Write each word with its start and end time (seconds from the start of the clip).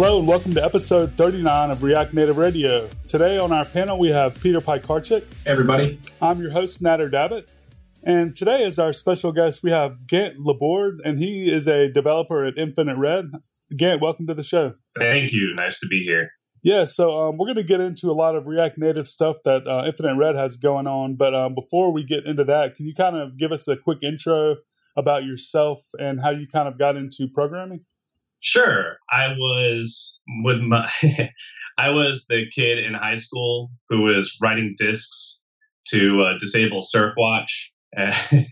Hello 0.00 0.20
and 0.20 0.28
welcome 0.28 0.54
to 0.54 0.64
episode 0.64 1.14
39 1.14 1.72
of 1.72 1.82
React 1.82 2.14
Native 2.14 2.36
Radio. 2.36 2.88
Today 3.08 3.36
on 3.36 3.50
our 3.50 3.64
panel 3.64 3.98
we 3.98 4.12
have 4.12 4.40
Peter 4.40 4.60
Piekarczyk. 4.60 5.24
Hey 5.44 5.50
everybody. 5.50 6.00
I'm 6.22 6.40
your 6.40 6.52
host 6.52 6.80
Nader 6.80 7.10
Dabit. 7.10 7.48
And 8.04 8.32
today 8.32 8.62
as 8.62 8.78
our 8.78 8.92
special 8.92 9.32
guest 9.32 9.64
we 9.64 9.72
have 9.72 10.06
Gant 10.06 10.38
Laborde 10.38 11.00
and 11.04 11.18
he 11.18 11.52
is 11.52 11.66
a 11.66 11.90
developer 11.90 12.44
at 12.44 12.56
Infinite 12.56 12.96
Red. 12.96 13.32
Gant, 13.76 14.00
welcome 14.00 14.28
to 14.28 14.34
the 14.34 14.44
show. 14.44 14.74
Thank 14.96 15.32
you. 15.32 15.52
Nice 15.56 15.76
to 15.80 15.88
be 15.88 16.04
here. 16.04 16.30
Yeah, 16.62 16.84
so 16.84 17.18
um, 17.18 17.36
we're 17.36 17.46
going 17.46 17.56
to 17.56 17.64
get 17.64 17.80
into 17.80 18.08
a 18.08 18.14
lot 18.14 18.36
of 18.36 18.46
React 18.46 18.78
Native 18.78 19.08
stuff 19.08 19.38
that 19.46 19.66
uh, 19.66 19.82
Infinite 19.84 20.14
Red 20.14 20.36
has 20.36 20.56
going 20.56 20.86
on. 20.86 21.16
But 21.16 21.34
um, 21.34 21.56
before 21.56 21.92
we 21.92 22.04
get 22.04 22.24
into 22.24 22.44
that, 22.44 22.76
can 22.76 22.86
you 22.86 22.94
kind 22.94 23.16
of 23.16 23.36
give 23.36 23.50
us 23.50 23.66
a 23.66 23.76
quick 23.76 23.98
intro 24.04 24.58
about 24.96 25.24
yourself 25.24 25.80
and 25.98 26.20
how 26.20 26.30
you 26.30 26.46
kind 26.46 26.68
of 26.68 26.78
got 26.78 26.94
into 26.94 27.26
programming? 27.26 27.80
Sure. 28.40 28.96
I 29.10 29.28
was 29.38 30.20
with 30.44 30.60
my 30.60 30.88
I 31.78 31.90
was 31.90 32.26
the 32.28 32.46
kid 32.54 32.78
in 32.78 32.94
high 32.94 33.16
school 33.16 33.70
who 33.88 34.02
was 34.02 34.36
writing 34.42 34.74
discs 34.76 35.44
to 35.88 36.22
uh, 36.22 36.38
disable 36.38 36.80
Surfwatch, 36.82 37.70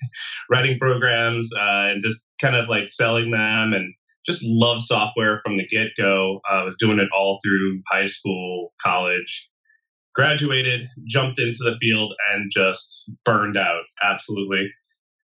writing 0.51 0.79
programs 0.79 1.51
uh, 1.55 1.91
and 1.91 2.03
just 2.03 2.35
kind 2.41 2.57
of 2.57 2.69
like 2.69 2.89
selling 2.89 3.31
them 3.31 3.73
and 3.73 3.93
just 4.25 4.43
love 4.45 4.83
software 4.83 5.41
from 5.45 5.57
the 5.57 5.67
get 5.67 5.89
go. 5.97 6.41
I 6.51 6.63
was 6.63 6.77
doing 6.79 6.99
it 6.99 7.09
all 7.17 7.39
through 7.45 7.81
high 7.91 8.07
school, 8.07 8.73
college. 8.83 9.49
Graduated, 10.15 10.89
jumped 11.07 11.39
into 11.39 11.59
the 11.63 11.77
field, 11.79 12.15
and 12.33 12.51
just 12.51 13.11
burned 13.27 13.59
out 13.59 13.83
absolutely. 14.03 14.71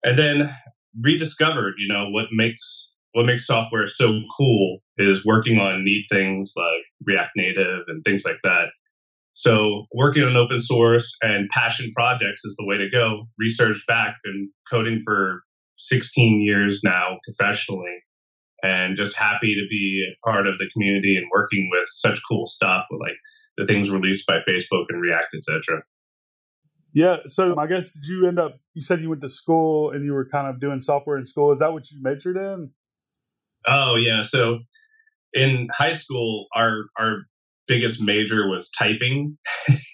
And 0.03 0.19
then 0.19 0.57
rediscovered, 1.03 1.75
you 1.77 1.93
know, 1.93 2.09
what 2.09 2.27
makes 2.33 2.88
what 3.13 3.27
makes 3.27 3.47
software 3.47 3.89
so 3.99 4.21
cool 4.37 4.79
is 4.99 5.25
working 5.25 5.59
on 5.59 5.85
neat 5.85 6.07
things 6.11 6.53
like 6.57 6.83
React 7.05 7.31
Native 7.37 7.81
and 7.89 8.05
things 8.05 8.25
like 8.25 8.39
that. 8.45 8.67
So 9.33 9.87
working 9.93 10.25
on 10.25 10.37
open 10.37 10.61
source 10.61 11.11
and 11.23 11.49
passion 11.51 11.93
projects 11.95 12.45
is 12.45 12.57
the 12.59 12.67
way 12.67 12.77
to 12.77 12.91
go. 12.91 13.29
Research 13.39 13.85
back, 13.87 14.17
been 14.25 14.51
coding 14.69 15.03
for 15.07 15.43
16 15.77 16.43
years 16.43 16.81
now 16.83 17.19
professionally 17.25 18.03
and 18.63 18.97
just 18.97 19.17
happy 19.17 19.55
to 19.55 19.67
be 19.71 20.05
a 20.11 20.27
part 20.29 20.47
of 20.47 20.59
the 20.59 20.69
community 20.73 21.17
and 21.17 21.27
working 21.33 21.69
with 21.71 21.87
such 21.89 22.19
cool 22.29 22.47
stuff 22.47 22.85
with 22.91 23.01
like 23.01 23.17
the 23.57 23.67
things 23.67 23.91
released 23.91 24.27
by 24.27 24.39
Facebook 24.49 24.87
and 24.89 25.01
React, 25.01 25.35
etc. 25.35 25.83
Yeah. 26.93 27.19
So 27.27 27.57
I 27.57 27.67
guess 27.67 27.91
did 27.91 28.07
you 28.07 28.27
end 28.27 28.39
up? 28.39 28.59
You 28.75 28.83
said 28.83 29.01
you 29.01 29.11
went 29.11 29.21
to 29.21 29.29
school 29.29 29.91
and 29.91 30.05
you 30.05 30.13
were 30.13 30.27
kind 30.27 30.49
of 30.49 30.59
doing 30.59 30.81
software 30.81 31.17
in 31.17 31.25
school. 31.25 31.53
Is 31.53 31.59
that 31.61 31.73
what 31.73 31.91
you 31.91 31.99
majored 32.03 32.37
in? 32.37 32.71
Oh 33.67 33.97
yeah. 33.97 34.23
So 34.23 34.61
in 35.33 35.69
high 35.73 35.93
school, 35.93 36.47
our 36.55 36.85
our 36.99 37.19
biggest 37.67 38.03
major 38.03 38.49
was 38.49 38.71
typing. 38.71 39.37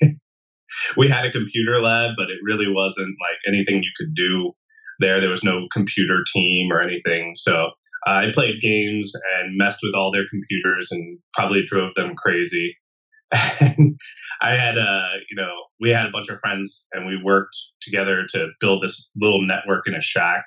we 0.96 1.08
had 1.08 1.24
a 1.24 1.30
computer 1.30 1.80
lab, 1.80 2.14
but 2.16 2.30
it 2.30 2.38
really 2.42 2.72
wasn't 2.72 3.08
like 3.08 3.38
anything 3.46 3.82
you 3.82 3.90
could 3.96 4.14
do 4.14 4.52
there. 5.00 5.20
There 5.20 5.30
was 5.30 5.44
no 5.44 5.66
computer 5.72 6.24
team 6.32 6.70
or 6.72 6.80
anything. 6.80 7.32
So 7.34 7.70
I 8.06 8.30
played 8.32 8.60
games 8.60 9.12
and 9.38 9.56
messed 9.56 9.80
with 9.82 9.94
all 9.94 10.12
their 10.12 10.28
computers 10.28 10.88
and 10.90 11.18
probably 11.32 11.64
drove 11.64 11.94
them 11.94 12.14
crazy. 12.16 12.76
I 13.32 14.54
had 14.54 14.76
a, 14.76 15.02
you 15.30 15.36
know, 15.36 15.52
we 15.80 15.90
had 15.90 16.06
a 16.06 16.10
bunch 16.10 16.28
of 16.28 16.38
friends 16.38 16.86
and 16.92 17.06
we 17.06 17.20
worked 17.22 17.56
together 17.80 18.24
to 18.30 18.48
build 18.60 18.82
this 18.82 19.10
little 19.16 19.44
network 19.44 19.88
in 19.88 19.94
a 19.94 20.00
shack. 20.00 20.44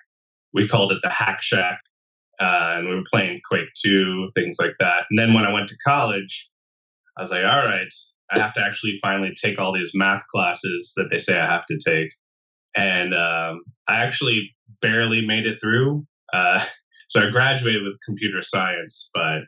We 0.53 0.67
called 0.67 0.91
it 0.91 0.99
the 1.01 1.09
Hack 1.09 1.41
Shack 1.41 1.79
uh, 2.39 2.75
and 2.77 2.87
we 2.87 2.95
were 2.95 3.03
playing 3.11 3.41
Quake 3.49 3.69
2, 3.83 4.31
things 4.35 4.57
like 4.59 4.75
that. 4.79 5.03
And 5.09 5.17
then 5.17 5.33
when 5.33 5.45
I 5.45 5.51
went 5.51 5.67
to 5.69 5.77
college, 5.85 6.49
I 7.17 7.21
was 7.21 7.31
like, 7.31 7.43
all 7.43 7.65
right, 7.65 7.91
I 8.31 8.39
have 8.39 8.53
to 8.53 8.61
actually 8.61 8.97
finally 9.01 9.33
take 9.41 9.59
all 9.59 9.73
these 9.73 9.91
math 9.93 10.23
classes 10.27 10.93
that 10.97 11.07
they 11.09 11.19
say 11.19 11.39
I 11.39 11.45
have 11.45 11.65
to 11.65 11.77
take. 11.83 12.09
And 12.75 13.13
um, 13.13 13.61
I 13.87 14.03
actually 14.03 14.55
barely 14.81 15.25
made 15.25 15.47
it 15.47 15.59
through. 15.61 16.05
Uh, 16.31 16.63
so 17.09 17.21
I 17.21 17.29
graduated 17.31 17.83
with 17.83 17.93
computer 18.05 18.41
science, 18.41 19.09
but 19.13 19.41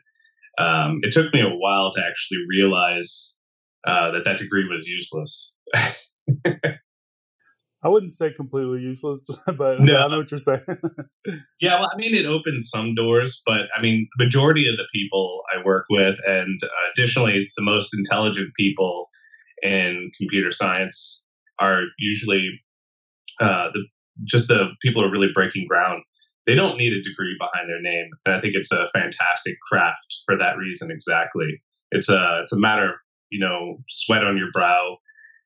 um, 0.58 1.00
it 1.02 1.12
took 1.12 1.32
me 1.32 1.40
a 1.40 1.48
while 1.48 1.92
to 1.92 2.04
actually 2.04 2.40
realize 2.48 3.38
uh, 3.86 4.10
that 4.10 4.24
that 4.24 4.38
degree 4.38 4.66
was 4.68 4.88
useless. 4.88 5.56
I 7.82 7.88
wouldn't 7.88 8.12
say 8.12 8.32
completely 8.32 8.80
useless, 8.82 9.42
but 9.56 9.80
no. 9.80 9.96
I 9.96 10.08
know 10.08 10.18
what 10.18 10.30
you're 10.30 10.38
saying. 10.38 10.60
yeah, 11.60 11.80
well, 11.80 11.90
I 11.92 11.96
mean, 11.96 12.14
it 12.14 12.26
opens 12.26 12.68
some 12.68 12.94
doors, 12.94 13.40
but 13.46 13.62
I 13.76 13.80
mean, 13.80 14.08
majority 14.18 14.68
of 14.68 14.76
the 14.76 14.86
people 14.92 15.42
I 15.54 15.64
work 15.64 15.86
with, 15.88 16.18
and 16.26 16.60
uh, 16.62 16.68
additionally, 16.94 17.50
the 17.56 17.62
most 17.62 17.96
intelligent 17.96 18.50
people 18.54 19.08
in 19.62 20.10
computer 20.18 20.52
science 20.52 21.26
are 21.58 21.82
usually 21.98 22.50
uh, 23.40 23.70
the 23.72 23.84
just 24.24 24.48
the 24.48 24.68
people 24.82 25.02
who 25.02 25.08
are 25.08 25.12
really 25.12 25.32
breaking 25.32 25.66
ground. 25.66 26.02
They 26.46 26.54
don't 26.54 26.78
need 26.78 26.92
a 26.92 27.02
degree 27.02 27.36
behind 27.38 27.70
their 27.70 27.80
name, 27.80 28.10
and 28.26 28.34
I 28.34 28.40
think 28.40 28.54
it's 28.54 28.72
a 28.72 28.88
fantastic 28.92 29.56
craft 29.70 30.18
for 30.26 30.36
that 30.36 30.58
reason. 30.58 30.90
Exactly, 30.90 31.62
it's 31.90 32.10
a 32.10 32.40
it's 32.42 32.52
a 32.52 32.58
matter 32.58 32.84
of 32.84 32.94
you 33.30 33.40
know 33.40 33.78
sweat 33.88 34.24
on 34.24 34.36
your 34.36 34.50
brow 34.52 34.98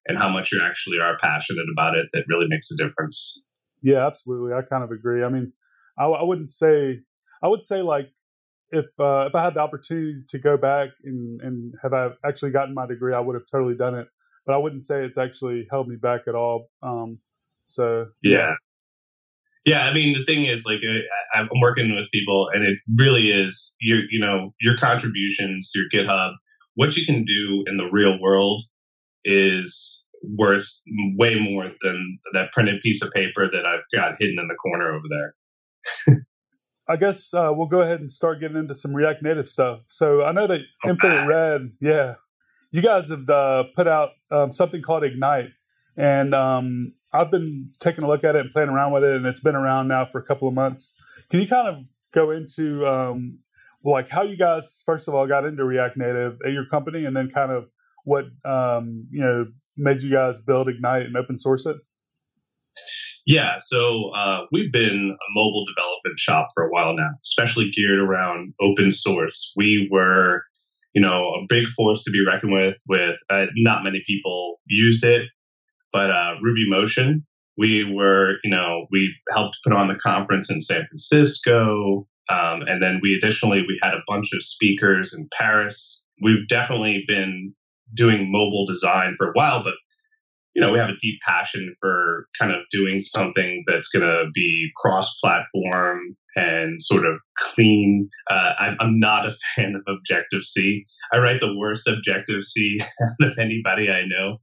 and 0.06 0.18
how 0.18 0.28
much 0.28 0.52
you 0.52 0.60
actually 0.64 0.98
are 0.98 1.16
passionate 1.18 1.66
about 1.72 1.96
it 1.96 2.06
that 2.12 2.24
really 2.28 2.46
makes 2.48 2.70
a 2.70 2.76
difference. 2.76 3.44
Yeah, 3.82 4.06
absolutely. 4.06 4.52
I 4.52 4.62
kind 4.62 4.84
of 4.84 4.90
agree. 4.90 5.22
I 5.22 5.28
mean, 5.28 5.52
I, 5.98 6.04
I 6.04 6.22
wouldn't 6.22 6.50
say 6.50 7.00
I 7.42 7.48
would 7.48 7.62
say 7.62 7.82
like 7.82 8.10
if 8.70 8.86
uh, 8.98 9.26
if 9.28 9.34
I 9.34 9.42
had 9.42 9.54
the 9.54 9.60
opportunity 9.60 10.22
to 10.28 10.38
go 10.38 10.56
back 10.56 10.90
and 11.04 11.40
and 11.40 11.74
have 11.82 11.92
I 11.92 12.10
actually 12.24 12.50
gotten 12.50 12.74
my 12.74 12.86
degree, 12.86 13.14
I 13.14 13.20
would 13.20 13.34
have 13.34 13.46
totally 13.50 13.76
done 13.76 13.94
it. 13.94 14.08
But 14.46 14.54
I 14.54 14.58
wouldn't 14.58 14.82
say 14.82 15.04
it's 15.04 15.18
actually 15.18 15.66
held 15.70 15.88
me 15.88 15.96
back 15.96 16.22
at 16.28 16.34
all. 16.34 16.68
Um, 16.82 17.18
so 17.62 18.08
yeah. 18.22 18.54
yeah. 19.64 19.86
I 19.86 19.94
mean, 19.94 20.12
the 20.12 20.24
thing 20.24 20.44
is, 20.44 20.66
like, 20.66 20.80
I'm 21.32 21.48
working 21.62 21.94
with 21.94 22.10
people, 22.12 22.50
and 22.52 22.62
it 22.62 22.78
really 22.98 23.28
is 23.28 23.74
your, 23.80 24.00
you 24.10 24.20
know, 24.20 24.52
your 24.60 24.76
contributions, 24.76 25.70
your 25.74 25.86
GitHub, 25.90 26.32
what 26.74 26.94
you 26.94 27.06
can 27.06 27.24
do 27.24 27.64
in 27.66 27.78
the 27.78 27.88
real 27.90 28.20
world 28.20 28.62
is 29.24 30.08
worth 30.22 30.68
way 31.16 31.38
more 31.38 31.70
than 31.82 32.18
that 32.32 32.52
printed 32.52 32.80
piece 32.80 33.02
of 33.02 33.12
paper 33.12 33.48
that 33.50 33.66
I've 33.66 33.84
got 33.92 34.16
hidden 34.18 34.38
in 34.38 34.48
the 34.48 34.54
corner 34.54 34.94
over 34.94 35.06
there. 35.08 36.16
I 36.88 36.96
guess 36.96 37.32
uh, 37.32 37.50
we'll 37.52 37.66
go 37.66 37.80
ahead 37.80 38.00
and 38.00 38.10
start 38.10 38.40
getting 38.40 38.58
into 38.58 38.74
some 38.74 38.94
React 38.94 39.22
Native 39.22 39.48
stuff. 39.48 39.82
So 39.86 40.22
I 40.22 40.32
know 40.32 40.46
that. 40.46 40.60
Infinite 40.86 41.26
Red, 41.26 41.72
yeah, 41.80 42.14
you 42.70 42.82
guys 42.82 43.08
have 43.08 43.28
uh, 43.30 43.64
put 43.74 43.88
out 43.88 44.10
um, 44.30 44.52
something 44.52 44.82
called 44.82 45.04
Ignite, 45.04 45.50
and 45.96 46.34
um, 46.34 46.92
I've 47.12 47.30
been 47.30 47.70
taking 47.80 48.04
a 48.04 48.08
look 48.08 48.24
at 48.24 48.36
it 48.36 48.40
and 48.40 48.50
playing 48.50 48.68
around 48.68 48.92
with 48.92 49.04
it, 49.04 49.16
and 49.16 49.24
it's 49.24 49.40
been 49.40 49.54
around 49.54 49.88
now 49.88 50.04
for 50.04 50.18
a 50.18 50.24
couple 50.24 50.46
of 50.48 50.54
months. 50.54 50.94
Can 51.30 51.40
you 51.40 51.48
kind 51.48 51.68
of 51.68 51.88
go 52.12 52.30
into 52.30 52.86
um, 52.86 53.38
like 53.82 54.10
how 54.10 54.22
you 54.22 54.36
guys 54.36 54.82
first 54.84 55.08
of 55.08 55.14
all 55.14 55.26
got 55.26 55.44
into 55.44 55.64
React 55.64 55.96
Native 55.96 56.38
at 56.44 56.52
your 56.52 56.66
company, 56.66 57.04
and 57.06 57.16
then 57.16 57.30
kind 57.30 57.50
of 57.50 57.70
what 58.04 58.26
um, 58.44 59.06
you 59.10 59.20
know 59.20 59.46
made 59.76 60.02
you 60.02 60.10
guys 60.10 60.40
build 60.40 60.68
Ignite 60.68 61.06
and 61.06 61.16
open 61.16 61.38
source 61.38 61.66
it? 61.66 61.76
Yeah, 63.26 63.56
so 63.60 64.10
uh, 64.10 64.42
we've 64.52 64.70
been 64.70 65.16
a 65.16 65.30
mobile 65.34 65.64
development 65.64 66.18
shop 66.18 66.48
for 66.54 66.64
a 66.64 66.68
while 66.68 66.94
now, 66.94 67.08
especially 67.24 67.70
geared 67.70 67.98
around 67.98 68.52
open 68.60 68.90
source. 68.90 69.52
We 69.56 69.88
were, 69.90 70.42
you 70.94 71.00
know, 71.00 71.30
a 71.30 71.46
big 71.48 71.66
force 71.68 72.02
to 72.02 72.10
be 72.10 72.22
reckoned 72.26 72.52
with. 72.52 72.76
With 72.86 73.16
uh, 73.30 73.46
not 73.56 73.82
many 73.82 74.02
people 74.06 74.60
used 74.66 75.04
it, 75.04 75.28
but 75.92 76.10
uh, 76.10 76.34
Ruby 76.42 76.68
Motion. 76.68 77.24
We 77.56 77.84
were, 77.84 78.34
you 78.42 78.50
know, 78.50 78.86
we 78.90 79.14
helped 79.32 79.58
put 79.64 79.72
on 79.72 79.88
the 79.88 79.94
conference 79.94 80.50
in 80.50 80.60
San 80.60 80.84
Francisco, 80.86 82.06
um, 82.28 82.62
and 82.62 82.82
then 82.82 83.00
we 83.00 83.14
additionally 83.14 83.60
we 83.60 83.78
had 83.80 83.94
a 83.94 84.02
bunch 84.06 84.30
of 84.34 84.42
speakers 84.42 85.14
in 85.16 85.28
Paris. 85.38 86.06
We've 86.20 86.46
definitely 86.48 87.04
been 87.06 87.54
doing 87.94 88.30
mobile 88.30 88.66
design 88.66 89.14
for 89.18 89.28
a 89.28 89.32
while, 89.32 89.62
but 89.62 89.74
you 90.54 90.62
know, 90.62 90.70
we 90.70 90.78
have 90.78 90.88
a 90.88 90.96
deep 91.00 91.18
passion 91.26 91.74
for 91.80 92.26
kind 92.38 92.52
of 92.52 92.62
doing 92.70 93.00
something 93.00 93.64
that's 93.66 93.88
going 93.88 94.04
to 94.04 94.26
be 94.32 94.70
cross-platform 94.76 96.16
and 96.36 96.80
sort 96.80 97.04
of 97.04 97.16
clean. 97.36 98.08
Uh, 98.30 98.52
I'm, 98.58 98.76
I'm, 98.80 99.00
not 99.00 99.26
a 99.26 99.32
fan 99.56 99.74
of 99.74 99.82
Objective 99.88 100.42
C. 100.42 100.84
I 101.12 101.18
write 101.18 101.40
the 101.40 101.56
worst 101.56 101.88
Objective 101.88 102.44
C 102.44 102.78
out 102.80 103.28
of 103.32 103.38
anybody 103.38 103.90
I 103.90 104.04
know. 104.06 104.38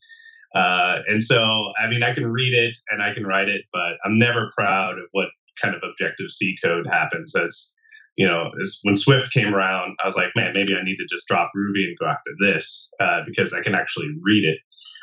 Uh, 0.54 1.00
and 1.08 1.24
so, 1.24 1.72
I 1.82 1.88
mean, 1.88 2.04
I 2.04 2.14
can 2.14 2.28
read 2.28 2.54
it 2.54 2.76
and 2.90 3.02
I 3.02 3.14
can 3.14 3.26
write 3.26 3.48
it, 3.48 3.62
but 3.72 3.94
I'm 4.04 4.20
never 4.20 4.50
proud 4.56 4.98
of 4.98 5.06
what 5.12 5.30
kind 5.62 5.76
of 5.76 5.82
Objective 5.90 6.30
C 6.30 6.58
code 6.62 6.88
happens. 6.88 7.32
That's 7.34 7.78
you 8.18 8.28
know, 8.28 8.52
when 8.84 8.96
Swift 8.96 9.32
came 9.32 9.54
around, 9.54 9.96
I 10.04 10.08
was 10.08 10.16
like, 10.16 10.30
man, 10.36 10.54
maybe 10.54 10.74
I 10.76 10.84
need 10.84 10.98
to 10.98 11.08
just 11.10 11.28
drop 11.28 11.52
Ruby 11.56 11.86
and 11.86 11.98
go 11.98 12.08
after 12.08 12.32
this 12.40 12.92
uh, 13.00 13.22
because 13.26 13.54
I 13.54 13.62
can 13.62 13.76
actually 13.76 14.08
read 14.22 14.44
it. 14.44 14.60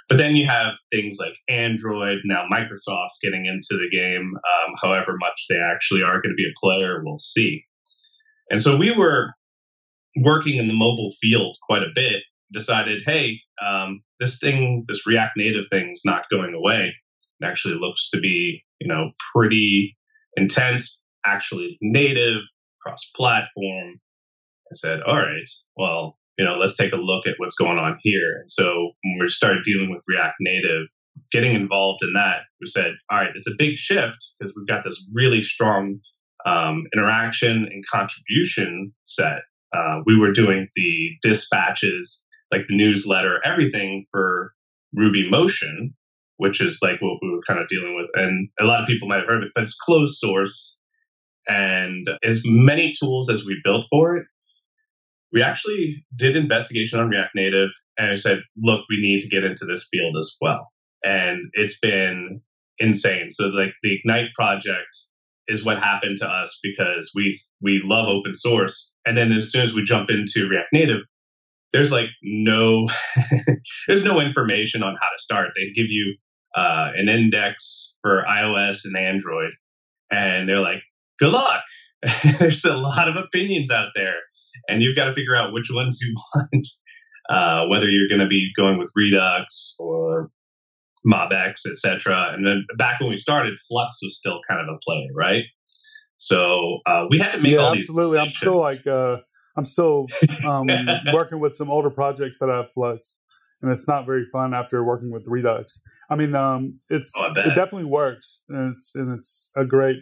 But 0.09 0.19
then 0.19 0.37
you 0.37 0.47
have 0.47 0.75
things 0.91 1.19
like 1.21 1.35
Android, 1.49 2.19
now 2.25 2.47
Microsoft 2.51 3.21
getting 3.23 3.45
into 3.45 3.79
the 3.79 3.91
game. 3.91 4.33
Um, 4.37 4.75
however 4.81 5.17
much 5.19 5.47
they 5.49 5.59
actually 5.59 6.03
are 6.03 6.21
going 6.23 6.35
to 6.35 6.43
be 6.43 6.49
a 6.49 6.59
player, 6.61 7.03
we'll 7.05 7.19
see. 7.19 7.65
And 8.51 8.61
so 8.61 8.77
we 8.77 8.91
were 8.91 9.33
working 10.17 10.59
in 10.59 10.69
the 10.69 10.75
mobile 10.75 11.13
field 11.21 11.57
quite 11.63 11.83
a 11.83 11.93
bit, 11.95 12.23
decided, 12.53 13.03
hey, 13.05 13.41
um, 13.65 14.01
this 14.19 14.39
thing, 14.39 14.85
this 14.89 15.07
React 15.07 15.33
Native 15.37 15.67
thing 15.71 15.91
is 15.91 16.03
not 16.05 16.25
going 16.31 16.55
away. 16.55 16.95
It 17.41 17.45
actually 17.45 17.75
looks 17.75 18.11
to 18.11 18.21
be, 18.21 18.65
you 18.81 18.89
know, 18.89 19.11
pretty 19.35 19.97
intense, 20.37 20.99
actually 21.27 21.77
native, 21.83 22.39
cross 22.83 23.11
platform. 23.17 24.01
I 24.71 24.75
said, 24.75 25.01
all 25.03 25.17
right, 25.17 25.49
well, 25.77 26.19
you 26.39 26.45
know, 26.45 26.57
let's 26.57 26.77
take 26.77 26.93
a 26.93 26.97
look 26.97 27.27
at 27.27 27.35
what's 27.39 27.57
going 27.57 27.79
on 27.79 27.99
here. 28.03 28.37
And 28.41 28.51
so 28.51 28.93
when 29.03 29.19
we 29.21 29.29
started 29.29 29.65
dealing 29.65 29.91
with 29.91 30.03
React 30.07 30.37
Native, 30.41 30.87
getting 31.33 31.55
involved 31.55 32.01
in 32.03 32.13
that, 32.13 32.43
we 32.61 32.67
said, 32.67 32.93
all 33.11 33.19
right, 33.19 33.31
it's 33.35 33.49
a 33.49 33.57
big 33.59 33.77
shift 33.77 34.35
because 34.39 34.55
we've 34.57 34.69
got 34.69 34.85
this 34.85 35.05
really 35.15 35.43
strong 35.43 35.99
um, 36.47 36.85
interaction 36.95 37.69
and 37.71 37.85
contribution 37.91 38.93
set. 39.05 39.41
Uh, 39.77 40.01
we 40.07 40.19
were 40.19 40.33
doing 40.33 40.69
the 40.75 41.11
dispatches, 41.23 42.25
like 42.53 42.63
the 42.69 42.77
newsletter, 42.77 43.41
everything 43.45 44.07
for 44.11 44.53
Ruby 44.95 45.29
Motion, 45.29 45.95
which 46.37 46.61
is 46.61 46.79
like 46.81 47.01
what 47.01 47.19
we 47.21 47.31
were 47.31 47.43
kind 47.47 47.61
of 47.61 47.69
dealing 47.69 47.97
with. 47.97 48.07
And 48.15 48.49
a 48.61 48.65
lot 48.65 48.81
of 48.81 48.89
people 48.89 49.09
might 49.09 49.19
have 49.19 49.27
heard 49.27 49.43
of 49.43 49.49
it, 49.49 49.53
but 49.55 49.65
it's 49.65 49.77
closed 49.77 50.17
source. 50.17 50.78
And 51.47 52.07
as 52.23 52.43
many 52.45 52.93
tools 52.93 53.31
as 53.31 53.45
we 53.45 53.61
built 53.65 53.87
for 53.91 54.17
it, 54.17 54.27
we 55.33 55.43
actually 55.43 56.05
did 56.17 56.37
investigation 56.37 56.99
on 56.99 57.09
React 57.09 57.35
Native 57.35 57.71
and 57.99 58.13
I 58.13 58.15
said, 58.15 58.41
look, 58.57 58.85
we 58.89 59.01
need 59.01 59.21
to 59.23 59.29
get 59.29 59.45
into 59.45 59.65
this 59.65 59.89
field 59.91 60.17
as 60.17 60.37
well. 60.41 60.69
And 61.05 61.51
it's 61.53 61.79
been 61.79 62.41
insane. 62.79 63.31
So 63.31 63.47
like 63.49 63.75
the 63.83 63.95
Ignite 63.95 64.33
project 64.35 64.97
is 65.49 65.65
what 65.65 65.83
happened 65.83 66.19
to 66.19 66.29
us 66.29 66.59
because 66.63 67.11
we 67.15 67.41
we 67.61 67.81
love 67.85 68.09
open 68.09 68.35
source. 68.35 68.95
And 69.05 69.19
then 69.19 69.33
as 69.33 69.51
soon 69.51 69.63
as 69.63 69.75
we 69.75 69.83
jump 69.83 70.11
into 70.11 70.49
React 70.49 70.69
Native, 70.73 71.01
there's 71.73 71.91
like 71.91 72.09
no 72.23 72.89
there's 73.89 74.05
no 74.05 74.21
information 74.21 74.83
on 74.83 74.97
how 75.01 75.09
to 75.09 75.23
start. 75.23 75.51
They 75.57 75.73
give 75.73 75.91
you 75.91 76.17
uh, 76.57 76.91
an 76.97 77.09
index 77.09 77.99
for 78.03 78.25
iOS 78.29 78.85
and 78.85 78.97
Android, 78.97 79.53
and 80.11 80.49
they're 80.49 80.61
like, 80.61 80.83
"Good 81.19 81.33
luck." 81.33 81.63
there's 82.39 82.65
a 82.65 82.77
lot 82.77 83.09
of 83.09 83.17
opinions 83.17 83.71
out 83.71 83.89
there, 83.95 84.15
and 84.69 84.83
you've 84.83 84.97
got 84.97 85.07
to 85.07 85.15
figure 85.15 85.35
out 85.35 85.53
which 85.53 85.69
ones 85.73 85.99
you 86.01 86.15
want. 86.35 86.67
Uh, 87.29 87.67
whether 87.67 87.91
you're 87.91 88.09
going 88.09 88.21
to 88.23 88.27
be 88.27 88.51
going 88.57 88.79
with 88.79 88.91
Redux 88.97 89.77
or 89.79 90.31
MobX, 91.07 91.67
etc. 91.71 92.33
And 92.33 92.47
then 92.47 92.65
back 92.79 93.01
when 93.01 93.11
we 93.11 93.19
started, 93.19 93.53
Flux 93.69 93.99
was 94.03 94.17
still 94.17 94.41
kind 94.49 94.61
of 94.61 94.75
a 94.75 94.79
play, 94.79 95.11
right? 95.15 95.45
So 96.17 96.79
uh, 96.87 97.05
we 97.11 97.19
had 97.19 97.33
to 97.33 97.39
make 97.39 97.55
yeah, 97.55 97.61
all 97.61 97.75
these. 97.75 97.91
Absolutely, 97.91 98.19
I'm 98.19 98.31
still 98.31 98.59
like 98.59 98.87
uh, 98.87 99.19
I'm 99.57 99.65
still 99.65 100.07
um, 100.45 100.69
working 101.13 101.39
with 101.39 101.55
some 101.55 101.71
older 101.71 101.91
projects 101.91 102.39
that 102.39 102.49
have 102.49 102.73
Flux, 102.73 103.23
and 103.63 103.71
it's 103.71 103.87
not 103.87 104.07
very 104.07 104.25
fun 104.25 104.55
after 104.55 104.83
working 104.83 105.11
with 105.11 105.27
Redux. 105.29 105.81
I 106.11 106.17
mean, 106.17 106.35
um, 106.35 106.79
it's 106.91 107.13
oh, 107.17 107.33
it 107.37 107.55
definitely 107.55 107.85
works, 107.85 108.43
and 108.49 108.73
it's 108.73 108.95
and 108.95 109.17
it's 109.17 109.51
a 109.57 109.65
great 109.65 109.99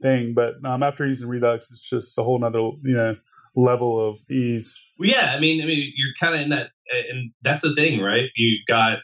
thing. 0.00 0.34
But 0.34 0.54
um, 0.64 0.82
after 0.82 1.06
using 1.06 1.28
Redux, 1.28 1.70
it's 1.70 1.88
just 1.88 2.18
a 2.18 2.22
whole 2.22 2.38
nother 2.38 2.60
you 2.60 2.94
know 2.94 3.16
level 3.56 4.08
of 4.08 4.18
ease. 4.30 4.84
Well, 4.98 5.08
yeah, 5.08 5.32
I 5.34 5.40
mean, 5.40 5.62
I 5.62 5.66
mean, 5.66 5.92
you're 5.96 6.14
kind 6.18 6.34
of 6.34 6.40
in 6.40 6.50
that, 6.50 6.70
and 7.10 7.32
that's 7.42 7.62
the 7.62 7.74
thing, 7.74 8.00
right? 8.00 8.30
You've 8.36 8.66
got 8.66 9.00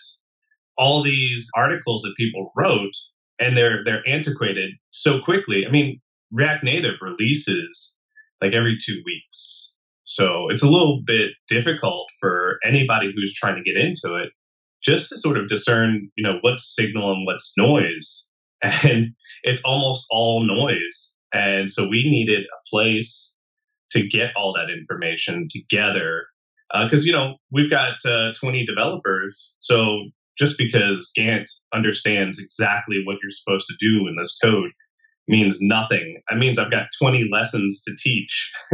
all 0.78 1.02
these 1.02 1.50
articles 1.56 2.02
that 2.02 2.14
people 2.16 2.52
wrote, 2.56 2.94
and 3.40 3.56
they're 3.56 3.82
they're 3.84 4.06
antiquated 4.06 4.70
so 4.90 5.20
quickly. 5.20 5.66
I 5.66 5.70
mean, 5.70 6.00
React 6.32 6.64
Native 6.64 6.98
releases 7.00 8.00
like 8.40 8.52
every 8.52 8.76
two 8.80 9.02
weeks, 9.04 9.74
so 10.04 10.48
it's 10.50 10.62
a 10.62 10.68
little 10.68 11.02
bit 11.04 11.32
difficult 11.48 12.08
for 12.20 12.58
anybody 12.64 13.12
who's 13.14 13.34
trying 13.34 13.56
to 13.56 13.62
get 13.62 13.82
into 13.82 14.14
it 14.16 14.30
just 14.82 15.08
to 15.08 15.18
sort 15.18 15.36
of 15.36 15.48
discern, 15.48 16.08
you 16.16 16.22
know, 16.22 16.38
what's 16.42 16.74
signal 16.74 17.12
and 17.12 17.26
what's 17.26 17.54
noise. 17.58 18.25
And 18.62 19.14
it's 19.42 19.62
almost 19.64 20.06
all 20.10 20.46
noise. 20.46 21.16
And 21.32 21.70
so 21.70 21.88
we 21.88 22.08
needed 22.08 22.44
a 22.44 22.70
place 22.70 23.38
to 23.90 24.06
get 24.06 24.32
all 24.36 24.52
that 24.54 24.70
information 24.70 25.48
together. 25.50 26.26
Because, 26.72 27.02
uh, 27.02 27.06
you 27.06 27.12
know, 27.12 27.36
we've 27.52 27.70
got 27.70 27.94
uh, 28.04 28.32
20 28.40 28.64
developers. 28.66 29.52
So 29.60 30.04
just 30.38 30.58
because 30.58 31.10
Gant 31.14 31.48
understands 31.74 32.38
exactly 32.40 33.02
what 33.04 33.18
you're 33.22 33.30
supposed 33.30 33.66
to 33.68 33.76
do 33.78 34.06
in 34.08 34.16
this 34.18 34.38
code 34.42 34.70
means 35.28 35.58
nothing. 35.60 36.20
It 36.30 36.38
means 36.38 36.58
I've 36.58 36.70
got 36.70 36.86
20 37.00 37.28
lessons 37.30 37.82
to 37.82 37.94
teach 37.98 38.52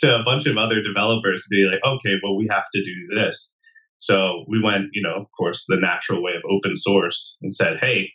to 0.00 0.16
a 0.16 0.22
bunch 0.22 0.46
of 0.46 0.56
other 0.56 0.82
developers 0.82 1.42
to 1.42 1.48
be 1.50 1.68
like, 1.70 1.80
okay, 1.84 2.16
well, 2.22 2.36
we 2.36 2.46
have 2.50 2.64
to 2.74 2.84
do 2.84 3.14
this. 3.14 3.58
So 3.98 4.44
we 4.48 4.62
went, 4.62 4.86
you 4.92 5.02
know, 5.02 5.14
of 5.14 5.26
course, 5.36 5.64
the 5.66 5.76
natural 5.76 6.22
way 6.22 6.32
of 6.36 6.42
open 6.50 6.76
source 6.76 7.38
and 7.42 7.52
said, 7.52 7.78
hey, 7.80 8.10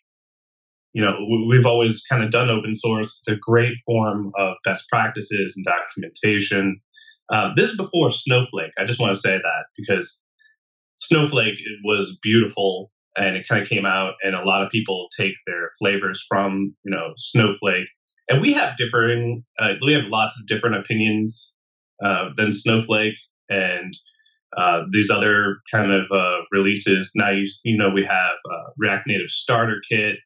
you 0.93 1.03
know, 1.03 1.17
we've 1.47 1.65
always 1.65 2.03
kind 2.09 2.23
of 2.23 2.31
done 2.31 2.49
open 2.49 2.77
source. 2.83 3.19
It's 3.19 3.37
a 3.37 3.39
great 3.39 3.73
form 3.85 4.31
of 4.37 4.55
best 4.63 4.85
practices 4.89 5.53
and 5.55 5.65
documentation. 5.65 6.79
Uh, 7.31 7.51
this 7.55 7.71
is 7.71 7.77
before 7.77 8.11
Snowflake. 8.11 8.71
I 8.79 8.85
just 8.85 8.99
want 8.99 9.15
to 9.15 9.19
say 9.19 9.37
that 9.37 9.65
because 9.77 10.25
Snowflake 10.99 11.55
was 11.83 12.17
beautiful 12.21 12.91
and 13.15 13.35
it 13.35 13.47
kind 13.47 13.61
of 13.61 13.69
came 13.69 13.85
out 13.85 14.13
and 14.23 14.35
a 14.35 14.43
lot 14.43 14.63
of 14.63 14.69
people 14.69 15.07
take 15.15 15.33
their 15.45 15.71
flavors 15.79 16.23
from, 16.27 16.75
you 16.83 16.91
know, 16.91 17.13
Snowflake. 17.17 17.87
And 18.27 18.41
we 18.41 18.53
have 18.53 18.75
differing, 18.75 19.43
uh, 19.59 19.73
we 19.83 19.93
have 19.93 20.05
lots 20.05 20.39
of 20.39 20.47
different 20.47 20.77
opinions 20.77 21.55
uh, 22.03 22.29
than 22.35 22.53
Snowflake 22.53 23.15
and 23.49 23.93
uh, 24.57 24.81
these 24.91 25.09
other 25.09 25.57
kind 25.71 25.91
of 25.91 26.05
uh, 26.11 26.39
releases. 26.51 27.11
Now, 27.15 27.31
you, 27.31 27.49
you 27.63 27.77
know, 27.77 27.89
we 27.89 28.03
have 28.05 28.35
uh, 28.51 28.71
React 28.77 29.07
Native 29.07 29.29
Starter 29.29 29.81
Kit. 29.87 30.17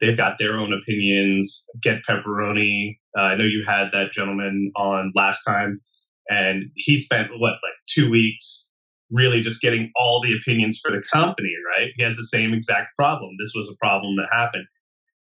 They've 0.00 0.16
got 0.16 0.38
their 0.38 0.58
own 0.58 0.72
opinions. 0.72 1.66
Get 1.82 2.02
Pepperoni. 2.08 2.98
Uh, 3.16 3.22
I 3.22 3.36
know 3.36 3.44
you 3.44 3.64
had 3.66 3.90
that 3.92 4.12
gentleman 4.12 4.70
on 4.76 5.12
last 5.14 5.42
time, 5.44 5.80
and 6.28 6.64
he 6.76 6.98
spent 6.98 7.30
what 7.38 7.54
like 7.62 7.74
two 7.86 8.10
weeks 8.10 8.72
really 9.10 9.40
just 9.40 9.62
getting 9.62 9.90
all 9.96 10.20
the 10.20 10.36
opinions 10.36 10.78
for 10.82 10.92
the 10.92 11.02
company, 11.12 11.52
right? 11.76 11.90
He 11.96 12.02
has 12.02 12.16
the 12.16 12.24
same 12.24 12.52
exact 12.52 12.94
problem. 12.96 13.30
This 13.38 13.52
was 13.54 13.70
a 13.70 13.76
problem 13.78 14.16
that 14.16 14.28
happened. 14.30 14.66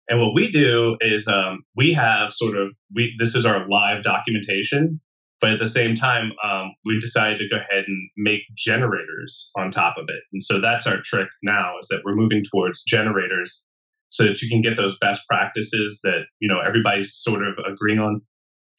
And 0.09 0.19
what 0.19 0.33
we 0.33 0.51
do 0.51 0.97
is 0.99 1.27
um, 1.27 1.63
we 1.75 1.93
have 1.93 2.31
sort 2.31 2.57
of 2.57 2.69
we 2.93 3.13
this 3.17 3.35
is 3.35 3.45
our 3.45 3.67
live 3.69 4.03
documentation, 4.03 4.99
but 5.39 5.51
at 5.51 5.59
the 5.59 5.67
same 5.67 5.95
time 5.95 6.31
um, 6.43 6.73
we 6.85 6.99
decided 6.99 7.39
to 7.39 7.47
go 7.47 7.57
ahead 7.57 7.85
and 7.87 8.09
make 8.17 8.41
generators 8.55 9.51
on 9.57 9.71
top 9.71 9.95
of 9.97 10.05
it. 10.07 10.21
And 10.33 10.43
so 10.43 10.59
that's 10.59 10.85
our 10.85 10.97
trick 11.01 11.29
now 11.43 11.73
is 11.79 11.87
that 11.89 12.01
we're 12.03 12.15
moving 12.15 12.43
towards 12.43 12.83
generators 12.83 13.57
so 14.11 14.25
that 14.25 14.41
you 14.41 14.49
can 14.49 14.61
get 14.61 14.77
those 14.77 14.95
best 15.01 15.21
practices 15.27 16.01
that 16.03 16.25
you 16.39 16.47
know 16.47 16.59
everybody's 16.59 17.13
sort 17.13 17.45
of 17.45 17.55
agreeing 17.65 17.99
on. 17.99 18.21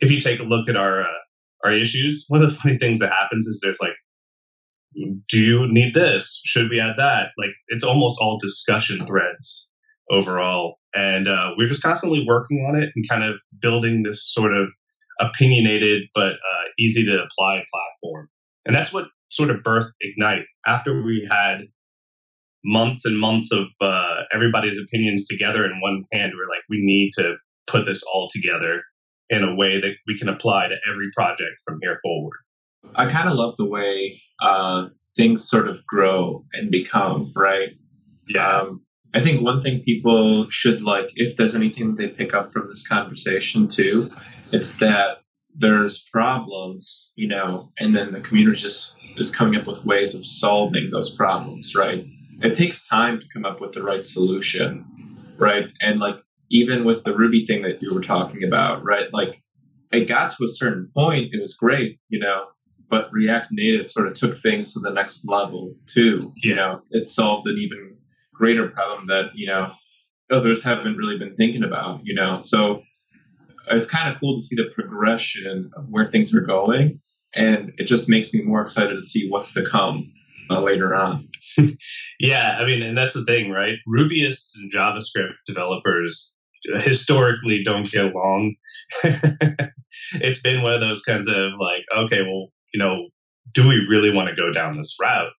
If 0.00 0.10
you 0.10 0.20
take 0.20 0.40
a 0.40 0.44
look 0.44 0.68
at 0.68 0.76
our 0.76 1.02
uh, 1.02 1.20
our 1.64 1.72
issues, 1.72 2.24
one 2.28 2.42
of 2.42 2.50
the 2.50 2.56
funny 2.62 2.78
things 2.78 3.00
that 3.00 3.12
happens 3.12 3.46
is 3.46 3.60
there's 3.62 3.80
like 3.80 3.94
do 5.28 5.38
you 5.38 5.72
need 5.72 5.94
this? 5.94 6.40
Should 6.44 6.70
we 6.70 6.80
add 6.80 6.96
that? 6.98 7.30
Like 7.38 7.52
it's 7.68 7.84
almost 7.84 8.20
all 8.20 8.38
discussion 8.38 9.06
threads 9.06 9.70
overall. 10.10 10.76
And 10.94 11.28
uh, 11.28 11.52
we're 11.56 11.68
just 11.68 11.82
constantly 11.82 12.24
working 12.26 12.66
on 12.68 12.80
it 12.80 12.90
and 12.94 13.08
kind 13.08 13.24
of 13.24 13.40
building 13.58 14.02
this 14.02 14.30
sort 14.30 14.54
of 14.54 14.68
opinionated 15.20 16.02
but 16.14 16.34
uh, 16.34 16.64
easy 16.78 17.04
to 17.06 17.22
apply 17.22 17.64
platform. 17.72 18.28
And 18.66 18.76
that's 18.76 18.92
what 18.92 19.06
sort 19.30 19.50
of 19.50 19.58
birthed 19.58 19.92
Ignite. 20.00 20.44
After 20.66 21.02
we 21.02 21.26
had 21.30 21.62
months 22.64 23.04
and 23.04 23.18
months 23.18 23.52
of 23.52 23.66
uh, 23.80 24.22
everybody's 24.32 24.78
opinions 24.78 25.26
together 25.26 25.64
in 25.64 25.80
one 25.80 26.04
hand, 26.12 26.32
we're 26.36 26.48
like, 26.48 26.62
we 26.68 26.80
need 26.80 27.10
to 27.14 27.36
put 27.66 27.86
this 27.86 28.02
all 28.02 28.28
together 28.30 28.82
in 29.30 29.42
a 29.42 29.54
way 29.54 29.80
that 29.80 29.94
we 30.06 30.18
can 30.18 30.28
apply 30.28 30.68
to 30.68 30.76
every 30.90 31.10
project 31.14 31.60
from 31.64 31.78
here 31.82 31.98
forward. 32.02 32.36
I 32.94 33.06
kind 33.06 33.28
of 33.28 33.34
love 33.34 33.56
the 33.56 33.64
way 33.64 34.20
uh, 34.40 34.88
things 35.16 35.48
sort 35.48 35.68
of 35.68 35.84
grow 35.86 36.44
and 36.52 36.70
become, 36.70 37.32
right? 37.34 37.70
Yeah. 38.28 38.60
Um, 38.60 38.82
I 39.14 39.20
think 39.20 39.42
one 39.42 39.60
thing 39.60 39.82
people 39.84 40.48
should 40.50 40.82
like, 40.82 41.10
if 41.14 41.36
there's 41.36 41.54
anything 41.54 41.94
that 41.94 41.96
they 41.96 42.08
pick 42.08 42.34
up 42.34 42.52
from 42.52 42.68
this 42.68 42.86
conversation 42.86 43.68
too, 43.68 44.10
it's 44.52 44.76
that 44.76 45.18
there's 45.54 46.02
problems, 46.12 47.12
you 47.14 47.28
know, 47.28 47.72
and 47.78 47.94
then 47.94 48.12
the 48.12 48.20
community 48.20 48.60
just 48.60 48.96
is 49.16 49.30
coming 49.30 49.60
up 49.60 49.66
with 49.66 49.84
ways 49.84 50.14
of 50.14 50.26
solving 50.26 50.90
those 50.90 51.10
problems, 51.10 51.74
right? 51.74 52.06
It 52.40 52.54
takes 52.54 52.86
time 52.86 53.20
to 53.20 53.26
come 53.32 53.44
up 53.44 53.60
with 53.60 53.72
the 53.72 53.82
right 53.82 54.04
solution, 54.04 54.84
right? 55.38 55.66
And 55.80 56.00
like 56.00 56.16
even 56.50 56.84
with 56.84 57.04
the 57.04 57.14
Ruby 57.16 57.46
thing 57.46 57.62
that 57.62 57.82
you 57.82 57.94
were 57.94 58.00
talking 58.00 58.44
about, 58.44 58.84
right? 58.84 59.12
Like 59.12 59.42
it 59.92 60.06
got 60.06 60.30
to 60.36 60.44
a 60.44 60.48
certain 60.48 60.90
point, 60.94 61.34
it 61.34 61.40
was 61.40 61.54
great, 61.54 61.98
you 62.08 62.18
know, 62.18 62.46
but 62.90 63.12
React 63.12 63.48
Native 63.52 63.90
sort 63.90 64.06
of 64.06 64.14
took 64.14 64.38
things 64.40 64.72
to 64.72 64.80
the 64.80 64.90
next 64.90 65.26
level 65.26 65.74
too. 65.86 66.28
You 66.42 66.54
know, 66.54 66.82
it 66.90 67.08
solved 67.08 67.46
an 67.46 67.58
even 67.58 67.96
greater 68.34 68.68
problem 68.68 69.06
that 69.08 69.30
you 69.34 69.46
know 69.46 69.72
others 70.30 70.62
haven't 70.62 70.96
really 70.96 71.18
been 71.18 71.34
thinking 71.36 71.64
about. 71.64 72.00
You 72.04 72.14
know, 72.14 72.38
so 72.38 72.82
it's 73.70 73.88
kind 73.88 74.12
of 74.12 74.20
cool 74.20 74.36
to 74.36 74.42
see 74.42 74.56
the 74.56 74.70
progression 74.74 75.70
of 75.76 75.88
where 75.88 76.06
things 76.06 76.34
are 76.34 76.40
going. 76.40 77.00
and 77.34 77.72
it 77.78 77.84
just 77.84 78.08
makes 78.08 78.32
me 78.32 78.42
more 78.42 78.62
excited 78.62 78.94
to 78.94 79.08
see 79.08 79.28
what's 79.30 79.52
to 79.54 79.64
come 79.70 80.12
uh, 80.50 80.60
later 80.60 80.94
on. 80.94 81.28
yeah, 82.20 82.56
I 82.58 82.64
mean, 82.64 82.82
and 82.82 82.96
that's 82.96 83.14
the 83.14 83.24
thing, 83.24 83.50
right? 83.50 83.76
Rubyists 83.88 84.52
and 84.56 84.72
JavaScript 84.72 85.34
developers 85.46 86.38
historically 86.84 87.62
don't 87.64 87.90
get 87.90 88.06
along. 88.06 88.54
it's 90.14 90.40
been 90.40 90.62
one 90.62 90.74
of 90.74 90.80
those 90.80 91.02
kinds 91.02 91.28
of 91.28 91.52
like, 91.60 91.82
okay, 91.96 92.22
well, 92.22 92.48
you 92.72 92.78
know, 92.78 93.08
do 93.52 93.68
we 93.68 93.86
really 93.88 94.12
want 94.12 94.28
to 94.28 94.34
go 94.34 94.52
down 94.52 94.76
this 94.76 94.96
route? 95.00 95.32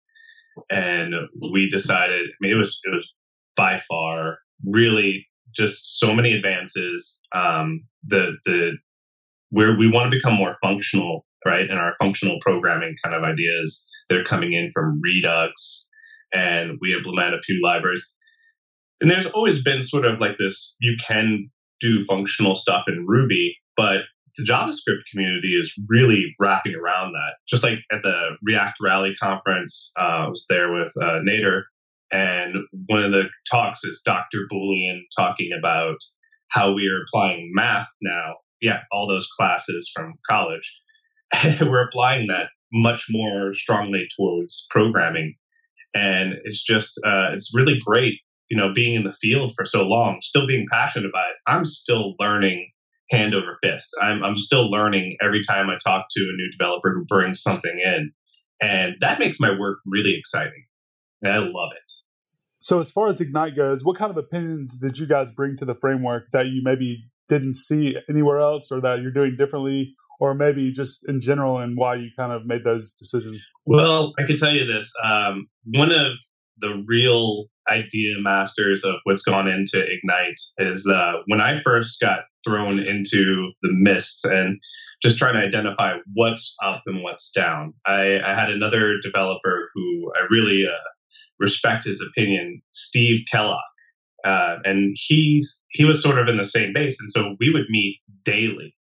And 0.70 1.14
we 1.52 1.68
decided. 1.68 2.26
I 2.26 2.36
mean, 2.40 2.52
it 2.52 2.58
was 2.58 2.78
it 2.84 2.90
was 2.90 3.08
by 3.56 3.78
far 3.78 4.38
really 4.66 5.26
just 5.54 5.98
so 5.98 6.14
many 6.14 6.32
advances. 6.32 7.20
Um, 7.34 7.84
the 8.04 8.36
the 8.44 8.72
where 9.50 9.76
we 9.76 9.88
want 9.88 10.10
to 10.10 10.16
become 10.16 10.34
more 10.34 10.56
functional, 10.62 11.24
right? 11.46 11.68
And 11.68 11.78
our 11.78 11.94
functional 11.98 12.38
programming 12.40 12.96
kind 13.02 13.14
of 13.14 13.22
ideas 13.22 13.88
they're 14.12 14.24
coming 14.24 14.52
in 14.52 14.70
from 14.72 15.00
Redux, 15.02 15.88
and 16.32 16.78
we 16.80 16.94
implement 16.94 17.34
a 17.34 17.38
few 17.38 17.60
libraries. 17.62 18.06
And 19.00 19.10
there's 19.10 19.26
always 19.26 19.62
been 19.62 19.82
sort 19.82 20.04
of 20.04 20.20
like 20.20 20.38
this: 20.38 20.76
you 20.80 20.96
can 21.06 21.50
do 21.80 22.04
functional 22.04 22.54
stuff 22.54 22.84
in 22.88 23.06
Ruby, 23.06 23.56
but 23.76 24.02
the 24.36 24.44
JavaScript 24.44 25.02
community 25.10 25.48
is 25.48 25.74
really 25.88 26.34
wrapping 26.40 26.74
around 26.74 27.12
that. 27.12 27.34
Just 27.48 27.64
like 27.64 27.80
at 27.90 28.02
the 28.02 28.36
React 28.42 28.76
Rally 28.82 29.14
conference, 29.14 29.92
uh, 29.98 30.02
I 30.02 30.28
was 30.28 30.46
there 30.48 30.72
with 30.72 30.92
uh, 31.00 31.20
Nader, 31.26 31.62
and 32.12 32.56
one 32.86 33.02
of 33.02 33.12
the 33.12 33.28
talks 33.50 33.84
is 33.84 34.02
Dr. 34.04 34.46
Boolean 34.50 35.00
talking 35.16 35.50
about 35.58 35.96
how 36.48 36.72
we 36.72 36.82
are 36.86 37.02
applying 37.02 37.50
math 37.54 37.88
now. 38.02 38.34
Yeah, 38.60 38.80
all 38.92 39.08
those 39.08 39.26
classes 39.26 39.90
from 39.94 40.14
college. 40.28 40.78
We're 41.60 41.86
applying 41.86 42.28
that 42.28 42.48
much 42.72 43.06
more 43.10 43.54
strongly 43.54 44.06
towards 44.16 44.66
programming. 44.70 45.34
And 45.94 46.34
it's 46.44 46.62
just, 46.62 46.98
uh, 47.04 47.32
it's 47.34 47.54
really 47.54 47.78
great, 47.84 48.18
you 48.48 48.56
know, 48.56 48.72
being 48.72 48.94
in 48.94 49.04
the 49.04 49.12
field 49.12 49.52
for 49.54 49.64
so 49.64 49.82
long, 49.84 50.20
still 50.22 50.46
being 50.46 50.66
passionate 50.70 51.08
about 51.08 51.30
it. 51.30 51.36
I'm 51.46 51.64
still 51.64 52.14
learning 52.18 52.70
hand 53.10 53.34
over 53.34 53.58
fist. 53.62 53.94
I'm, 54.00 54.24
I'm 54.24 54.36
still 54.36 54.70
learning 54.70 55.16
every 55.22 55.42
time 55.42 55.68
I 55.68 55.76
talk 55.84 56.06
to 56.10 56.20
a 56.20 56.36
new 56.36 56.50
developer 56.50 56.92
who 56.94 57.04
brings 57.04 57.42
something 57.42 57.78
in. 57.78 58.10
And 58.60 58.94
that 59.00 59.18
makes 59.18 59.38
my 59.38 59.50
work 59.50 59.78
really 59.84 60.14
exciting. 60.14 60.64
And 61.20 61.32
I 61.32 61.38
love 61.38 61.70
it. 61.76 61.92
So, 62.58 62.78
as 62.78 62.92
far 62.92 63.08
as 63.08 63.20
Ignite 63.20 63.56
goes, 63.56 63.84
what 63.84 63.96
kind 63.96 64.10
of 64.10 64.16
opinions 64.16 64.78
did 64.78 64.96
you 64.96 65.06
guys 65.06 65.32
bring 65.32 65.56
to 65.56 65.64
the 65.64 65.74
framework 65.74 66.30
that 66.30 66.46
you 66.46 66.62
maybe 66.62 67.04
didn't 67.28 67.54
see 67.54 67.96
anywhere 68.08 68.38
else 68.38 68.70
or 68.70 68.80
that 68.80 69.00
you're 69.02 69.12
doing 69.12 69.36
differently 69.36 69.94
or 70.22 70.36
maybe 70.36 70.70
just 70.70 71.08
in 71.08 71.20
general 71.20 71.58
and 71.58 71.76
why 71.76 71.96
you 71.96 72.08
kind 72.16 72.30
of 72.30 72.46
made 72.46 72.62
those 72.62 72.94
decisions? 72.94 73.52
Well, 73.66 74.12
I 74.20 74.22
can 74.22 74.36
tell 74.36 74.54
you 74.54 74.64
this. 74.64 74.92
Um, 75.04 75.48
one 75.64 75.90
of 75.90 76.12
the 76.58 76.84
real 76.86 77.46
idea 77.68 78.14
masters 78.20 78.82
of 78.84 78.94
what's 79.02 79.22
gone 79.22 79.48
into 79.48 79.84
Ignite 79.84 80.38
is 80.58 80.86
uh, 80.86 81.14
when 81.26 81.40
I 81.40 81.58
first 81.58 82.00
got 82.00 82.20
thrown 82.46 82.78
into 82.78 83.50
the 83.62 83.70
mists 83.72 84.24
and 84.24 84.60
just 85.02 85.18
trying 85.18 85.34
to 85.34 85.40
identify 85.40 85.96
what's 86.14 86.54
up 86.64 86.84
and 86.86 87.02
what's 87.02 87.32
down. 87.32 87.74
I, 87.84 88.20
I 88.20 88.32
had 88.32 88.48
another 88.48 88.98
developer 89.02 89.70
who 89.74 90.12
I 90.14 90.26
really 90.30 90.68
uh, 90.68 90.88
respect 91.40 91.82
his 91.82 92.00
opinion, 92.00 92.62
Steve 92.70 93.24
Kellock. 93.32 93.58
Uh, 94.24 94.58
and 94.64 94.96
he's 94.96 95.64
he 95.70 95.84
was 95.84 96.00
sort 96.00 96.20
of 96.20 96.28
in 96.28 96.36
the 96.36 96.48
same 96.54 96.72
base, 96.72 96.94
and 97.00 97.10
so 97.10 97.34
we 97.40 97.50
would 97.50 97.64
meet 97.70 97.98
daily 98.24 98.72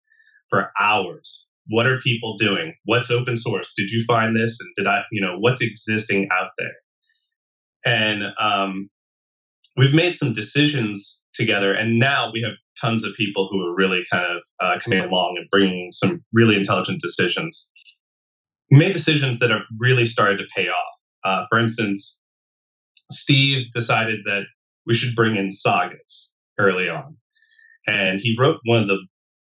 for 0.51 0.71
hours. 0.79 1.47
What 1.67 1.87
are 1.87 1.99
people 1.99 2.35
doing? 2.37 2.75
What's 2.85 3.09
open 3.09 3.39
source? 3.39 3.71
Did 3.75 3.89
you 3.89 4.03
find 4.07 4.35
this? 4.35 4.59
And 4.59 4.69
did 4.75 4.87
I, 4.87 5.01
you 5.11 5.21
know, 5.21 5.37
what's 5.39 5.61
existing 5.61 6.27
out 6.31 6.51
there? 6.57 6.73
And 7.85 8.25
um, 8.39 8.89
we've 9.77 9.93
made 9.93 10.13
some 10.13 10.33
decisions 10.33 11.27
together, 11.33 11.73
and 11.73 11.97
now 11.97 12.29
we 12.31 12.41
have 12.41 12.57
tons 12.79 13.03
of 13.03 13.15
people 13.15 13.47
who 13.49 13.61
are 13.65 13.75
really 13.75 14.03
kind 14.11 14.25
of 14.25 14.41
uh, 14.59 14.79
coming 14.79 14.99
along 14.99 15.37
and 15.37 15.47
bringing 15.49 15.91
some 15.91 16.23
really 16.33 16.55
intelligent 16.55 16.99
decisions. 17.01 17.71
We 18.69 18.77
made 18.77 18.93
decisions 18.93 19.39
that 19.39 19.49
have 19.49 19.61
really 19.79 20.05
started 20.05 20.37
to 20.37 20.45
pay 20.55 20.67
off. 20.67 20.93
Uh, 21.23 21.45
for 21.49 21.59
instance, 21.59 22.21
Steve 23.11 23.71
decided 23.71 24.21
that 24.25 24.43
we 24.85 24.93
should 24.93 25.15
bring 25.15 25.35
in 25.35 25.51
sagas 25.51 26.35
early 26.59 26.89
on. 26.89 27.17
And 27.87 28.19
he 28.21 28.35
wrote 28.39 28.59
one 28.65 28.81
of 28.83 28.87
the 28.87 29.05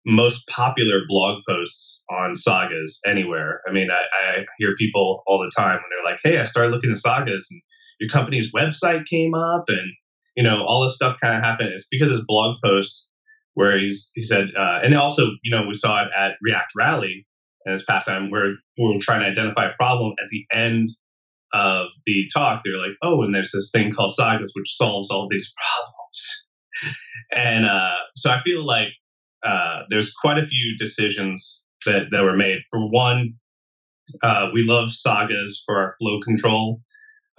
most 0.06 0.48
popular 0.48 1.02
blog 1.08 1.42
posts 1.48 2.04
on 2.10 2.36
sagas 2.36 3.00
anywhere. 3.06 3.62
I 3.68 3.72
mean, 3.72 3.90
I, 3.92 4.38
I, 4.38 4.46
hear 4.58 4.74
people 4.78 5.24
all 5.28 5.40
the 5.40 5.52
time 5.56 5.76
when 5.76 5.84
they're 5.90 6.12
like, 6.12 6.20
"Hey, 6.24 6.40
I 6.40 6.46
started 6.46 6.72
looking 6.72 6.92
at 6.92 6.98
sagas, 6.98 7.48
and 7.52 7.62
your 8.00 8.10
company's 8.10 8.52
website 8.54 9.06
came 9.06 9.34
up, 9.34 9.66
and 9.68 9.92
you 10.36 10.44
know 10.44 10.64
all 10.66 10.84
this 10.84 10.96
stuff 10.96 11.18
kind 11.22 11.38
of 11.38 11.44
happened." 11.44 11.70
It's 11.74 11.88
because 11.92 12.10
his 12.10 12.24
blog 12.26 12.58
post 12.64 13.12
where 13.56 13.78
he's 13.78 14.12
he 14.16 14.24
said, 14.24 14.48
uh, 14.58 14.80
and 14.84 14.96
also 14.96 15.28
you 15.44 15.52
know 15.52 15.68
we 15.68 15.76
saw 15.76 16.04
it 16.04 16.10
at 16.18 16.34
React 16.42 16.72
Rally 16.78 17.26
and 17.66 17.76
this 17.76 17.86
past 17.86 18.08
time 18.08 18.32
where 18.32 18.56
we 18.78 18.96
are 18.96 19.00
trying 19.00 19.22
to 19.22 19.28
identify 19.28 19.66
a 19.66 19.76
problem 19.78 20.14
at 20.24 20.30
the 20.30 20.46
end 20.54 20.90
of 21.54 21.90
the 22.06 22.30
talk. 22.34 22.62
They're 22.64 22.78
like, 22.78 22.96
"Oh, 23.04 23.22
and 23.24 23.36
there's 23.36 23.52
this 23.52 23.72
thing 23.72 23.94
called 23.94 24.14
sagas 24.14 24.52
which 24.56 24.76
solves 24.76 25.12
all 25.12 25.28
these 25.30 25.54
problems." 25.58 26.48
and 27.36 27.66
uh, 27.66 27.96
so 28.16 28.32
I 28.32 28.40
feel 28.40 28.66
like 28.66 28.90
uh, 29.44 29.84
there's 29.90 30.14
quite 30.14 30.38
a 30.38 30.46
few 30.46 30.76
decisions 30.78 31.68
that, 31.86 32.08
that 32.12 32.24
were 32.24 32.36
made. 32.36 32.60
For 32.70 32.80
one, 32.80 33.36
uh, 34.22 34.50
we 34.54 34.64
love 34.64 34.92
sagas 34.92 35.62
for 35.66 35.78
our 35.78 35.96
flow 36.00 36.20
control 36.20 36.82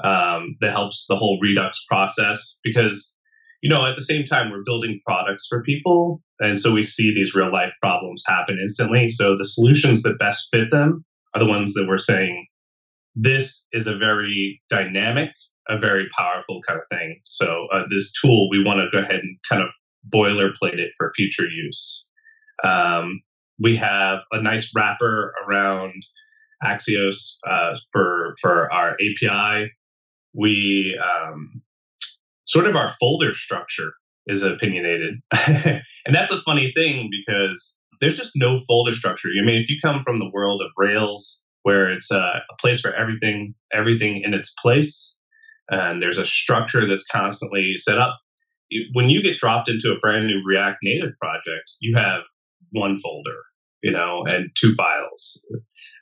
um, 0.03 0.57
that 0.61 0.71
helps 0.71 1.07
the 1.07 1.17
whole 1.17 1.39
Redux 1.43 1.85
process 1.89 2.59
because, 2.63 3.19
you 3.63 3.69
know, 3.69 3.85
at 3.85 3.97
the 3.97 4.03
same 4.03 4.25
time, 4.25 4.51
we're 4.51 4.65
building 4.65 5.01
products 5.05 5.47
for 5.47 5.63
people. 5.63 6.23
And 6.39 6.59
so 6.59 6.73
we 6.73 6.85
see 6.85 7.13
these 7.13 7.35
real 7.35 7.53
life 7.53 7.73
problems 7.83 8.25
happen 8.27 8.59
instantly. 8.63 9.09
So 9.09 9.37
the 9.37 9.45
solutions 9.45 10.03
that 10.03 10.19
best 10.19 10.49
fit 10.51 10.71
them 10.71 11.05
are 11.35 11.41
the 11.41 11.47
ones 11.47 11.75
that 11.75 11.87
we're 11.87 11.99
saying, 11.99 12.47
this 13.15 13.67
is 13.73 13.87
a 13.87 13.99
very 13.99 14.63
dynamic, 14.71 15.33
a 15.69 15.79
very 15.79 16.09
powerful 16.17 16.61
kind 16.67 16.81
of 16.81 16.87
thing. 16.91 17.21
So 17.25 17.67
uh, 17.73 17.83
this 17.91 18.13
tool, 18.13 18.49
we 18.49 18.65
want 18.65 18.79
to 18.79 18.89
go 18.91 19.03
ahead 19.03 19.21
and 19.21 19.37
kind 19.49 19.63
of 19.63 19.69
boilerplate 20.13 20.79
it 20.79 20.93
for 20.97 21.13
future 21.15 21.49
use. 21.49 22.11
Um, 22.65 23.21
we 23.59 23.77
have 23.77 24.21
a 24.33 24.43
nice 24.43 24.73
wrapper 24.75 25.35
around 25.47 26.03
Axios 26.63 27.37
uh, 27.47 27.77
for 27.93 28.35
for 28.41 28.73
our 28.73 28.95
API. 28.95 29.71
We 30.35 30.99
um, 31.03 31.63
sort 32.47 32.67
of 32.67 32.77
our 32.77 32.89
folder 33.01 33.35
structure 33.35 33.93
is 34.27 34.43
opinionated, 34.43 35.21
and 35.57 36.15
that's 36.15 36.33
a 36.33 36.41
funny 36.43 36.73
thing 36.75 37.11
because 37.11 37.81
there's 38.01 38.17
just 38.17 38.33
no 38.37 38.61
folder 38.67 38.93
structure. 38.93 39.29
I 39.29 39.45
mean, 39.45 39.61
if 39.61 39.69
you 39.69 39.79
come 39.83 40.01
from 40.01 40.19
the 40.19 40.31
world 40.31 40.63
of 40.63 40.71
Rails, 40.77 41.47
where 41.63 41.91
it's 41.91 42.11
a, 42.11 42.43
a 42.51 42.57
place 42.61 42.81
for 42.81 42.95
everything, 42.95 43.55
everything 43.73 44.23
in 44.25 44.35
its 44.35 44.55
place, 44.63 45.19
and 45.71 46.03
there's 46.03 46.19
a 46.19 46.25
structure 46.25 46.87
that's 46.89 47.05
constantly 47.05 47.75
set 47.79 47.99
up 47.99 48.19
when 48.93 49.11
you 49.11 49.23
get 49.23 49.39
dropped 49.39 49.69
into 49.69 49.93
a 49.93 49.99
brand 49.99 50.27
new 50.27 50.43
React 50.45 50.79
Native 50.85 51.15
project, 51.21 51.73
you 51.81 51.97
have 51.97 52.23
one 52.73 52.99
folder, 52.99 53.39
you 53.83 53.91
know, 53.91 54.25
and 54.29 54.51
two 54.55 54.73
files. 54.73 55.47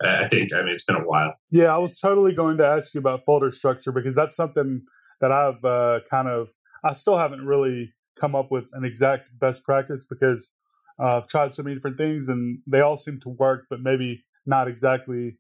I 0.03 0.29
think. 0.29 0.53
I 0.55 0.59
mean, 0.63 0.69
it's 0.69 0.85
been 0.85 0.97
a 0.97 1.01
while. 1.01 1.35
Yeah, 1.51 1.75
I 1.75 1.79
was 1.79 1.99
totally 1.99 2.33
going 2.33 2.57
to 2.59 2.67
ask 2.67 2.95
you 2.95 3.01
about 3.01 3.25
folder 3.27 3.51
structure 3.51 3.91
because 3.91 4.15
that's 4.15 4.37
something 4.37 4.83
that 5.21 5.33
I've 5.33 5.65
uh, 5.65 6.01
kind 6.09 6.29
of. 6.29 6.51
I 6.85 6.93
still 6.93 7.19
haven't 7.19 7.45
really 7.45 7.93
come 8.19 8.37
up 8.37 8.51
with 8.51 8.69
an 8.73 8.85
exact 8.85 9.31
best 9.39 9.65
practice 9.65 10.07
because 10.07 10.53
uh, 11.01 11.17
I've 11.17 11.27
tried 11.27 11.53
so 11.53 11.63
many 11.63 11.75
different 11.75 11.99
things 11.99 12.29
and 12.29 12.61
they 12.67 12.81
all 12.81 12.97
seem 12.97 13.19
to 13.21 13.29
work, 13.29 13.67
but 13.69 13.81
maybe 13.81 14.25
not 14.47 14.69
exactly 14.69 15.39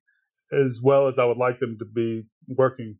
as 0.52 0.80
well 0.82 1.06
as 1.06 1.18
I 1.18 1.24
would 1.24 1.36
like 1.36 1.58
them 1.58 1.78
to 1.78 1.84
be 1.84 2.24
working 2.48 2.96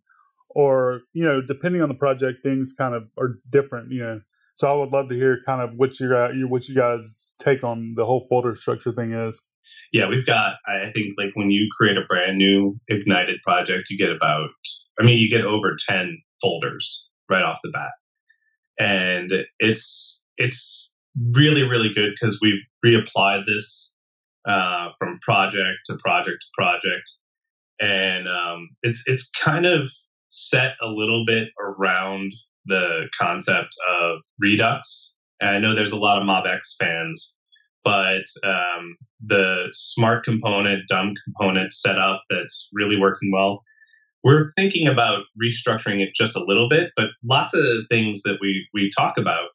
or 0.50 1.02
you 1.12 1.25
know 1.25 1.40
depending 1.40 1.83
on 1.83 1.88
the 1.88 1.95
project 1.95 2.43
things 2.43 2.73
kind 2.76 2.95
of 2.95 3.11
are 3.19 3.38
different 3.50 3.90
you 3.90 4.02
know. 4.02 4.21
So 4.55 4.69
i 4.69 4.75
would 4.75 4.93
love 4.93 5.09
to 5.09 5.14
hear 5.14 5.38
kind 5.45 5.62
of 5.62 5.75
what 5.76 6.00
your 6.00 6.31
what 6.49 6.69
you 6.69 6.75
guys 6.75 7.35
take 7.38 7.62
on 7.62 7.95
the 7.97 8.07
whole 8.07 8.26
folder 8.28 8.55
structure 8.55 8.93
thing 8.93 9.12
is. 9.12 9.40
Yeah 9.93 10.09
we've 10.09 10.26
got 10.26 10.57
i 10.67 10.90
think 10.95 11.14
like 11.19 11.31
when 11.35 11.50
you 11.50 11.69
create 11.76 11.97
a 11.97 12.05
brand 12.09 12.38
new 12.38 12.78
ignited 12.88 13.40
project 13.43 13.90
you 13.90 13.99
get 13.99 14.11
about 14.11 14.49
i 14.99 15.05
mean 15.05 15.19
you 15.19 15.28
get 15.28 15.45
over 15.45 15.76
10 15.88 16.17
folders 16.40 17.09
right 17.28 17.43
off 17.43 17.59
the 17.62 17.71
bat. 17.71 17.93
And 18.78 19.45
it's 19.59 20.26
it's 20.37 20.95
really 21.35 21.64
really 21.64 21.93
good 21.93 22.11
because 22.11 22.38
we've 22.40 22.62
reapplied 22.85 23.45
this 23.47 23.97
uh, 24.47 24.90
from 24.99 25.19
project 25.21 25.78
to 25.87 25.97
project 25.97 26.38
to 26.40 26.47
project. 26.55 27.11
And 27.81 28.28
um, 28.28 28.69
it's 28.83 29.05
it's 29.07 29.31
kind 29.31 29.67
of 29.67 29.90
set 30.28 30.73
a 30.80 30.88
little 30.88 31.25
bit 31.25 31.49
around 31.61 32.32
the 32.66 33.08
concept 33.18 33.75
of 33.90 34.18
Redux. 34.38 35.16
And 35.40 35.50
I 35.50 35.58
know 35.58 35.75
there's 35.75 35.92
a 35.92 35.99
lot 35.99 36.20
of 36.20 36.28
MobX 36.28 36.76
fans 36.78 37.38
but 37.88 38.25
um, 38.44 38.99
the 39.25 39.68
smart 39.73 40.23
component, 40.23 40.87
dumb 40.88 41.14
component 41.25 41.73
setup 41.73 42.23
that's 42.28 42.70
really 42.75 43.00
working 43.00 43.30
well. 43.32 43.62
We're 44.23 44.49
thinking 44.58 44.88
about 44.88 45.20
restructuring 45.42 46.02
it 46.02 46.11
just 46.14 46.37
a 46.37 46.44
little 46.44 46.68
bit, 46.68 46.90
but 46.97 47.06
lots 47.25 47.54
of 47.54 47.62
the 47.62 47.87
things 47.88 48.23
that 48.25 48.38
we 48.42 48.66
we 48.75 48.90
talk 48.94 49.16
about, 49.16 49.49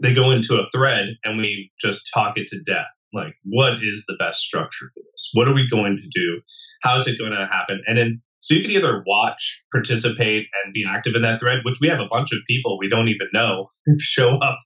they 0.00 0.14
go 0.14 0.30
into 0.30 0.54
a 0.54 0.68
thread 0.70 1.16
and 1.24 1.36
we 1.38 1.72
just 1.80 2.08
talk 2.14 2.38
it 2.38 2.46
to 2.48 2.60
death. 2.64 2.86
Like, 3.12 3.34
what 3.44 3.74
is 3.82 4.04
the 4.06 4.16
best 4.18 4.40
structure 4.40 4.90
for 4.94 5.00
this? 5.00 5.30
What 5.32 5.48
are 5.48 5.54
we 5.54 5.66
going 5.66 5.96
to 5.96 6.08
do? 6.12 6.40
How 6.82 6.96
is 6.96 7.06
it 7.06 7.18
going 7.18 7.32
to 7.32 7.48
happen? 7.50 7.80
And 7.86 7.96
then 7.96 8.20
so 8.40 8.54
you 8.54 8.62
can 8.62 8.70
either 8.70 9.02
watch, 9.06 9.64
participate, 9.72 10.46
and 10.64 10.72
be 10.72 10.84
active 10.88 11.14
in 11.14 11.22
that 11.22 11.40
thread, 11.40 11.60
which 11.64 11.78
we 11.80 11.88
have 11.88 12.00
a 12.00 12.06
bunch 12.06 12.32
of 12.32 12.38
people 12.46 12.78
we 12.78 12.88
don't 12.88 13.08
even 13.08 13.28
know 13.32 13.68
show 13.98 14.36
up 14.36 14.58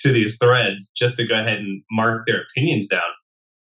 to 0.00 0.12
these 0.12 0.36
threads 0.38 0.90
just 0.96 1.16
to 1.16 1.26
go 1.26 1.38
ahead 1.40 1.58
and 1.58 1.82
mark 1.90 2.26
their 2.26 2.42
opinions 2.42 2.86
down. 2.86 3.02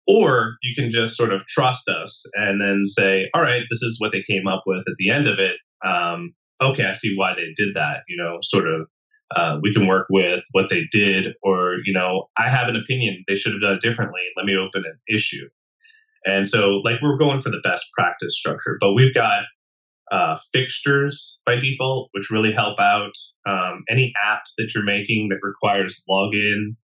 Or 0.07 0.55
you 0.63 0.75
can 0.75 0.91
just 0.91 1.15
sort 1.15 1.31
of 1.31 1.45
trust 1.47 1.87
us 1.87 2.25
and 2.33 2.59
then 2.59 2.81
say, 2.83 3.29
all 3.33 3.41
right, 3.41 3.63
this 3.69 3.81
is 3.81 3.97
what 3.99 4.11
they 4.11 4.23
came 4.23 4.47
up 4.47 4.63
with 4.65 4.79
at 4.79 4.95
the 4.97 5.09
end 5.09 5.27
of 5.27 5.39
it. 5.39 5.55
Um, 5.85 6.33
okay, 6.61 6.85
I 6.85 6.91
see 6.91 7.15
why 7.15 7.33
they 7.35 7.53
did 7.55 7.75
that. 7.75 8.01
You 8.09 8.17
know, 8.17 8.39
sort 8.41 8.67
of, 8.67 8.87
uh, 9.35 9.57
we 9.61 9.73
can 9.73 9.87
work 9.87 10.07
with 10.09 10.43
what 10.51 10.69
they 10.69 10.83
did, 10.91 11.33
or, 11.41 11.77
you 11.85 11.93
know, 11.93 12.29
I 12.37 12.49
have 12.49 12.67
an 12.67 12.75
opinion. 12.75 13.23
They 13.27 13.35
should 13.35 13.53
have 13.53 13.61
done 13.61 13.75
it 13.75 13.81
differently. 13.81 14.21
Let 14.37 14.45
me 14.45 14.55
open 14.55 14.83
an 14.85 14.99
issue. 15.13 15.49
And 16.25 16.47
so, 16.47 16.81
like, 16.83 17.01
we're 17.01 17.17
going 17.17 17.41
for 17.41 17.49
the 17.49 17.61
best 17.63 17.85
practice 17.97 18.37
structure, 18.37 18.77
but 18.79 18.93
we've 18.93 19.13
got 19.13 19.43
uh, 20.11 20.37
fixtures 20.53 21.39
by 21.45 21.55
default, 21.55 22.09
which 22.11 22.29
really 22.29 22.51
help 22.51 22.79
out 22.79 23.13
um, 23.47 23.83
any 23.89 24.13
app 24.23 24.43
that 24.57 24.71
you're 24.73 24.83
making 24.83 25.29
that 25.29 25.39
requires 25.41 26.03
login 26.09 26.75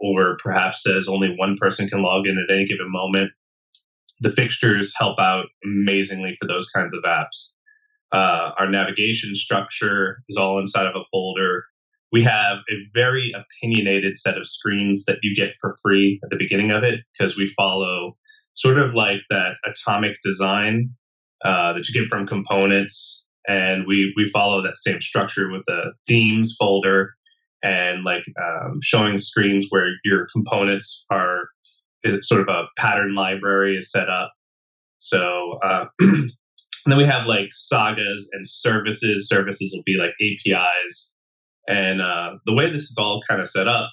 or 0.00 0.36
perhaps 0.42 0.82
says 0.82 1.08
only 1.08 1.34
one 1.36 1.56
person 1.58 1.88
can 1.88 2.02
log 2.02 2.26
in 2.26 2.38
at 2.38 2.54
any 2.54 2.64
given 2.64 2.90
moment. 2.90 3.30
The 4.20 4.30
fixtures 4.30 4.92
help 4.96 5.18
out 5.18 5.46
amazingly 5.64 6.36
for 6.40 6.48
those 6.48 6.68
kinds 6.74 6.94
of 6.94 7.04
apps. 7.04 7.56
Uh, 8.12 8.50
our 8.58 8.68
navigation 8.68 9.34
structure 9.34 10.22
is 10.28 10.36
all 10.36 10.58
inside 10.58 10.86
of 10.86 10.96
a 10.96 11.04
folder. 11.12 11.64
We 12.12 12.22
have 12.22 12.58
a 12.70 12.74
very 12.92 13.32
opinionated 13.34 14.18
set 14.18 14.36
of 14.36 14.46
screens 14.46 15.04
that 15.06 15.18
you 15.22 15.34
get 15.34 15.54
for 15.60 15.76
free 15.82 16.20
at 16.24 16.30
the 16.30 16.36
beginning 16.36 16.70
of 16.70 16.82
it 16.82 17.00
because 17.12 17.36
we 17.36 17.46
follow 17.46 18.16
sort 18.54 18.78
of 18.78 18.94
like 18.94 19.20
that 19.30 19.54
atomic 19.64 20.16
design 20.22 20.90
uh, 21.44 21.72
that 21.72 21.88
you 21.88 22.00
get 22.00 22.08
from 22.08 22.26
components. 22.26 23.28
And 23.46 23.86
we, 23.86 24.12
we 24.16 24.26
follow 24.26 24.62
that 24.62 24.76
same 24.76 25.00
structure 25.00 25.50
with 25.50 25.62
the 25.66 25.92
themes 26.06 26.54
folder 26.58 27.14
and 27.62 28.04
like 28.04 28.24
um, 28.42 28.80
showing 28.82 29.20
screens 29.20 29.66
where 29.70 29.88
your 30.04 30.26
components 30.32 31.06
are 31.10 31.48
sort 32.20 32.42
of 32.42 32.48
a 32.48 32.64
pattern 32.78 33.14
library 33.14 33.76
is 33.76 33.90
set 33.90 34.08
up. 34.08 34.32
So, 34.98 35.58
uh, 35.62 35.86
and 36.00 36.32
then 36.86 36.96
we 36.96 37.04
have 37.04 37.26
like 37.26 37.50
sagas 37.52 38.28
and 38.32 38.46
services. 38.46 39.28
Services 39.28 39.72
will 39.74 39.82
be 39.84 39.96
like 39.98 40.12
APIs. 40.20 41.16
And 41.70 42.02
uh, 42.02 42.32
the 42.46 42.54
way 42.54 42.68
this 42.68 42.90
is 42.90 42.96
all 42.98 43.20
kind 43.28 43.40
of 43.40 43.48
set 43.48 43.68
up 43.68 43.90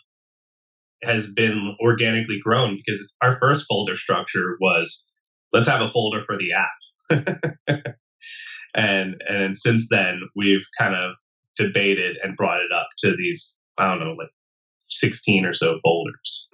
has 1.03 1.31
been 1.31 1.75
organically 1.79 2.39
grown 2.43 2.75
because 2.75 3.15
our 3.21 3.37
first 3.39 3.67
folder 3.69 3.95
structure 3.95 4.57
was 4.59 5.07
let's 5.53 5.67
have 5.67 5.81
a 5.81 5.89
folder 5.89 6.23
for 6.25 6.37
the 6.37 6.53
app. 6.53 7.85
and 8.75 9.21
and 9.27 9.55
since 9.55 9.87
then 9.89 10.21
we've 10.35 10.65
kind 10.79 10.95
of 10.95 11.13
debated 11.55 12.17
and 12.23 12.35
brought 12.35 12.61
it 12.61 12.71
up 12.71 12.87
to 12.97 13.15
these 13.15 13.59
I 13.77 13.89
don't 13.89 13.99
know 13.99 14.13
like 14.13 14.29
16 14.79 15.45
or 15.45 15.53
so 15.53 15.79
folders. 15.83 16.49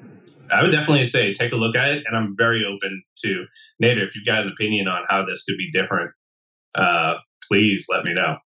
I 0.51 0.61
would 0.61 0.71
definitely 0.71 1.05
say 1.05 1.31
take 1.31 1.53
a 1.53 1.57
look 1.57 1.75
at 1.75 1.91
it 1.91 2.03
and 2.05 2.17
I'm 2.17 2.35
very 2.37 2.65
open 2.65 3.01
to 3.19 3.45
Nader 3.81 4.05
if 4.05 4.15
you've 4.15 4.25
got 4.25 4.45
an 4.45 4.51
opinion 4.51 4.89
on 4.89 5.03
how 5.07 5.25
this 5.25 5.45
could 5.45 5.57
be 5.57 5.71
different 5.71 6.11
uh, 6.75 7.15
please 7.47 7.87
let 7.89 8.03
me 8.03 8.13
know. 8.13 8.37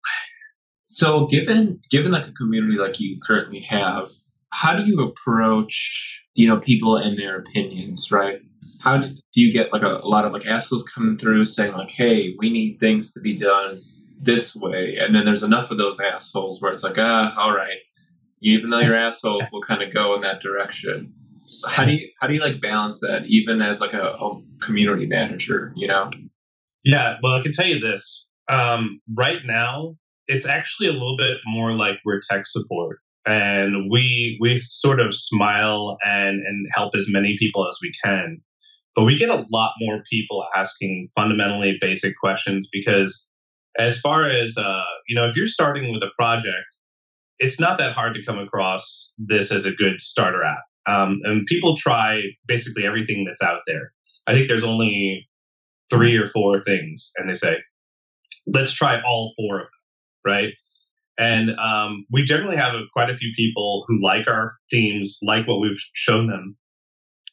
So 0.88 1.28
given 1.28 1.82
given 1.90 2.12
like 2.12 2.28
a 2.28 2.32
community 2.32 2.78
like 2.78 3.00
you 3.00 3.20
currently 3.26 3.60
have 3.62 4.12
how 4.50 4.76
do 4.76 4.84
you 4.84 5.02
approach 5.02 6.24
you 6.34 6.48
know 6.48 6.58
people 6.58 6.98
and 6.98 7.18
their 7.18 7.40
opinions 7.40 8.12
right? 8.12 8.40
How 8.80 8.98
do, 8.98 9.10
do 9.34 9.42
you 9.42 9.52
get 9.52 9.74
like 9.74 9.82
a, 9.82 9.98
a 9.98 10.08
lot 10.08 10.26
of 10.26 10.34
like 10.34 10.46
assholes 10.46 10.86
coming 10.86 11.18
through 11.18 11.46
saying 11.46 11.74
like 11.74 11.90
hey 11.90 12.36
we 12.40 12.52
need 12.52 12.80
things 12.80 13.12
to 13.14 13.20
be 13.20 13.38
done 13.38 13.80
this 14.20 14.56
way 14.56 14.98
and 15.00 15.14
then 15.14 15.26
there's 15.26 15.44
enough 15.44 15.70
of 15.72 15.78
those 15.78 16.00
assholes 16.00 16.62
where 16.62 16.74
it's 16.74 16.84
like 16.84 16.98
ah 16.98 17.36
all 17.38 17.56
right. 17.56 17.78
Even 18.42 18.70
though 18.70 18.80
you're 18.80 18.96
asshole 18.96 19.44
we'll 19.52 19.64
kind 19.64 19.82
of 19.82 19.94
go 19.94 20.16
in 20.16 20.22
that 20.22 20.42
direction. 20.42 21.14
How 21.68 21.86
do 21.86 21.94
you 21.94 22.10
how 22.20 22.28
do 22.28 22.34
you 22.34 22.40
like 22.40 22.62
balance 22.62 23.02
that 23.02 23.26
even 23.28 23.62
as 23.62 23.82
like 23.82 23.94
a, 23.94 24.16
a 24.20 24.42
community 24.62 25.06
manager 25.06 25.74
you 25.76 25.88
know? 25.88 26.12
Yeah 26.84 27.18
well 27.22 27.34
i 27.34 27.42
can 27.42 27.52
tell 27.52 27.68
you 27.68 27.80
this. 27.80 28.28
Um, 28.50 29.02
right 29.14 29.42
now 29.44 29.98
it's 30.28 30.46
actually 30.46 30.88
a 30.88 30.94
little 30.94 31.18
bit 31.18 31.38
more 31.46 31.74
like 31.74 32.00
we're 32.06 32.20
tech 32.20 32.46
support. 32.46 33.00
And 33.26 33.92
we 33.92 34.38
we 34.40 34.58
sort 34.58 35.00
of 35.00 35.14
smile 35.14 35.98
and 36.06 36.42
and 36.46 36.68
help 36.74 36.96
as 36.96 37.08
many 37.10 37.36
people 37.38 37.68
as 37.68 37.78
we 37.82 37.92
can. 38.04 38.42
But 38.96 39.04
we 39.04 39.18
get 39.18 39.30
a 39.30 39.46
lot 39.52 39.74
more 39.80 40.02
people 40.10 40.46
asking 40.56 41.10
fundamentally 41.16 41.78
basic 41.80 42.18
questions 42.18 42.68
because 42.72 43.30
as 43.78 44.00
far 44.00 44.28
as 44.28 44.58
uh, 44.58 44.84
you 45.08 45.16
know 45.16 45.26
if 45.26 45.36
you're 45.36 45.46
starting 45.46 45.92
with 45.92 46.04
a 46.04 46.12
project 46.18 46.78
it's 47.40 47.60
not 47.60 47.78
that 47.78 47.94
hard 47.94 48.16
to 48.16 48.24
come 48.24 48.40
across 48.40 49.14
this 49.18 49.52
as 49.52 49.66
a 49.66 49.72
good 49.72 50.02
starter 50.02 50.44
app. 50.44 50.64
Um, 50.88 51.20
and 51.24 51.46
people 51.46 51.76
try 51.76 52.22
basically 52.48 52.86
everything 52.86 53.26
that's 53.26 53.42
out 53.42 53.62
there. 53.68 53.92
I 54.26 54.34
think 54.34 54.48
there's 54.48 54.64
only 54.64 55.28
three 55.90 56.18
or 56.18 56.26
four 56.28 56.64
things 56.64 57.12
and 57.18 57.30
they 57.30 57.36
say 57.36 57.58
let's 58.48 58.74
try 58.74 59.02
all 59.06 59.34
four 59.38 59.60
of 59.60 59.66
them 59.66 59.72
right 60.26 60.54
and 61.18 61.52
um, 61.60 62.06
we 62.12 62.24
generally 62.24 62.58
have 62.58 62.76
a, 62.76 62.84
quite 62.94 63.10
a 63.10 63.16
few 63.16 63.32
people 63.36 63.86
who 63.88 64.04
like 64.04 64.28
our 64.28 64.54
themes, 64.70 65.18
like 65.24 65.48
what 65.48 65.60
we've 65.60 65.80
shown 65.94 66.28
them, 66.28 66.56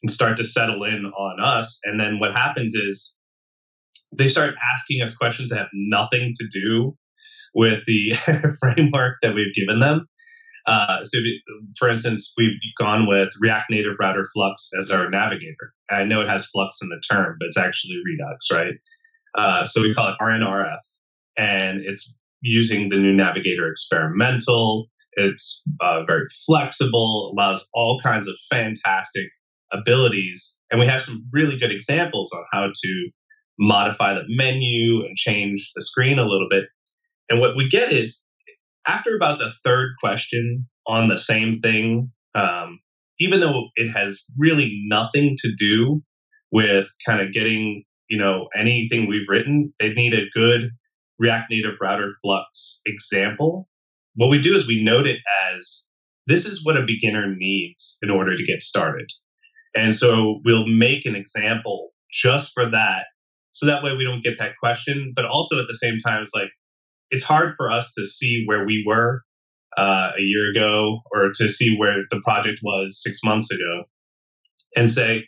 and 0.03 0.11
start 0.11 0.38
to 0.38 0.44
settle 0.44 0.85
in 0.85 1.05
on 1.07 1.40
us. 1.40 1.81
And 1.85 2.01
then 2.01 2.18
what 2.18 2.35
happens 2.35 2.75
is 2.75 3.16
they 4.16 4.29
start 4.29 4.55
asking 4.75 5.03
us 5.03 5.14
questions 5.14 5.51
that 5.51 5.59
have 5.59 5.68
nothing 5.75 6.33
to 6.37 6.47
do 6.51 6.97
with 7.55 7.85
the 7.87 8.12
framework 8.61 9.16
that 9.23 9.35
we've 9.35 9.55
given 9.55 9.81
them. 9.81 10.07
Uh, 10.66 11.05
so, 11.05 11.18
for 11.79 11.90
instance, 11.90 12.33
we've 12.38 12.59
gone 12.79 13.07
with 13.07 13.29
React 13.42 13.66
Native 13.70 13.97
Router 14.01 14.27
Flux 14.33 14.70
as 14.81 14.90
our 14.90 15.11
navigator. 15.11 15.75
I 15.90 16.05
know 16.05 16.23
it 16.23 16.29
has 16.29 16.47
Flux 16.47 16.81
in 16.81 16.88
the 16.88 17.03
term, 17.11 17.37
but 17.38 17.49
it's 17.49 17.59
actually 17.59 17.97
Redux, 18.03 18.51
right? 18.51 18.75
Uh, 19.35 19.66
so 19.66 19.83
we 19.83 19.92
call 19.92 20.09
it 20.09 20.14
RNRF, 20.23 20.79
and 21.37 21.83
it's 21.85 22.18
using 22.45 22.91
the 22.91 22.97
new 22.97 23.13
Navigator 23.13 23.69
Experimental. 23.69 24.87
It's 25.15 25.63
uh, 25.81 26.05
very 26.05 26.27
flexible, 26.47 27.33
allows 27.35 27.69
all 27.73 27.99
kinds 28.01 28.29
of 28.29 28.35
fantastic 28.51 29.29
abilities. 29.73 30.61
And 30.71 30.79
we 30.79 30.87
have 30.87 31.01
some 31.01 31.27
really 31.33 31.59
good 31.59 31.73
examples 31.73 32.31
on 32.35 32.45
how 32.53 32.67
to 32.67 33.11
modify 33.59 34.15
the 34.15 34.25
menu 34.29 35.05
and 35.05 35.17
change 35.17 35.71
the 35.75 35.83
screen 35.83 36.19
a 36.19 36.27
little 36.27 36.49
bit. 36.49 36.67
And 37.31 37.41
what 37.41 37.57
we 37.57 37.69
get 37.69 37.93
is 37.93 38.31
after 38.87 39.17
about 39.17 39.39
the 39.39 39.53
third 39.65 39.93
question 39.99 40.69
on 40.87 41.09
the 41.09 41.17
same 41.17 41.61
thing, 41.61 42.11
um, 42.35 42.81
even 43.19 43.41
though 43.41 43.69
it 43.77 43.91
has 43.91 44.25
really 44.37 44.83
nothing 44.87 45.35
to 45.39 45.53
do 45.57 46.03
with 46.53 46.89
kind 47.07 47.21
of 47.21 47.33
getting 47.33 47.85
you 48.11 48.19
know 48.19 48.49
anything 48.55 49.09
we've 49.09 49.29
written, 49.29 49.73
they 49.79 49.95
need 49.95 50.13
a 50.13 50.29
good 50.35 50.71
React 51.25 51.51
Native 51.51 51.77
Router 51.81 52.13
Flux 52.23 52.83
example, 52.85 53.67
what 54.15 54.29
we 54.29 54.41
do 54.41 54.55
is 54.55 54.67
we 54.67 54.85
note 54.85 55.07
it 55.07 55.21
as 55.51 55.89
this 56.27 56.45
is 56.45 56.65
what 56.65 56.77
a 56.77 56.85
beginner 56.87 57.35
needs 57.35 57.97
in 58.03 58.11
order 58.11 58.37
to 58.37 58.45
get 58.45 58.63
started. 58.63 59.11
And 59.75 59.95
so 59.95 60.41
we'll 60.45 60.67
make 60.67 61.07
an 61.07 61.17
example 61.17 61.93
just 62.13 62.53
for 62.53 62.71
that. 62.71 63.07
So 63.53 63.67
that 63.67 63.83
way 63.83 63.93
we 63.97 64.05
don't 64.05 64.23
get 64.23 64.39
that 64.39 64.53
question. 64.61 65.13
But 65.17 65.25
also 65.25 65.59
at 65.59 65.67
the 65.67 65.75
same 65.75 65.99
time, 66.01 66.27
like, 66.35 66.51
it's 67.11 67.25
hard 67.25 67.55
for 67.57 67.71
us 67.71 67.95
to 67.95 68.05
see 68.05 68.45
where 68.47 68.67
we 68.67 68.85
were 68.87 69.23
uh, 69.79 70.13
a 70.19 70.23
year 70.23 70.51
ago 70.51 71.01
or 71.13 71.31
to 71.35 71.49
see 71.49 71.77
where 71.77 72.03
the 72.11 72.21
project 72.23 72.61
was 72.63 73.01
six 73.03 73.21
months 73.25 73.51
ago 73.51 73.85
and 74.77 74.91
say, 74.91 75.25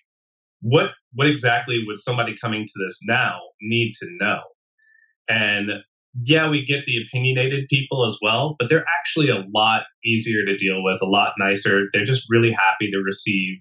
what, 0.61 0.91
what 1.15 1.27
exactly 1.27 1.85
would 1.87 1.99
somebody 1.99 2.37
coming 2.41 2.65
to 2.67 2.85
this 2.85 3.01
now 3.07 3.39
need 3.63 3.93
to 4.01 4.07
know? 4.21 4.41
And 5.29 5.71
yeah, 6.23 6.49
we 6.49 6.65
get 6.65 6.85
the 6.87 7.03
opinionated 7.03 7.69
people 7.69 8.07
as 8.07 8.19
well, 8.23 8.57
but 8.59 8.69
they're 8.69 8.85
actually 8.99 9.29
a 9.29 9.45
lot 9.55 9.85
easier 10.05 10.45
to 10.47 10.57
deal 10.57 10.83
with, 10.83 11.01
a 11.03 11.07
lot 11.07 11.35
nicer. 11.39 11.89
They're 11.93 12.05
just 12.05 12.27
really 12.31 12.53
happy 12.53 12.91
to 12.91 12.99
receive 13.05 13.59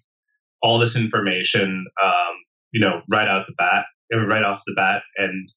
all 0.61 0.79
this 0.79 0.95
information, 0.95 1.85
um, 2.03 2.35
you 2.71 2.79
know, 2.79 3.01
right 3.11 3.27
out 3.27 3.45
the 3.47 3.53
bat, 3.57 3.85
right 4.13 4.43
off 4.43 4.61
the 4.65 4.73
bat. 4.75 5.03
And 5.17 5.49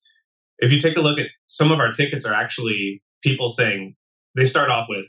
if 0.58 0.72
you 0.72 0.80
take 0.80 0.96
a 0.96 1.00
look 1.00 1.18
at 1.18 1.28
some 1.46 1.70
of 1.70 1.78
our 1.78 1.92
tickets, 1.92 2.26
are 2.26 2.34
actually 2.34 3.02
people 3.22 3.48
saying 3.48 3.94
they 4.34 4.46
start 4.46 4.70
off 4.70 4.88
with, 4.88 5.06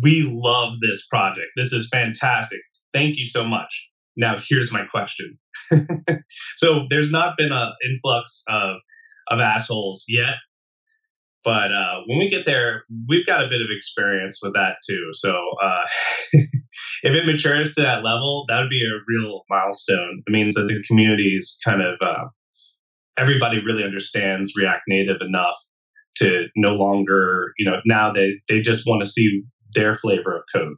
"We 0.00 0.22
love 0.22 0.80
this 0.80 1.06
project. 1.06 1.48
This 1.56 1.72
is 1.72 1.88
fantastic. 1.90 2.60
Thank 2.92 3.16
you 3.18 3.26
so 3.26 3.46
much. 3.46 3.90
now 4.16 4.36
here's 4.48 4.72
my 4.72 4.84
question. 4.84 5.38
so 6.56 6.88
there's 6.90 7.12
not 7.12 7.38
been 7.38 7.52
an 7.52 7.72
influx 7.86 8.42
of 8.48 8.78
of 9.30 9.40
assholes 9.40 10.04
yet, 10.08 10.36
but 11.44 11.72
uh, 11.72 12.00
when 12.06 12.18
we 12.18 12.28
get 12.28 12.46
there, 12.46 12.84
we've 13.08 13.26
got 13.26 13.44
a 13.44 13.48
bit 13.48 13.62
of 13.62 13.68
experience 13.70 14.40
with 14.42 14.54
that 14.54 14.76
too. 14.86 15.08
So 15.12 15.34
uh, 15.62 15.86
if 16.32 17.14
it 17.14 17.26
matures 17.26 17.74
to 17.74 17.82
that 17.82 18.04
level, 18.04 18.44
that 18.48 18.60
would 18.60 18.68
be 18.68 18.84
a 18.84 19.00
real 19.06 19.44
milestone. 19.48 20.22
It 20.26 20.30
means 20.30 20.54
that 20.56 20.68
the 20.68 20.82
community 20.86 21.36
is 21.36 21.58
kind 21.64 21.80
of 21.80 21.96
uh, 22.02 22.24
everybody 23.16 23.62
really 23.64 23.84
understands 23.84 24.52
React 24.56 24.82
Native 24.88 25.22
enough 25.22 25.56
to 26.16 26.46
no 26.56 26.74
longer, 26.74 27.52
you 27.56 27.64
know, 27.64 27.80
now 27.86 28.10
they 28.10 28.34
they 28.48 28.60
just 28.60 28.86
want 28.86 29.04
to 29.04 29.10
see 29.10 29.42
their 29.72 29.94
flavor 29.94 30.36
of 30.36 30.42
code 30.52 30.76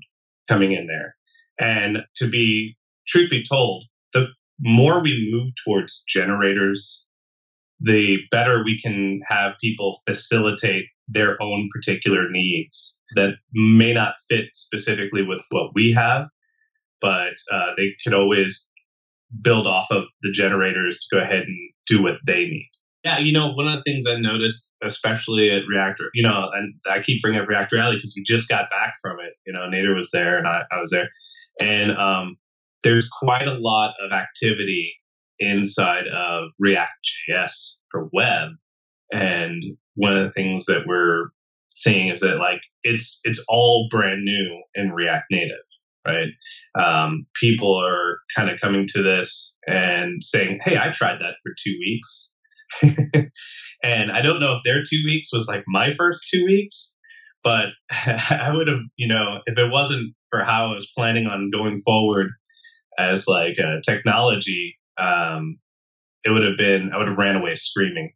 coming 0.49 0.73
in 0.73 0.87
there. 0.87 1.17
And 1.59 1.99
to 2.17 2.29
be 2.29 2.77
truth 3.09 3.31
be 3.31 3.43
told, 3.43 3.85
the 4.13 4.29
more 4.61 5.03
we 5.03 5.29
move 5.33 5.49
towards 5.65 6.05
generators, 6.07 7.05
the 7.81 8.19
better 8.31 8.62
we 8.62 8.79
can 8.79 9.21
have 9.27 9.55
people 9.61 10.01
facilitate 10.07 10.85
their 11.09 11.40
own 11.43 11.69
particular 11.73 12.31
needs 12.31 13.03
that 13.16 13.35
may 13.53 13.93
not 13.93 14.14
fit 14.29 14.47
specifically 14.53 15.23
with 15.23 15.40
what 15.51 15.71
we 15.75 15.93
have, 15.93 16.29
but 17.01 17.35
uh, 17.53 17.73
they 17.77 17.95
could 18.05 18.14
always 18.14 18.71
build 19.43 19.66
off 19.66 19.87
of 19.90 20.05
the 20.23 20.33
generators 20.33 20.99
to 20.99 21.16
go 21.16 21.23
ahead 21.23 21.43
and 21.43 21.71
do 21.87 22.03
what 22.03 22.16
they 22.27 22.47
need. 22.47 22.71
Yeah, 23.05 23.19
you 23.19 23.33
know, 23.33 23.53
one 23.53 23.66
of 23.66 23.77
the 23.77 23.83
things 23.83 24.07
I 24.07 24.16
noticed, 24.16 24.77
especially 24.83 25.51
at 25.51 25.62
Reactor, 25.66 26.11
you 26.12 26.23
know, 26.23 26.51
and 26.53 26.75
I 26.88 27.01
keep 27.01 27.23
bringing 27.23 27.40
up 27.40 27.49
React 27.49 27.73
Rally 27.73 27.97
because 27.97 28.12
we 28.14 28.23
just 28.25 28.49
got 28.49 28.69
back 28.69 28.95
from 29.01 29.19
it. 29.21 29.33
You 29.47 29.55
know, 29.55 29.61
Nader 29.61 29.95
was 29.95 30.11
there 30.11 30.37
and 30.37 30.47
I, 30.47 30.62
I 30.71 30.81
was 30.81 30.90
there. 30.90 31.09
And 31.59 31.97
um, 31.97 32.37
there's 32.83 33.09
quite 33.09 33.47
a 33.47 33.55
lot 33.55 33.95
of 34.05 34.12
activity 34.12 34.93
inside 35.40 36.07
of 36.07 36.50
React.js 36.59 37.79
for 37.90 38.09
web. 38.12 38.50
And 39.12 39.62
one 39.94 40.16
of 40.16 40.22
the 40.22 40.31
things 40.31 40.66
that 40.66 40.87
we're 40.87 41.31
seeing 41.74 42.09
is 42.09 42.20
that 42.20 42.38
like 42.38 42.61
it's 42.83 43.20
it's 43.24 43.44
all 43.48 43.88
brand 43.90 44.22
new 44.22 44.62
in 44.74 44.92
React 44.92 45.24
Native, 45.31 45.57
right? 46.07 46.29
Um, 46.79 47.26
people 47.40 47.76
are 47.76 48.18
kind 48.37 48.50
of 48.50 48.61
coming 48.61 48.87
to 48.88 49.03
this 49.03 49.59
and 49.66 50.22
saying, 50.22 50.61
"Hey, 50.62 50.76
I 50.79 50.92
tried 50.92 51.20
that 51.20 51.37
for 51.42 51.53
two 51.62 51.76
weeks." 51.81 52.37
and 53.83 54.12
I 54.12 54.22
don't 54.22 54.40
know 54.40 54.53
if 54.53 54.62
their 54.64 54.83
two 54.88 55.03
weeks 55.05 55.33
was 55.33 55.48
like 55.48 55.64
my 55.66 55.90
first 55.92 56.29
two 56.33 56.44
weeks, 56.44 56.98
but 57.42 57.70
I 58.07 58.53
would 58.55 58.68
have, 58.68 58.81
you 58.96 59.09
know, 59.09 59.40
if 59.46 59.59
it 59.59 59.70
wasn't 59.70 60.14
for 60.31 60.44
how 60.44 60.70
I 60.70 60.74
was 60.74 60.92
planning 60.96 61.26
on 61.26 61.50
going 61.50 61.81
forward 61.85 62.29
as 62.98 63.26
like 63.26 63.57
a 63.59 63.81
technology, 63.85 64.79
um, 65.01 65.59
it 66.25 66.31
would 66.31 66.45
have 66.45 66.57
been 66.57 66.93
I 66.93 66.99
would 66.99 67.09
have 67.09 67.19
ran 67.19 67.37
away 67.37 67.55
screaming. 67.55 68.13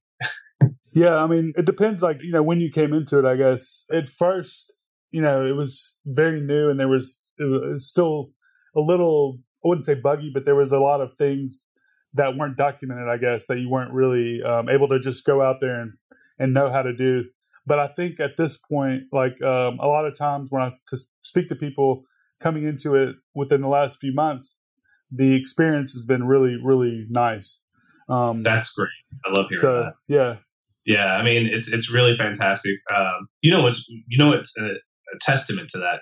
yeah, 0.93 1.17
I 1.17 1.27
mean, 1.27 1.53
it 1.57 1.67
depends. 1.67 2.03
Like 2.03 2.23
you 2.23 2.33
know, 2.33 2.43
when 2.43 2.61
you 2.61 2.71
came 2.71 2.93
into 2.93 3.19
it, 3.19 3.25
I 3.25 3.37
guess 3.37 3.85
at 3.93 4.09
first, 4.09 4.91
you 5.11 5.23
know, 5.23 5.45
it 5.47 5.57
was 5.57 6.01
very 6.07 6.41
new, 6.41 6.69
and 6.71 6.79
there 6.79 6.89
was, 6.89 7.35
it 7.39 7.45
was 7.45 7.89
still 7.89 8.31
a 8.77 8.81
little. 8.81 9.39
I 9.65 9.69
wouldn't 9.69 9.87
say 9.87 9.95
buggy, 9.95 10.31
but 10.33 10.45
there 10.45 10.55
was 10.55 10.73
a 10.73 10.79
lot 10.79 11.01
of 11.01 11.15
things 11.15 11.71
that 12.13 12.37
weren't 12.37 12.59
documented. 12.59 13.09
I 13.09 13.17
guess 13.17 13.47
that 13.47 13.59
you 13.59 13.71
weren't 13.71 13.93
really 13.93 14.43
um, 14.43 14.69
able 14.69 14.89
to 14.89 14.99
just 14.99 15.25
go 15.25 15.43
out 15.43 15.61
there 15.61 15.81
and 15.81 15.95
and 16.39 16.53
know 16.53 16.71
how 16.71 16.83
to 16.83 16.95
do. 16.95 17.25
But 17.67 17.79
I 17.79 17.87
think 17.87 18.21
at 18.21 18.37
this 18.37 18.57
point, 18.57 19.05
like 19.13 19.41
um, 19.43 19.79
a 19.81 19.87
lot 19.87 20.07
of 20.07 20.17
times 20.17 20.51
when 20.51 20.63
I 20.63 20.71
to 20.89 20.99
speak 21.23 21.49
to 21.49 21.57
people 21.57 22.05
coming 22.41 22.65
into 22.65 22.95
it 22.95 23.17
within 23.35 23.63
the 23.63 23.69
last 23.69 24.01
few 24.01 24.13
months, 24.13 24.61
the 25.11 25.35
experience 25.35 25.93
has 25.93 26.07
been 26.07 26.25
really, 26.25 26.59
really 26.63 27.07
nice. 27.09 27.63
Um, 28.09 28.43
That's 28.43 28.73
great. 28.73 28.89
I 29.25 29.31
love 29.31 29.47
hearing 29.49 29.61
so, 29.61 29.83
that. 29.83 29.95
Yeah. 30.09 30.37
Yeah. 30.85 31.15
I 31.15 31.23
mean, 31.23 31.47
it's, 31.47 31.73
it's 31.73 31.91
really 31.91 32.17
fantastic. 32.17 32.77
Um, 32.95 33.29
you 33.41 33.51
know, 33.51 33.67
it's, 33.67 33.89
you 33.89 34.19
know, 34.19 34.33
it's 34.33 34.57
a, 34.59 34.67
a 34.67 35.19
testament 35.21 35.71
to 35.71 35.79
that. 35.79 36.01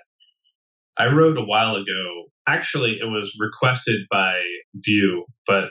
I 0.97 1.07
wrote 1.07 1.37
a 1.37 1.43
while 1.43 1.75
ago, 1.75 2.25
actually 2.47 2.99
it 2.99 3.05
was 3.05 3.35
requested 3.39 4.01
by 4.11 4.41
Vjeux, 4.77 5.21
but 5.47 5.69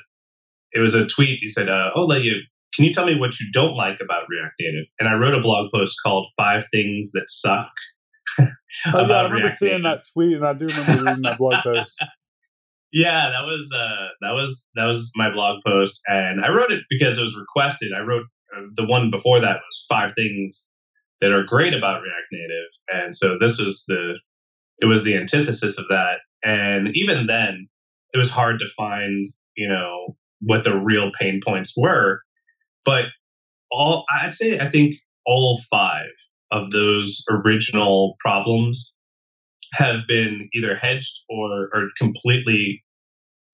it 0.73 0.81
was 0.81 0.95
a 0.95 1.07
tweet. 1.07 1.39
He 1.41 1.49
said, 1.49 1.69
uh, 1.69 1.91
"Oh, 1.95 2.05
let 2.05 2.23
you. 2.25 2.37
Can 2.75 2.87
you 2.87 2.93
tell 2.93 3.07
me 3.07 3.19
what 3.19 3.39
you 3.39 3.51
don't 3.53 3.77
like 3.77 3.99
about 4.01 4.25
React 4.29 4.55
Native?" 4.61 4.87
And 4.99 5.09
I 5.09 5.15
wrote 5.15 5.35
a 5.35 5.41
blog 5.41 5.71
post 5.73 5.97
called 6.05 6.27
Five 6.37 6.65
Things 6.73 7.11
That 7.13 7.27
Suck." 7.29 7.71
oh 8.41 8.47
yeah, 8.87 8.95
I 8.95 9.03
remember 9.25 9.37
React 9.37 9.55
seeing 9.55 9.83
Native. 9.83 9.99
that 9.99 10.05
tweet, 10.13 10.37
and 10.37 10.47
I 10.47 10.53
do 10.55 10.67
remember 10.67 11.05
reading 11.05 11.23
that 11.23 11.39
blog 11.39 11.55
post. 11.63 12.05
Yeah, 12.93 13.31
that 13.31 13.47
was 13.47 13.73
uh, 13.75 14.09
that 14.21 14.33
was 14.33 14.71
that 14.75 14.85
was 14.85 15.11
my 15.17 15.33
blog 15.33 15.63
post, 15.65 16.03
and 16.09 16.45
I 16.45 16.51
wrote 16.51 16.71
it 16.71 16.83
because 16.91 17.17
it 17.19 17.23
was 17.23 17.37
requested. 17.37 17.93
I 17.97 18.01
wrote 18.01 18.27
uh, 18.55 18.63
the 18.77 18.87
one 18.87 19.11
before 19.11 19.41
that 19.41 19.57
was 19.57 19.87
five 19.89 20.13
things 20.15 20.69
that 21.23 21.33
are 21.33 21.43
great 21.43 21.73
about 21.73 22.03
React 22.03 22.27
Native, 22.33 23.03
and 23.05 23.17
so 23.17 23.39
this 23.39 23.59
was 23.59 23.85
the 23.89 24.19
it 24.81 24.87
was 24.87 25.05
the 25.05 25.17
antithesis 25.17 25.79
of 25.79 25.87
that. 25.89 26.19
And 26.45 26.89
even 26.95 27.27
then, 27.27 27.69
it 28.13 28.19
was 28.19 28.31
hard 28.31 28.59
to 28.59 28.67
find 28.77 29.33
you 29.57 29.69
know 29.69 30.17
what 30.41 30.65
the 30.65 30.77
real 30.79 31.11
pain 31.19 31.41
points 31.43 31.73
were, 31.75 32.21
but 32.85 33.07
all 33.71 34.05
I'd 34.23 34.35
say 34.35 34.61
I 34.61 34.71
think 34.71 34.97
all 35.25 35.59
five 35.71 36.11
of 36.51 36.73
those 36.73 37.25
original 37.31 38.17
problems 38.21 38.99
have 39.73 40.07
been 40.07 40.49
either 40.53 40.75
hedged 40.75 41.25
or, 41.29 41.71
or 41.75 41.89
completely 41.99 42.83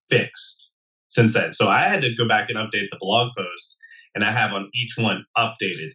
fixed 0.09 0.73
since 1.07 1.33
then. 1.33 1.53
So 1.53 1.67
I 1.67 1.87
had 1.87 2.01
to 2.01 2.13
go 2.15 2.27
back 2.27 2.49
and 2.49 2.57
update 2.57 2.89
the 2.89 2.97
blog 2.99 3.31
post, 3.37 3.77
and 4.15 4.23
I 4.23 4.31
have 4.31 4.53
on 4.53 4.69
each 4.73 4.95
one 4.97 5.25
updated. 5.37 5.91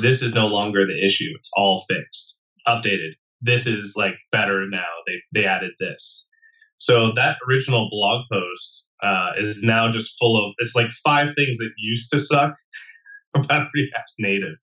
This 0.00 0.22
is 0.22 0.34
no 0.34 0.46
longer 0.46 0.86
the 0.86 1.04
issue. 1.04 1.30
It's 1.36 1.50
all 1.56 1.84
fixed, 1.88 2.42
updated. 2.66 3.12
This 3.40 3.66
is 3.66 3.94
like 3.96 4.14
better 4.30 4.66
now. 4.68 4.86
They 5.06 5.20
they 5.32 5.46
added 5.46 5.72
this. 5.78 6.28
So 6.78 7.12
that 7.12 7.36
original 7.48 7.88
blog 7.90 8.24
post 8.30 8.90
uh, 9.02 9.32
is 9.38 9.62
now 9.62 9.88
just 9.88 10.18
full 10.18 10.44
of 10.44 10.54
it's 10.58 10.74
like 10.74 10.90
five 11.04 11.32
things 11.34 11.58
that 11.58 11.70
used 11.76 12.08
to 12.10 12.18
suck 12.18 12.54
about 13.34 13.68
React 13.74 14.12
Native. 14.18 14.56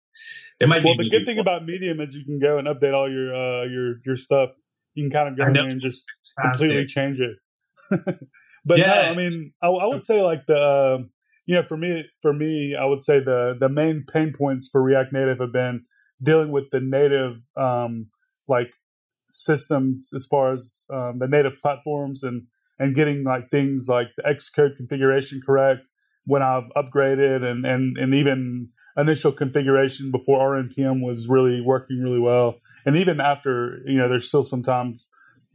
It 0.59 0.67
might 0.67 0.83
well, 0.83 0.97
the 0.97 1.09
good 1.09 1.25
thing 1.25 1.39
about 1.39 1.65
Medium 1.65 2.01
is 2.01 2.13
you 2.13 2.25
can 2.25 2.39
go 2.39 2.57
and 2.57 2.67
update 2.67 2.93
all 2.93 3.09
your 3.09 3.33
uh, 3.33 3.63
your 3.65 4.01
your 4.05 4.17
stuff 4.17 4.49
you 4.93 5.03
can 5.03 5.11
kind 5.11 5.29
of 5.29 5.37
go 5.37 5.45
in 5.47 5.71
and 5.71 5.81
just 5.81 6.05
Fantastic. 6.37 6.67
completely 6.67 6.85
change 6.85 7.19
it. 7.19 7.37
but 8.65 8.77
yeah. 8.77 8.87
no, 8.87 9.01
I 9.11 9.15
mean, 9.15 9.53
I, 9.61 9.67
I 9.67 9.85
would 9.87 10.05
say 10.05 10.21
like 10.21 10.45
the, 10.47 10.57
uh, 10.57 10.97
you 11.45 11.55
know, 11.55 11.63
for 11.63 11.77
me, 11.77 12.05
for 12.21 12.33
me, 12.33 12.75
I 12.79 12.85
would 12.85 13.03
say 13.03 13.19
the 13.19 13.55
the 13.59 13.69
main 13.69 14.05
pain 14.11 14.33
points 14.37 14.69
for 14.71 14.81
React 14.81 15.13
Native 15.13 15.39
have 15.39 15.51
been 15.51 15.85
dealing 16.21 16.51
with 16.51 16.65
the 16.71 16.79
native 16.79 17.37
um, 17.57 18.07
like 18.47 18.71
systems 19.29 20.11
as 20.13 20.27
far 20.29 20.53
as 20.53 20.85
um, 20.93 21.19
the 21.19 21.27
native 21.27 21.57
platforms 21.57 22.23
and 22.23 22.43
and 22.77 22.95
getting 22.95 23.23
like 23.23 23.49
things 23.49 23.87
like 23.89 24.07
the 24.15 24.23
Xcode 24.23 24.77
configuration 24.77 25.41
correct 25.45 25.81
when 26.29 26.43
I've 26.43 26.69
upgraded 26.77 27.43
and 27.43 27.65
and 27.65 27.97
and 27.97 28.13
even 28.13 28.69
initial 28.95 29.31
configuration 29.31 30.11
before 30.11 30.39
RNPM 30.39 31.03
was 31.03 31.27
really 31.27 31.59
working 31.59 31.99
really 32.03 32.19
well. 32.19 32.59
And 32.85 32.95
even 32.95 33.19
after, 33.19 33.79
you 33.85 33.97
know, 33.97 34.07
there's 34.07 34.27
still 34.27 34.43
sometimes 34.43 35.09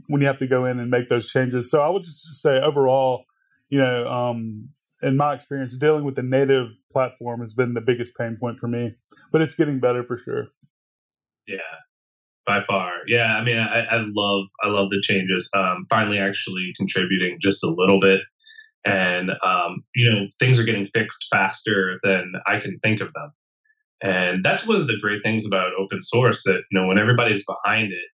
when 0.08 0.20
you 0.20 0.26
have 0.26 0.38
to 0.38 0.48
go 0.48 0.64
in 0.64 0.80
and 0.80 0.90
make 0.90 1.08
those 1.08 1.30
changes. 1.30 1.70
So 1.70 1.80
I 1.80 1.88
would 1.88 2.02
just 2.02 2.42
say 2.42 2.58
overall, 2.58 3.24
you 3.68 3.78
know, 3.78 4.08
um, 4.08 4.70
in 5.02 5.16
my 5.16 5.32
experience, 5.32 5.76
dealing 5.76 6.04
with 6.04 6.16
the 6.16 6.22
native 6.22 6.70
platform 6.90 7.40
has 7.40 7.54
been 7.54 7.74
the 7.74 7.80
biggest 7.80 8.16
pain 8.16 8.36
point 8.40 8.58
for 8.58 8.66
me, 8.66 8.94
but 9.30 9.42
it's 9.42 9.54
getting 9.54 9.78
better 9.78 10.02
for 10.02 10.16
sure. 10.16 10.46
Yeah, 11.46 11.58
by 12.46 12.62
far. 12.62 12.90
Yeah, 13.06 13.36
I 13.36 13.44
mean, 13.44 13.58
I, 13.58 13.84
I 13.84 14.04
love, 14.06 14.46
I 14.62 14.68
love 14.68 14.90
the 14.90 15.00
changes. 15.00 15.48
Um, 15.54 15.86
finally, 15.88 16.18
actually 16.18 16.72
contributing 16.76 17.38
just 17.40 17.62
a 17.62 17.68
little 17.68 18.00
bit 18.00 18.22
and 18.84 19.30
um, 19.42 19.82
you 19.94 20.10
know 20.10 20.26
things 20.38 20.58
are 20.58 20.64
getting 20.64 20.88
fixed 20.92 21.26
faster 21.30 21.98
than 22.02 22.32
I 22.46 22.58
can 22.58 22.78
think 22.80 23.00
of 23.00 23.12
them. 23.12 23.32
And 24.02 24.44
that's 24.44 24.68
one 24.68 24.80
of 24.80 24.86
the 24.86 24.98
great 25.00 25.22
things 25.22 25.46
about 25.46 25.72
open 25.78 26.02
source 26.02 26.42
that 26.44 26.62
you 26.70 26.80
know 26.80 26.86
when 26.86 26.98
everybody's 26.98 27.44
behind 27.44 27.92
it, 27.92 28.08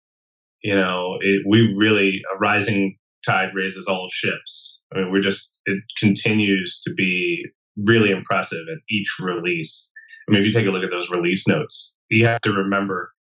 you 0.62 0.74
know, 0.74 1.16
it, 1.20 1.42
we 1.48 1.74
really 1.76 2.22
a 2.34 2.38
rising 2.38 2.96
tide 3.26 3.50
raises 3.54 3.86
all 3.86 4.08
ships. 4.10 4.82
I 4.94 4.98
mean, 4.98 5.10
we're 5.10 5.22
just 5.22 5.60
it 5.66 5.82
continues 5.98 6.80
to 6.82 6.94
be 6.94 7.44
really 7.86 8.10
impressive 8.10 8.66
at 8.70 8.78
each 8.90 9.16
release. 9.20 9.92
I 10.28 10.32
mean, 10.32 10.40
if 10.40 10.46
you 10.46 10.52
take 10.52 10.66
a 10.66 10.70
look 10.70 10.84
at 10.84 10.90
those 10.90 11.10
release 11.10 11.48
notes, 11.48 11.96
you 12.08 12.26
have 12.26 12.40
to 12.42 12.52
remember 12.52 13.12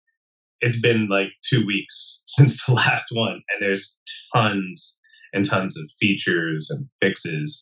it's 0.60 0.80
been 0.80 1.08
like 1.08 1.28
two 1.42 1.64
weeks 1.64 2.22
since 2.26 2.66
the 2.66 2.74
last 2.74 3.06
one, 3.12 3.40
and 3.50 3.60
there's 3.60 4.00
tons 4.34 4.97
and 5.32 5.44
tons 5.44 5.76
of 5.78 5.90
features 5.98 6.68
and 6.70 6.86
fixes. 7.00 7.60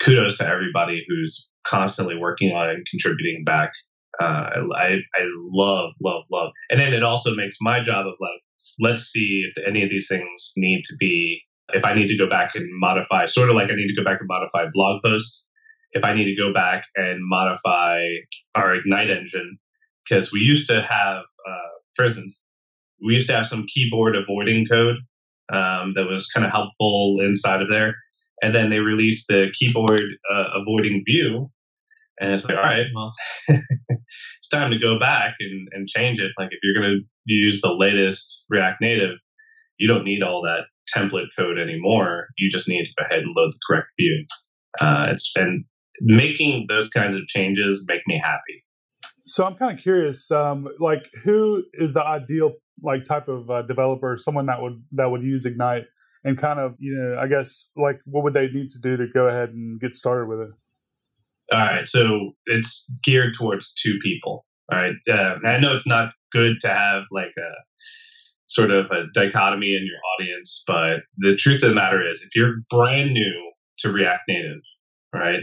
Kudos 0.00 0.38
to 0.38 0.48
everybody 0.48 1.04
who's 1.08 1.50
constantly 1.66 2.16
working 2.16 2.52
on 2.52 2.68
it 2.68 2.74
and 2.74 2.86
contributing 2.90 3.42
back. 3.44 3.72
Uh, 4.20 4.50
I, 4.76 4.98
I 5.14 5.26
love, 5.50 5.92
love, 6.02 6.24
love. 6.30 6.52
And 6.70 6.80
then 6.80 6.92
it 6.92 7.02
also 7.02 7.34
makes 7.34 7.56
my 7.60 7.82
job 7.82 8.06
of 8.06 8.14
like, 8.20 8.40
let's 8.80 9.02
see 9.02 9.48
if 9.48 9.66
any 9.66 9.82
of 9.82 9.90
these 9.90 10.08
things 10.08 10.52
need 10.56 10.82
to 10.84 10.94
be 10.98 11.40
if 11.72 11.84
I 11.84 11.94
need 11.94 12.08
to 12.08 12.16
go 12.16 12.28
back 12.28 12.54
and 12.54 12.68
modify, 12.78 13.26
sort 13.26 13.48
of 13.48 13.56
like 13.56 13.70
I 13.70 13.74
need 13.74 13.88
to 13.88 13.94
go 13.94 14.04
back 14.04 14.20
and 14.20 14.28
modify 14.28 14.66
blog 14.72 15.02
posts, 15.02 15.50
if 15.92 16.04
I 16.04 16.12
need 16.12 16.26
to 16.26 16.36
go 16.36 16.52
back 16.52 16.84
and 16.96 17.20
modify 17.22 18.04
our 18.54 18.74
Ignite 18.74 19.10
engine, 19.10 19.58
because 20.04 20.32
we 20.32 20.40
used 20.40 20.66
to 20.68 20.82
have, 20.82 21.22
uh, 21.48 21.68
for 21.94 22.04
instance, 22.04 22.46
we 23.04 23.14
used 23.14 23.28
to 23.28 23.34
have 23.34 23.46
some 23.46 23.64
keyboard 23.66 24.16
avoiding 24.16 24.66
code 24.66 24.96
um, 25.52 25.92
that 25.94 26.06
was 26.06 26.26
kind 26.26 26.46
of 26.46 26.52
helpful 26.52 27.18
inside 27.20 27.62
of 27.62 27.68
there. 27.68 27.96
And 28.42 28.54
then 28.54 28.70
they 28.70 28.78
released 28.78 29.28
the 29.28 29.52
keyboard 29.52 30.02
uh, 30.30 30.48
avoiding 30.54 31.02
view. 31.06 31.50
And 32.20 32.32
it's 32.32 32.48
like, 32.48 32.56
all 32.56 32.62
right, 32.62 32.86
well, 32.94 33.12
it's 33.48 34.48
time 34.50 34.70
to 34.70 34.78
go 34.78 34.98
back 34.98 35.34
and, 35.40 35.68
and 35.72 35.88
change 35.88 36.20
it. 36.20 36.30
Like, 36.38 36.48
if 36.52 36.58
you're 36.62 36.80
going 36.80 37.00
to 37.00 37.04
use 37.26 37.60
the 37.60 37.74
latest 37.74 38.46
React 38.48 38.80
Native, 38.80 39.18
you 39.78 39.88
don't 39.88 40.04
need 40.04 40.22
all 40.22 40.42
that 40.42 40.66
template 40.94 41.26
code 41.36 41.58
anymore. 41.58 42.28
You 42.38 42.48
just 42.50 42.68
need 42.68 42.84
to 42.84 42.92
go 42.98 43.06
ahead 43.06 43.24
and 43.24 43.34
load 43.36 43.52
the 43.52 43.58
correct 43.66 43.88
view. 43.98 44.24
Uh, 44.80 45.06
it's 45.08 45.32
been 45.32 45.64
making 46.00 46.66
those 46.68 46.88
kinds 46.88 47.14
of 47.14 47.26
changes 47.26 47.84
make 47.88 48.02
me 48.06 48.20
happy. 48.22 48.64
So 49.20 49.44
I'm 49.44 49.54
kind 49.54 49.76
of 49.76 49.82
curious, 49.82 50.30
um, 50.30 50.68
like 50.80 51.08
who 51.24 51.64
is 51.72 51.94
the 51.94 52.04
ideal 52.04 52.54
like 52.82 53.04
type 53.04 53.28
of 53.28 53.50
uh, 53.50 53.62
developer, 53.62 54.16
someone 54.16 54.46
that 54.46 54.60
would 54.60 54.82
that 54.92 55.10
would 55.10 55.22
use 55.22 55.46
Ignite, 55.46 55.84
and 56.24 56.38
kind 56.38 56.58
of 56.58 56.74
you 56.78 56.94
know, 56.94 57.18
I 57.20 57.26
guess 57.26 57.70
like 57.76 58.00
what 58.04 58.24
would 58.24 58.34
they 58.34 58.48
need 58.48 58.70
to 58.70 58.78
do 58.80 58.96
to 58.96 59.06
go 59.12 59.26
ahead 59.26 59.50
and 59.50 59.80
get 59.80 59.94
started 59.94 60.28
with 60.28 60.40
it? 60.40 60.50
All 61.52 61.60
right, 61.60 61.86
so 61.86 62.32
it's 62.46 62.96
geared 63.04 63.34
towards 63.34 63.74
two 63.74 63.98
people. 64.02 64.46
All 64.72 64.78
right, 64.78 64.94
uh, 65.10 65.36
I 65.44 65.58
know 65.58 65.74
it's 65.74 65.86
not 65.86 66.12
good 66.32 66.56
to 66.62 66.68
have 66.68 67.02
like 67.10 67.32
a 67.38 67.50
sort 68.46 68.70
of 68.70 68.86
a 68.90 69.04
dichotomy 69.14 69.74
in 69.74 69.86
your 69.86 69.98
audience, 70.14 70.64
but 70.66 71.00
the 71.18 71.36
truth 71.36 71.62
of 71.62 71.68
the 71.68 71.74
matter 71.74 72.08
is, 72.08 72.22
if 72.22 72.34
you're 72.34 72.56
brand 72.70 73.12
new 73.12 73.52
to 73.78 73.92
React 73.92 74.22
Native, 74.28 74.62
right, 75.14 75.40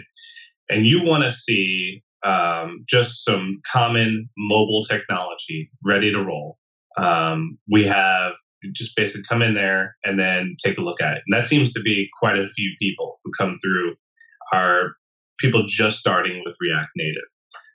and 0.69 0.87
you 0.87 1.03
want 1.03 1.23
to 1.23 1.31
see 1.31 2.03
um, 2.25 2.83
just 2.87 3.23
some 3.23 3.61
common 3.71 4.29
mobile 4.37 4.83
technology 4.83 5.69
ready 5.83 6.11
to 6.11 6.23
roll, 6.23 6.57
um, 6.97 7.57
we 7.69 7.85
have 7.85 8.33
just 8.73 8.95
basically 8.95 9.23
come 9.27 9.41
in 9.41 9.53
there 9.53 9.95
and 10.03 10.19
then 10.19 10.55
take 10.63 10.77
a 10.77 10.81
look 10.81 11.01
at 11.01 11.13
it. 11.13 11.23
And 11.27 11.39
that 11.39 11.47
seems 11.47 11.73
to 11.73 11.81
be 11.81 12.07
quite 12.19 12.37
a 12.37 12.49
few 12.49 12.71
people 12.79 13.19
who 13.23 13.31
come 13.37 13.57
through 13.63 13.95
are 14.53 14.93
people 15.39 15.63
just 15.67 15.97
starting 15.97 16.41
with 16.45 16.55
React 16.59 16.89
Native. 16.95 17.23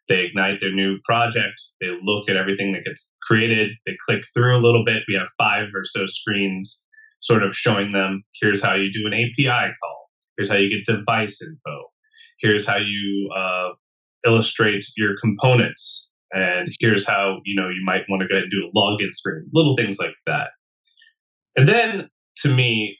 They 0.08 0.24
ignite 0.24 0.60
their 0.60 0.72
new 0.72 0.98
project, 1.04 1.60
they 1.80 1.98
look 2.00 2.30
at 2.30 2.36
everything 2.36 2.72
that 2.72 2.84
gets 2.84 3.16
created, 3.22 3.72
they 3.86 3.96
click 4.06 4.22
through 4.32 4.56
a 4.56 4.62
little 4.62 4.84
bit. 4.84 5.02
We 5.08 5.14
have 5.16 5.28
five 5.36 5.68
or 5.74 5.84
so 5.84 6.06
screens 6.06 6.86
sort 7.20 7.42
of 7.42 7.56
showing 7.56 7.90
them 7.90 8.22
here's 8.40 8.62
how 8.62 8.74
you 8.74 8.92
do 8.92 9.06
an 9.06 9.14
API 9.14 9.74
call, 9.82 10.10
here's 10.36 10.48
how 10.48 10.56
you 10.56 10.70
get 10.70 10.84
device 10.84 11.42
info, 11.42 11.86
here's 12.38 12.66
how 12.66 12.76
you 12.76 13.30
uh, 13.36 13.70
illustrate 14.24 14.84
your 14.96 15.16
components 15.20 16.12
and 16.32 16.68
here's 16.80 17.06
how 17.06 17.38
you 17.44 17.54
know 17.60 17.68
you 17.68 17.82
might 17.84 18.02
want 18.08 18.22
to 18.22 18.28
go 18.28 18.34
ahead 18.34 18.44
and 18.44 18.50
do 18.50 18.68
a 18.68 18.78
login 18.78 19.12
screen 19.12 19.48
little 19.52 19.76
things 19.76 19.98
like 19.98 20.14
that. 20.26 20.48
And 21.56 21.68
then 21.68 22.08
to 22.38 22.48
me 22.54 22.98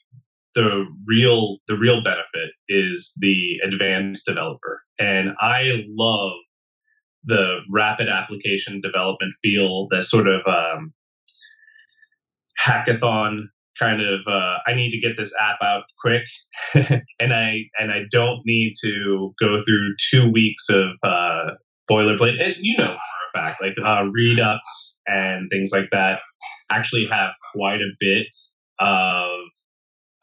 the 0.54 0.86
real 1.06 1.58
the 1.68 1.76
real 1.78 2.02
benefit 2.02 2.50
is 2.68 3.12
the 3.20 3.56
advanced 3.62 4.24
developer 4.24 4.80
and 4.98 5.32
i 5.38 5.84
love 5.86 6.32
the 7.24 7.58
rapid 7.70 8.08
application 8.08 8.80
development 8.80 9.34
feel 9.42 9.86
that 9.90 10.02
sort 10.02 10.26
of 10.26 10.40
um, 10.46 10.94
hackathon 12.58 13.42
kind 13.78 14.00
of 14.00 14.26
uh, 14.26 14.58
I 14.66 14.74
need 14.74 14.90
to 14.90 14.98
get 14.98 15.16
this 15.16 15.34
app 15.40 15.58
out 15.62 15.84
quick, 16.00 16.24
and 16.74 17.34
I 17.34 17.64
and 17.78 17.92
I 17.92 18.04
don't 18.10 18.40
need 18.44 18.74
to 18.82 19.34
go 19.38 19.62
through 19.62 19.94
two 20.10 20.30
weeks 20.30 20.68
of 20.70 20.88
uh, 21.02 21.50
boilerplate. 21.90 22.42
And 22.42 22.56
you 22.60 22.76
know 22.76 22.94
for 22.94 23.40
a 23.40 23.42
fact, 23.42 23.62
like 23.62 23.74
uh, 23.82 24.08
Redux 24.10 25.00
and 25.06 25.48
things 25.50 25.70
like 25.72 25.90
that 25.92 26.20
actually 26.70 27.06
have 27.06 27.32
quite 27.54 27.80
a 27.80 27.90
bit 27.98 28.34
of 28.80 29.38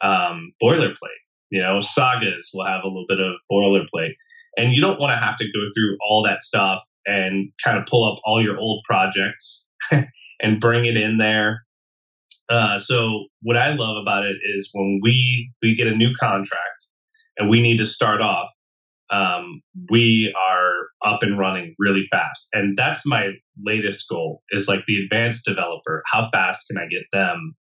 um, 0.02 0.54
boilerplate. 0.62 1.21
You 1.52 1.62
know, 1.62 1.80
sagas 1.80 2.49
will 2.54 2.65
have 2.65 2.84
a 2.84 2.88
little 2.88 3.06
bit 3.08 3.19
of 3.19 3.34
boilerplate, 3.52 4.13
and 4.58 4.73
you 4.73 4.82
don't 4.82 4.99
want 4.99 5.12
to 5.12 5.23
have 5.23 5.38
to 5.38 5.45
go 5.45 5.60
through 5.76 5.97
all 6.08 6.23
that 6.23 6.43
stuff 6.43 6.82
and 7.06 7.49
kind 7.63 7.78
of 7.78 7.86
pull 7.86 8.10
up 8.10 8.19
all 8.26 8.41
your 8.41 8.58
old 8.58 8.82
projects 8.86 9.69
and 10.41 10.60
bring 10.60 10.86
it 10.86 10.95
in 10.95 11.17
there 11.17 11.63
uh, 12.49 12.78
so 12.78 13.26
what 13.41 13.58
I 13.58 13.73
love 13.73 13.97
about 13.97 14.26
it 14.26 14.38
is 14.56 14.69
when 14.73 14.99
we 15.02 15.52
we 15.62 15.76
get 15.76 15.88
a 15.88 15.95
new 15.95 16.13
contract 16.13 16.86
and 17.38 17.49
we 17.49 17.62
need 17.62 17.78
to 17.78 17.86
start 17.86 18.21
off, 18.21 18.49
um, 19.09 19.61
we 19.89 20.33
are 20.37 20.87
up 21.05 21.23
and 21.23 21.37
running 21.37 21.75
really 21.79 22.07
fast, 22.11 22.47
and 22.53 22.77
that's 22.77 23.05
my 23.05 23.31
latest 23.63 24.07
goal. 24.09 24.41
Is 24.51 24.67
like 24.67 24.85
the 24.87 25.03
advanced 25.03 25.45
developer. 25.45 26.03
How 26.05 26.29
fast 26.31 26.65
can 26.69 26.77
I 26.77 26.87
get 26.87 27.03
them 27.11 27.55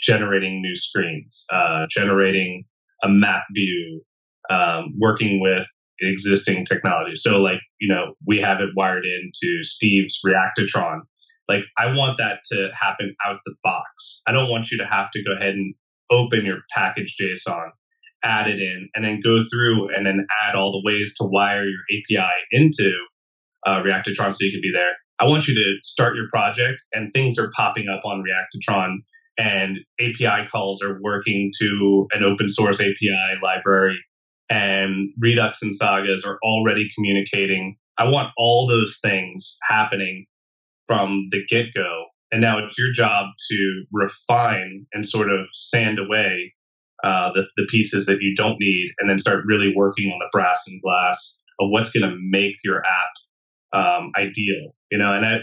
generating 0.00 0.62
new 0.62 0.76
screens, 0.76 1.44
uh, 1.52 1.86
generating 1.90 2.64
a 3.02 3.08
map 3.08 3.44
view, 3.54 4.02
um, 4.50 4.94
working 4.98 5.40
with 5.40 5.66
existing 6.00 6.64
technology. 6.64 7.14
So 7.16 7.40
like 7.40 7.60
you 7.80 7.92
know 7.92 8.14
we 8.26 8.40
have 8.40 8.60
it 8.60 8.70
wired 8.76 9.04
into 9.04 9.62
Steve's 9.62 10.20
Reactotron 10.26 11.00
like 11.48 11.64
I 11.78 11.96
want 11.96 12.18
that 12.18 12.40
to 12.52 12.70
happen 12.74 13.14
out 13.24 13.40
the 13.44 13.54
box. 13.64 14.22
I 14.26 14.32
don't 14.32 14.50
want 14.50 14.66
you 14.70 14.78
to 14.78 14.86
have 14.86 15.10
to 15.12 15.24
go 15.24 15.32
ahead 15.34 15.54
and 15.54 15.74
open 16.10 16.44
your 16.44 16.58
package 16.70 17.16
JSON, 17.20 17.70
add 18.22 18.48
it 18.48 18.60
in, 18.60 18.88
and 18.94 19.04
then 19.04 19.20
go 19.20 19.42
through 19.42 19.94
and 19.94 20.06
then 20.06 20.26
add 20.44 20.54
all 20.54 20.72
the 20.72 20.82
ways 20.84 21.14
to 21.18 21.28
wire 21.28 21.64
your 21.64 21.82
API 21.90 22.32
into 22.50 22.92
uh, 23.66 23.82
so 23.82 24.36
you 24.40 24.52
can 24.52 24.60
be 24.62 24.72
there. 24.72 24.92
I 25.20 25.26
want 25.26 25.48
you 25.48 25.54
to 25.54 25.74
start 25.82 26.14
your 26.14 26.28
project 26.30 26.82
and 26.92 27.12
things 27.12 27.38
are 27.38 27.50
popping 27.56 27.88
up 27.88 28.04
on 28.04 28.22
Reactotron 28.22 28.98
and 29.36 29.78
API 30.00 30.46
calls 30.48 30.82
are 30.82 30.98
working 31.02 31.50
to 31.60 32.06
an 32.12 32.22
open 32.22 32.48
source 32.48 32.80
API 32.80 33.38
library 33.42 33.98
and 34.50 35.10
Redux 35.18 35.62
and 35.62 35.74
Sagas 35.74 36.24
are 36.24 36.38
already 36.42 36.88
communicating. 36.94 37.76
I 37.98 38.08
want 38.08 38.30
all 38.36 38.66
those 38.66 38.98
things 39.02 39.58
happening 39.68 40.26
from 40.86 41.28
the 41.30 41.44
get 41.46 41.74
go. 41.74 42.06
And 42.30 42.40
now 42.40 42.58
it's 42.58 42.78
your 42.78 42.92
job 42.92 43.26
to 43.50 43.84
refine 43.92 44.86
and 44.92 45.04
sort 45.04 45.30
of 45.30 45.46
sand 45.52 45.98
away 45.98 46.54
uh, 47.04 47.32
the, 47.32 47.48
the 47.56 47.66
pieces 47.68 48.06
that 48.06 48.18
you 48.20 48.34
don't 48.34 48.58
need 48.58 48.90
and 48.98 49.08
then 49.08 49.18
start 49.18 49.44
really 49.46 49.72
working 49.74 50.10
on 50.10 50.18
the 50.18 50.28
brass 50.32 50.64
and 50.66 50.80
glass 50.82 51.42
of 51.60 51.70
what's 51.70 51.90
going 51.90 52.08
to 52.08 52.16
make 52.20 52.56
your 52.64 52.82
app 52.84 53.78
um, 53.78 54.12
ideal. 54.16 54.74
You 54.90 54.98
know, 54.98 55.12
and 55.12 55.26
I, 55.26 55.40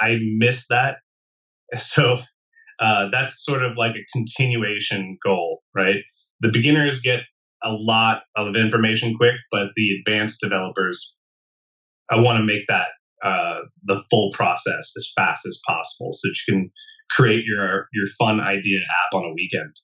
I 0.00 0.18
miss 0.22 0.68
that. 0.68 0.96
So 1.78 2.18
uh, 2.80 3.08
that's 3.10 3.42
sort 3.42 3.64
of 3.64 3.78
like 3.78 3.94
a 3.94 4.04
continuation 4.12 5.16
goal, 5.24 5.62
right? 5.74 5.96
The 6.40 6.50
beginners 6.50 7.00
get 7.00 7.20
a 7.62 7.72
lot 7.72 8.24
of 8.36 8.56
information 8.56 9.14
quick, 9.14 9.36
but 9.50 9.68
the 9.74 9.96
advanced 9.98 10.40
developers, 10.42 11.16
I 12.10 12.20
want 12.20 12.38
to 12.38 12.44
make 12.44 12.66
that 12.68 12.88
uh, 13.22 13.60
the 13.84 14.02
full 14.10 14.32
process 14.32 14.92
as 14.96 15.12
fast 15.16 15.46
as 15.46 15.60
possible 15.66 16.12
so 16.12 16.28
that 16.28 16.36
you 16.46 16.54
can 16.54 16.70
create 17.10 17.44
your 17.44 17.86
your 17.92 18.06
fun 18.18 18.40
idea 18.40 18.80
app 18.80 19.14
on 19.14 19.24
a 19.24 19.32
weekend. 19.32 19.74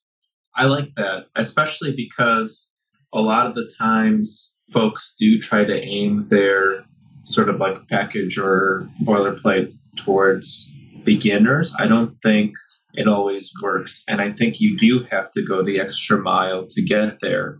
I 0.55 0.65
like 0.65 0.93
that, 0.95 1.25
especially 1.35 1.93
because 1.95 2.71
a 3.13 3.21
lot 3.21 3.47
of 3.47 3.55
the 3.55 3.69
times 3.77 4.53
folks 4.71 5.15
do 5.19 5.39
try 5.39 5.63
to 5.63 5.81
aim 5.81 6.27
their 6.27 6.85
sort 7.23 7.49
of 7.49 7.59
like 7.59 7.87
package 7.87 8.37
or 8.37 8.89
boilerplate 9.03 9.73
towards 9.95 10.69
beginners. 11.03 11.73
I 11.79 11.87
don't 11.87 12.15
think 12.21 12.53
it 12.93 13.07
always 13.07 13.51
works. 13.61 14.03
And 14.07 14.21
I 14.21 14.31
think 14.31 14.59
you 14.59 14.77
do 14.77 15.03
have 15.11 15.31
to 15.31 15.45
go 15.45 15.63
the 15.63 15.79
extra 15.79 16.21
mile 16.21 16.65
to 16.67 16.81
get 16.81 17.19
there. 17.21 17.59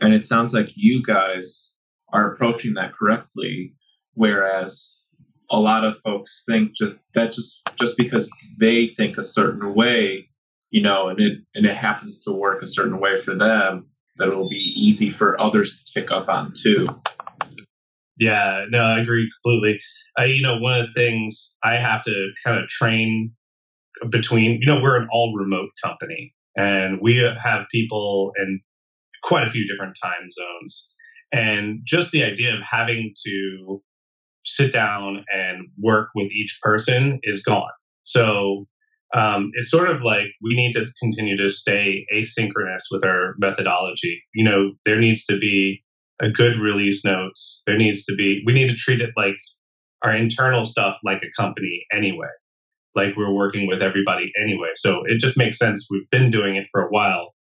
And 0.00 0.14
it 0.14 0.26
sounds 0.26 0.52
like 0.52 0.70
you 0.74 1.02
guys 1.02 1.74
are 2.12 2.32
approaching 2.32 2.74
that 2.74 2.92
correctly. 2.94 3.74
Whereas 4.14 4.96
a 5.50 5.58
lot 5.58 5.84
of 5.84 5.98
folks 6.04 6.44
think 6.46 6.74
just 6.74 6.94
that 7.14 7.32
just 7.32 7.62
just 7.78 7.96
because 7.96 8.30
they 8.58 8.92
think 8.96 9.18
a 9.18 9.24
certain 9.24 9.74
way, 9.74 10.28
you 10.72 10.82
know, 10.82 11.08
and 11.08 11.20
it 11.20 11.38
and 11.54 11.64
it 11.66 11.76
happens 11.76 12.18
to 12.20 12.32
work 12.32 12.62
a 12.62 12.66
certain 12.66 12.98
way 12.98 13.22
for 13.22 13.36
them, 13.36 13.86
that 14.16 14.28
it'll 14.28 14.48
be 14.48 14.72
easy 14.74 15.10
for 15.10 15.40
others 15.40 15.84
to 15.84 16.00
pick 16.00 16.10
up 16.10 16.28
on 16.28 16.52
too. 16.56 16.88
Yeah, 18.18 18.64
no, 18.70 18.80
I 18.80 19.00
agree 19.00 19.28
completely. 19.42 19.80
I, 20.18 20.24
you 20.24 20.42
know, 20.42 20.58
one 20.58 20.80
of 20.80 20.86
the 20.86 20.92
things 20.92 21.58
I 21.62 21.76
have 21.76 22.02
to 22.04 22.30
kind 22.44 22.58
of 22.58 22.68
train 22.68 23.32
between, 24.10 24.58
you 24.60 24.66
know, 24.66 24.80
we're 24.82 24.96
an 24.96 25.08
all 25.12 25.34
remote 25.36 25.70
company 25.82 26.34
and 26.56 27.00
we 27.00 27.16
have 27.42 27.66
people 27.70 28.32
in 28.38 28.60
quite 29.22 29.46
a 29.46 29.50
few 29.50 29.66
different 29.66 29.96
time 30.02 30.30
zones. 30.30 30.92
And 31.32 31.80
just 31.84 32.12
the 32.12 32.24
idea 32.24 32.54
of 32.54 32.62
having 32.62 33.14
to 33.26 33.82
sit 34.44 34.72
down 34.72 35.24
and 35.32 35.68
work 35.80 36.08
with 36.14 36.30
each 36.30 36.58
person 36.62 37.18
is 37.22 37.42
gone. 37.42 37.70
So 38.04 38.66
um, 39.14 39.50
it's 39.54 39.70
sort 39.70 39.90
of 39.90 40.02
like 40.02 40.26
we 40.40 40.54
need 40.54 40.72
to 40.72 40.86
continue 41.00 41.36
to 41.36 41.48
stay 41.48 42.06
asynchronous 42.14 42.82
with 42.90 43.04
our 43.04 43.34
methodology. 43.38 44.22
You 44.34 44.44
know, 44.44 44.72
there 44.84 44.98
needs 44.98 45.24
to 45.26 45.38
be 45.38 45.82
a 46.20 46.30
good 46.30 46.56
release 46.56 47.04
notes. 47.04 47.62
There 47.66 47.76
needs 47.76 48.04
to 48.06 48.14
be, 48.14 48.42
we 48.46 48.52
need 48.52 48.68
to 48.68 48.74
treat 48.74 49.00
it 49.00 49.10
like 49.16 49.36
our 50.02 50.14
internal 50.14 50.64
stuff 50.64 50.96
like 51.04 51.22
a 51.22 51.40
company 51.40 51.84
anyway, 51.92 52.28
like 52.94 53.16
we're 53.16 53.32
working 53.32 53.66
with 53.66 53.82
everybody 53.82 54.32
anyway. 54.40 54.70
So 54.76 55.02
it 55.06 55.20
just 55.20 55.36
makes 55.36 55.58
sense. 55.58 55.86
We've 55.90 56.08
been 56.10 56.30
doing 56.30 56.56
it 56.56 56.66
for 56.72 56.82
a 56.82 56.88
while. 56.88 57.34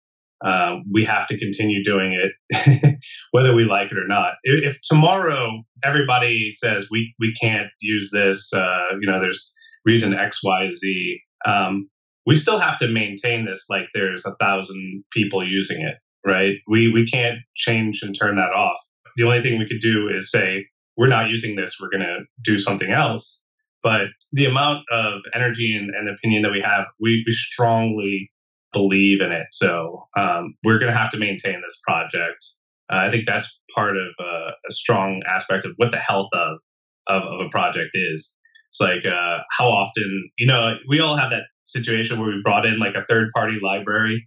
Uh, 0.44 0.76
we 0.90 1.04
have 1.04 1.26
to 1.26 1.36
continue 1.36 1.82
doing 1.82 2.12
it, 2.12 2.98
whether 3.32 3.54
we 3.54 3.64
like 3.64 3.90
it 3.90 3.98
or 3.98 4.06
not. 4.06 4.34
If, 4.44 4.64
if, 4.64 4.78
tomorrow 4.88 5.64
everybody 5.82 6.52
says 6.52 6.86
we, 6.92 7.12
we 7.18 7.34
can't 7.34 7.66
use 7.80 8.10
this, 8.12 8.52
uh, 8.52 8.94
you 9.00 9.10
know, 9.10 9.20
there's 9.20 9.52
reason 9.84 10.14
X, 10.14 10.44
Y, 10.44 10.70
Z, 10.76 11.20
um, 11.44 11.88
we 12.26 12.36
still 12.36 12.58
have 12.58 12.78
to 12.78 12.88
maintain 12.88 13.46
this 13.46 13.66
like 13.70 13.86
there's 13.94 14.24
a 14.26 14.34
thousand 14.36 15.04
people 15.12 15.46
using 15.46 15.80
it, 15.80 15.96
right? 16.26 16.54
We 16.66 16.92
we 16.92 17.06
can't 17.06 17.38
change 17.54 18.00
and 18.02 18.14
turn 18.18 18.36
that 18.36 18.52
off. 18.52 18.78
The 19.16 19.24
only 19.24 19.42
thing 19.42 19.58
we 19.58 19.68
could 19.68 19.80
do 19.80 20.08
is 20.08 20.30
say 20.30 20.66
we're 20.96 21.06
not 21.06 21.30
using 21.30 21.56
this. 21.56 21.76
We're 21.80 21.90
going 21.90 22.06
to 22.06 22.24
do 22.42 22.58
something 22.58 22.90
else. 22.90 23.44
But 23.82 24.08
the 24.32 24.46
amount 24.46 24.84
of 24.90 25.20
energy 25.34 25.74
and, 25.74 25.94
and 25.94 26.08
opinion 26.08 26.42
that 26.42 26.50
we 26.50 26.60
have, 26.60 26.86
we, 27.00 27.22
we 27.24 27.32
strongly 27.32 28.30
believe 28.72 29.20
in 29.20 29.32
it. 29.32 29.46
So 29.52 30.06
um, 30.16 30.54
we're 30.64 30.78
going 30.78 30.92
to 30.92 30.98
have 30.98 31.12
to 31.12 31.18
maintain 31.18 31.54
this 31.54 31.80
project. 31.86 32.44
Uh, 32.92 32.96
I 32.96 33.10
think 33.10 33.26
that's 33.26 33.62
part 33.74 33.96
of 33.96 34.08
uh, 34.18 34.50
a 34.68 34.72
strong 34.72 35.22
aspect 35.28 35.64
of 35.64 35.72
what 35.76 35.92
the 35.92 35.98
health 35.98 36.28
of, 36.32 36.58
of, 37.06 37.22
of 37.22 37.46
a 37.46 37.48
project 37.48 37.90
is. 37.94 38.37
It's 38.78 39.04
like 39.04 39.12
uh, 39.12 39.38
how 39.56 39.68
often, 39.68 40.30
you 40.38 40.46
know, 40.46 40.74
we 40.88 41.00
all 41.00 41.16
have 41.16 41.30
that 41.30 41.44
situation 41.64 42.18
where 42.18 42.28
we 42.28 42.40
brought 42.42 42.66
in 42.66 42.78
like 42.78 42.94
a 42.94 43.04
third 43.08 43.30
party 43.34 43.58
library 43.60 44.26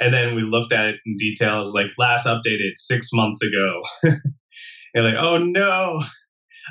and 0.00 0.12
then 0.12 0.34
we 0.34 0.42
looked 0.42 0.72
at 0.72 0.88
it 0.88 0.96
in 1.06 1.16
details 1.16 1.74
like 1.74 1.86
last 1.98 2.26
updated 2.26 2.72
six 2.74 3.10
months 3.12 3.42
ago. 3.42 3.82
and 4.94 5.04
like, 5.04 5.14
oh 5.18 5.38
no, 5.38 6.02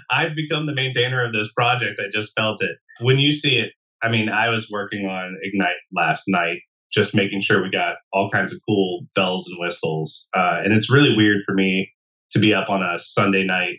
I've 0.10 0.36
become 0.36 0.66
the 0.66 0.76
maintainer 0.76 1.26
of 1.26 1.34
this 1.34 1.52
project. 1.54 2.00
I 2.00 2.10
just 2.12 2.34
felt 2.38 2.62
it. 2.62 2.78
When 3.00 3.20
you 3.20 3.32
see 3.32 3.58
it, 3.58 3.72
I 4.04 4.10
mean, 4.10 4.30
I 4.30 4.50
was 4.50 4.70
working 4.72 5.06
on 5.06 5.38
Ignite 5.44 5.76
last 5.94 6.26
night, 6.28 6.58
just 6.92 7.16
making 7.16 7.42
sure 7.42 7.64
we 7.64 7.70
got 7.70 7.96
all 8.12 8.30
kinds 8.30 8.54
of 8.54 8.60
cool 8.68 9.06
bells 9.16 9.48
and 9.48 9.58
whistles. 9.60 10.28
Uh, 10.36 10.60
and 10.64 10.74
it's 10.74 10.92
really 10.92 11.16
weird 11.16 11.42
for 11.48 11.54
me 11.54 11.90
to 12.32 12.40
be 12.40 12.54
up 12.54 12.70
on 12.70 12.82
a 12.84 13.00
Sunday 13.00 13.46
night 13.46 13.78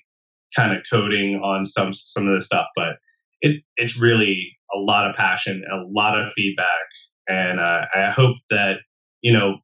kind 0.55 0.77
of 0.77 0.83
coding 0.91 1.37
on 1.37 1.65
some 1.65 1.93
some 1.93 2.27
of 2.27 2.35
this 2.35 2.47
stuff, 2.47 2.67
but 2.77 2.97
it 3.43 3.63
it's 3.77 4.01
really 4.01 4.57
a 4.75 4.79
lot 4.79 5.09
of 5.09 5.15
passion 5.15 5.63
a 5.71 5.85
lot 5.91 6.19
of 6.19 6.33
feedback. 6.33 6.67
And 7.29 7.61
uh, 7.61 7.83
I 7.95 8.11
hope 8.11 8.37
that 8.51 8.79
you 9.21 9.33
know 9.33 9.59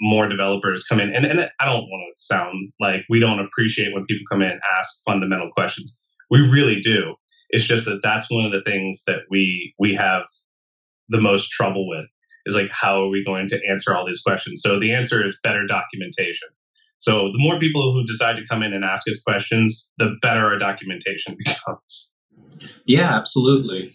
more 0.00 0.28
developers 0.28 0.84
come 0.84 1.00
in. 1.00 1.14
And, 1.14 1.24
and 1.24 1.48
I 1.60 1.64
don't 1.64 1.88
want 1.88 2.14
to 2.16 2.22
sound 2.22 2.72
like 2.80 3.04
we 3.08 3.20
don't 3.20 3.38
appreciate 3.38 3.94
when 3.94 4.04
people 4.06 4.24
come 4.30 4.42
in 4.42 4.50
and 4.50 4.60
ask 4.78 5.02
fundamental 5.04 5.50
questions. 5.50 6.02
We 6.30 6.40
really 6.40 6.80
do. 6.80 7.14
It's 7.50 7.66
just 7.66 7.84
that 7.84 8.00
that's 8.02 8.30
one 8.30 8.44
of 8.44 8.52
the 8.52 8.62
things 8.62 9.02
that 9.06 9.20
we 9.30 9.74
we 9.78 9.94
have 9.94 10.24
the 11.08 11.20
most 11.20 11.50
trouble 11.50 11.88
with 11.88 12.06
is 12.46 12.54
like 12.54 12.70
how 12.72 13.02
are 13.02 13.08
we 13.08 13.24
going 13.24 13.48
to 13.48 13.60
answer 13.68 13.94
all 13.94 14.06
these 14.06 14.22
questions? 14.22 14.62
So 14.62 14.78
the 14.78 14.92
answer 14.92 15.26
is 15.26 15.36
better 15.42 15.66
documentation. 15.66 16.48
So 16.98 17.30
the 17.32 17.38
more 17.38 17.58
people 17.58 17.92
who 17.92 18.04
decide 18.04 18.36
to 18.36 18.46
come 18.46 18.62
in 18.62 18.72
and 18.72 18.84
ask 18.84 19.06
us 19.08 19.22
questions, 19.22 19.92
the 19.98 20.16
better 20.22 20.46
our 20.46 20.58
documentation 20.58 21.36
becomes. 21.44 22.13
Yeah, 22.86 23.16
absolutely. 23.16 23.94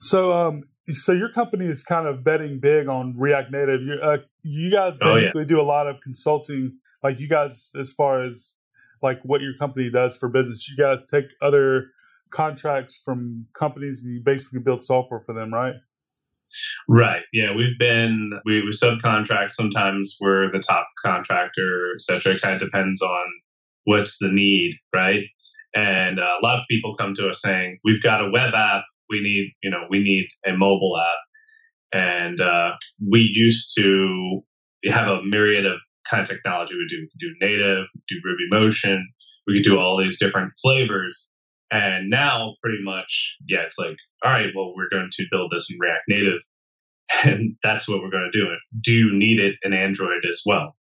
So, 0.00 0.32
um, 0.32 0.64
so 0.86 1.12
your 1.12 1.30
company 1.30 1.66
is 1.66 1.82
kind 1.82 2.06
of 2.06 2.24
betting 2.24 2.60
big 2.60 2.88
on 2.88 3.14
React 3.16 3.52
Native. 3.52 3.82
You, 3.82 3.94
uh, 4.02 4.18
you 4.42 4.70
guys 4.70 4.98
basically 4.98 5.40
oh, 5.40 5.44
yeah. 5.44 5.48
do 5.48 5.60
a 5.60 5.62
lot 5.62 5.86
of 5.86 6.00
consulting. 6.00 6.78
Like 7.02 7.20
you 7.20 7.28
guys, 7.28 7.72
as 7.78 7.92
far 7.92 8.24
as 8.24 8.56
like 9.02 9.20
what 9.22 9.40
your 9.40 9.54
company 9.54 9.90
does 9.90 10.16
for 10.16 10.28
business, 10.28 10.68
you 10.68 10.76
guys 10.76 11.04
take 11.04 11.26
other 11.42 11.90
contracts 12.30 13.00
from 13.04 13.46
companies 13.54 14.02
and 14.02 14.14
you 14.14 14.20
basically 14.22 14.60
build 14.60 14.82
software 14.82 15.20
for 15.20 15.34
them, 15.34 15.52
right? 15.52 15.74
Right. 16.88 17.22
Yeah, 17.32 17.54
we've 17.54 17.78
been 17.78 18.30
we, 18.44 18.62
we 18.62 18.70
subcontract. 18.70 19.52
Sometimes 19.52 20.16
we're 20.20 20.50
the 20.50 20.60
top 20.60 20.86
contractor, 21.04 21.92
etc. 21.94 22.34
It 22.34 22.40
kind 22.40 22.54
of 22.54 22.60
depends 22.60 23.02
on 23.02 23.24
what's 23.84 24.18
the 24.18 24.30
need, 24.30 24.76
right? 24.94 25.24
And 25.74 26.18
a 26.18 26.38
lot 26.42 26.58
of 26.58 26.64
people 26.70 26.94
come 26.96 27.14
to 27.14 27.28
us 27.28 27.42
saying, 27.42 27.78
"We've 27.84 28.02
got 28.02 28.26
a 28.26 28.30
web 28.30 28.54
app. 28.54 28.84
We 29.10 29.20
need, 29.20 29.52
you 29.62 29.70
know, 29.70 29.84
we 29.90 30.00
need 30.00 30.26
a 30.46 30.56
mobile 30.56 30.98
app." 30.98 31.18
And 31.92 32.40
uh, 32.40 32.72
we 33.10 33.20
used 33.32 33.74
to 33.78 34.40
have 34.86 35.08
a 35.08 35.22
myriad 35.22 35.66
of 35.66 35.78
kind 36.08 36.22
of 36.22 36.28
technology. 36.28 36.74
We 36.74 36.86
do, 36.88 36.96
we 37.00 37.28
do 37.28 37.34
native, 37.40 37.86
do 38.08 38.16
RubyMotion. 38.26 39.00
We 39.46 39.54
could 39.54 39.64
do 39.64 39.78
all 39.78 39.96
these 39.96 40.18
different 40.18 40.52
flavors. 40.60 41.16
And 41.70 42.08
now, 42.08 42.54
pretty 42.62 42.82
much, 42.82 43.36
yeah, 43.46 43.60
it's 43.60 43.78
like, 43.78 43.96
all 44.24 44.32
right, 44.32 44.48
well, 44.56 44.72
we're 44.74 44.88
going 44.88 45.10
to 45.12 45.24
build 45.30 45.52
this 45.52 45.70
in 45.70 45.78
React 45.78 46.02
Native, 46.08 46.40
and 47.24 47.56
that's 47.62 47.88
what 47.88 48.00
we're 48.00 48.10
going 48.10 48.30
to 48.30 48.38
do. 48.38 48.46
Do 48.80 48.92
you 48.92 49.12
need 49.12 49.38
it 49.38 49.56
in 49.62 49.72
Android 49.72 50.24
as 50.30 50.40
well? 50.46 50.76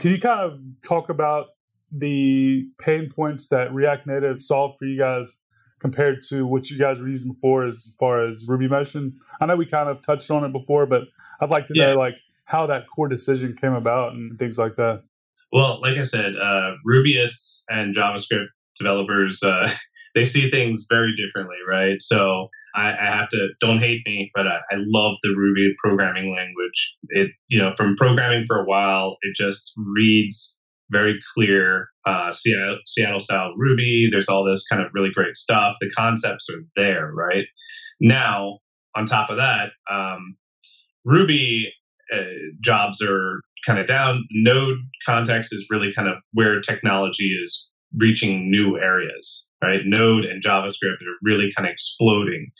Can 0.00 0.10
you 0.10 0.20
kind 0.20 0.40
of 0.40 0.60
talk 0.82 1.08
about 1.08 1.46
the 1.90 2.64
pain 2.78 3.10
points 3.14 3.48
that 3.48 3.72
React 3.72 4.06
Native 4.06 4.42
solved 4.42 4.78
for 4.78 4.84
you 4.84 4.98
guys 4.98 5.38
compared 5.80 6.22
to 6.28 6.46
what 6.46 6.70
you 6.70 6.78
guys 6.78 7.00
were 7.00 7.08
using 7.08 7.32
before 7.32 7.66
as 7.66 7.96
far 7.98 8.26
as 8.26 8.46
RubyMotion? 8.46 9.12
I 9.40 9.46
know 9.46 9.56
we 9.56 9.66
kind 9.66 9.88
of 9.88 10.02
touched 10.02 10.30
on 10.30 10.44
it 10.44 10.52
before, 10.52 10.86
but 10.86 11.04
I'd 11.40 11.50
like 11.50 11.66
to 11.68 11.74
yeah. 11.74 11.88
know 11.88 11.98
like 11.98 12.16
how 12.44 12.66
that 12.66 12.86
core 12.88 13.08
decision 13.08 13.56
came 13.56 13.74
about 13.74 14.14
and 14.14 14.38
things 14.38 14.58
like 14.58 14.76
that. 14.76 15.02
Well, 15.52 15.80
like 15.80 15.96
I 15.96 16.02
said, 16.02 16.34
uh, 16.36 16.72
Rubyists 16.86 17.62
and 17.68 17.96
JavaScript 17.96 18.48
developers 18.78 19.42
uh, 19.42 19.72
they 20.14 20.24
see 20.24 20.50
things 20.50 20.86
very 20.88 21.14
differently, 21.14 21.56
right? 21.68 22.00
So 22.00 22.48
I, 22.74 22.92
I 22.92 23.04
have 23.16 23.28
to 23.30 23.48
don't 23.60 23.78
hate 23.78 24.02
me, 24.06 24.30
but 24.34 24.46
I, 24.46 24.58
I, 24.70 24.76
love 24.76 25.16
the 25.22 25.34
Ruby 25.36 25.74
programming 25.78 26.34
language. 26.34 26.96
It 27.08 27.30
you 27.48 27.58
know 27.58 27.72
from 27.76 27.96
programming 27.96 28.44
for 28.46 28.60
a 28.60 28.64
while, 28.64 29.16
it 29.22 29.34
just 29.36 29.72
reads 29.94 30.57
very 30.90 31.18
clear 31.34 31.88
uh, 32.06 32.32
Seattle, 32.32 32.78
Seattle 32.86 33.24
style 33.24 33.52
Ruby. 33.56 34.08
There's 34.10 34.28
all 34.28 34.44
this 34.44 34.64
kind 34.70 34.82
of 34.82 34.88
really 34.94 35.10
great 35.14 35.36
stuff. 35.36 35.74
The 35.80 35.90
concepts 35.96 36.48
are 36.50 36.62
there, 36.76 37.10
right? 37.12 37.44
Now, 38.00 38.58
on 38.96 39.04
top 39.04 39.30
of 39.30 39.36
that, 39.36 39.70
um, 39.90 40.36
Ruby 41.04 41.72
uh, 42.14 42.22
jobs 42.62 43.02
are 43.02 43.40
kind 43.66 43.78
of 43.78 43.86
down. 43.86 44.24
Node 44.30 44.78
context 45.04 45.52
is 45.52 45.66
really 45.70 45.92
kind 45.92 46.08
of 46.08 46.16
where 46.32 46.60
technology 46.60 47.36
is 47.42 47.70
reaching 47.96 48.50
new 48.50 48.78
areas, 48.78 49.50
right? 49.62 49.80
Node 49.84 50.24
and 50.24 50.42
JavaScript 50.42 50.92
are 50.92 51.18
really 51.22 51.50
kind 51.56 51.66
of 51.66 51.72
exploding. 51.72 52.50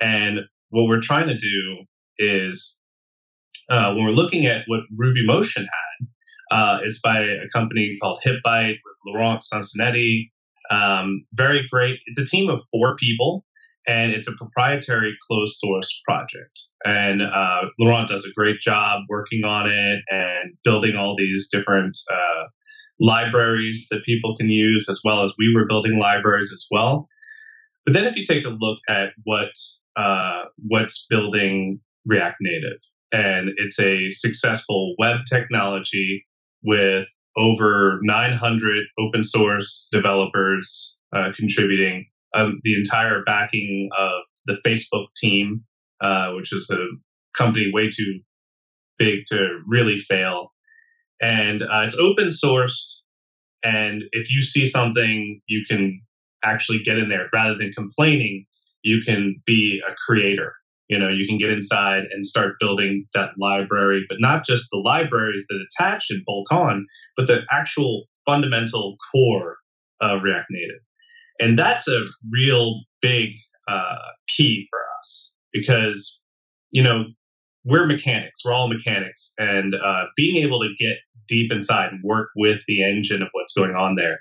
And 0.00 0.40
what 0.70 0.88
we're 0.88 1.00
trying 1.00 1.28
to 1.28 1.36
do 1.36 1.84
is 2.18 2.80
uh, 3.70 3.92
when 3.94 4.04
we're 4.04 4.10
looking 4.10 4.46
at 4.46 4.64
what 4.66 4.80
RubyMotion 5.00 5.64
uh, 6.54 6.78
it's 6.84 7.00
by 7.00 7.18
a 7.18 7.48
company 7.52 7.96
called 8.00 8.20
HipByte 8.24 8.78
with 8.84 8.96
Laurent 9.04 9.40
Sansonetti. 9.40 10.30
Um, 10.70 11.26
very 11.32 11.66
great. 11.68 11.98
It's 12.06 12.20
a 12.20 12.24
team 12.24 12.48
of 12.48 12.60
four 12.70 12.94
people, 12.94 13.44
and 13.88 14.12
it's 14.12 14.28
a 14.28 14.36
proprietary 14.36 15.16
closed 15.26 15.56
source 15.56 16.00
project. 16.06 16.60
And 16.84 17.22
uh, 17.22 17.62
Laurent 17.80 18.08
does 18.08 18.24
a 18.24 18.32
great 18.34 18.60
job 18.60 19.02
working 19.08 19.44
on 19.44 19.68
it 19.68 20.02
and 20.08 20.54
building 20.62 20.94
all 20.94 21.16
these 21.18 21.48
different 21.50 21.98
uh, 22.08 22.44
libraries 23.00 23.88
that 23.90 24.04
people 24.04 24.36
can 24.36 24.48
use, 24.48 24.88
as 24.88 25.00
well 25.04 25.24
as 25.24 25.32
we 25.36 25.52
were 25.56 25.66
building 25.66 25.98
libraries 25.98 26.52
as 26.54 26.68
well. 26.70 27.08
But 27.84 27.94
then, 27.94 28.04
if 28.04 28.16
you 28.16 28.22
take 28.22 28.44
a 28.44 28.50
look 28.50 28.78
at 28.88 29.08
what 29.24 29.50
uh, 29.96 30.44
what's 30.68 31.04
building 31.10 31.80
React 32.06 32.36
Native, 32.40 32.78
and 33.12 33.50
it's 33.56 33.80
a 33.80 34.10
successful 34.12 34.94
web 35.00 35.20
technology 35.28 36.24
with 36.64 37.06
over 37.36 38.00
900 38.02 38.84
open 38.98 39.24
source 39.24 39.88
developers 39.92 40.98
uh, 41.14 41.30
contributing, 41.36 42.06
um, 42.34 42.60
the 42.62 42.74
entire 42.74 43.22
backing 43.24 43.90
of 43.96 44.22
the 44.46 44.58
Facebook 44.66 45.06
team, 45.16 45.62
uh, 46.00 46.32
which 46.32 46.52
is 46.52 46.70
a 46.70 46.86
company 47.36 47.70
way 47.72 47.90
too 47.90 48.20
big 48.98 49.24
to 49.26 49.60
really 49.66 49.98
fail. 49.98 50.52
And 51.20 51.62
uh, 51.62 51.82
it's 51.84 51.98
open 51.98 52.28
sourced. 52.28 53.00
And 53.62 54.04
if 54.12 54.32
you 54.32 54.42
see 54.42 54.66
something, 54.66 55.40
you 55.46 55.64
can 55.68 56.00
actually 56.44 56.80
get 56.80 56.98
in 56.98 57.08
there 57.08 57.28
rather 57.32 57.56
than 57.56 57.72
complaining. 57.72 58.46
You 58.82 59.00
can 59.00 59.40
be 59.46 59.82
a 59.88 59.94
creator 60.06 60.54
you 60.88 60.98
know 60.98 61.08
you 61.08 61.26
can 61.26 61.38
get 61.38 61.50
inside 61.50 62.04
and 62.12 62.26
start 62.26 62.54
building 62.60 63.06
that 63.14 63.30
library 63.38 64.04
but 64.08 64.18
not 64.20 64.44
just 64.44 64.68
the 64.70 64.78
libraries 64.78 65.44
that 65.48 65.64
attach 65.70 66.06
and 66.10 66.24
bolt 66.24 66.46
on 66.50 66.86
but 67.16 67.26
the 67.26 67.42
actual 67.50 68.04
fundamental 68.26 68.96
core 69.12 69.56
of 70.00 70.22
react 70.22 70.46
native 70.50 70.80
and 71.40 71.58
that's 71.58 71.88
a 71.88 72.04
real 72.30 72.80
big 73.00 73.30
uh, 73.66 73.96
key 74.28 74.66
for 74.70 74.80
us 74.98 75.38
because 75.52 76.22
you 76.74 76.82
know, 76.82 77.04
we're 77.64 77.86
mechanics. 77.86 78.44
We're 78.44 78.52
all 78.52 78.68
mechanics, 78.68 79.32
and 79.38 79.74
uh, 79.74 80.04
being 80.16 80.44
able 80.44 80.60
to 80.60 80.74
get 80.76 80.98
deep 81.28 81.50
inside 81.50 81.92
and 81.92 82.02
work 82.02 82.28
with 82.36 82.60
the 82.68 82.84
engine 82.84 83.22
of 83.22 83.28
what's 83.32 83.54
going 83.54 83.74
on 83.74 83.94
there. 83.94 84.18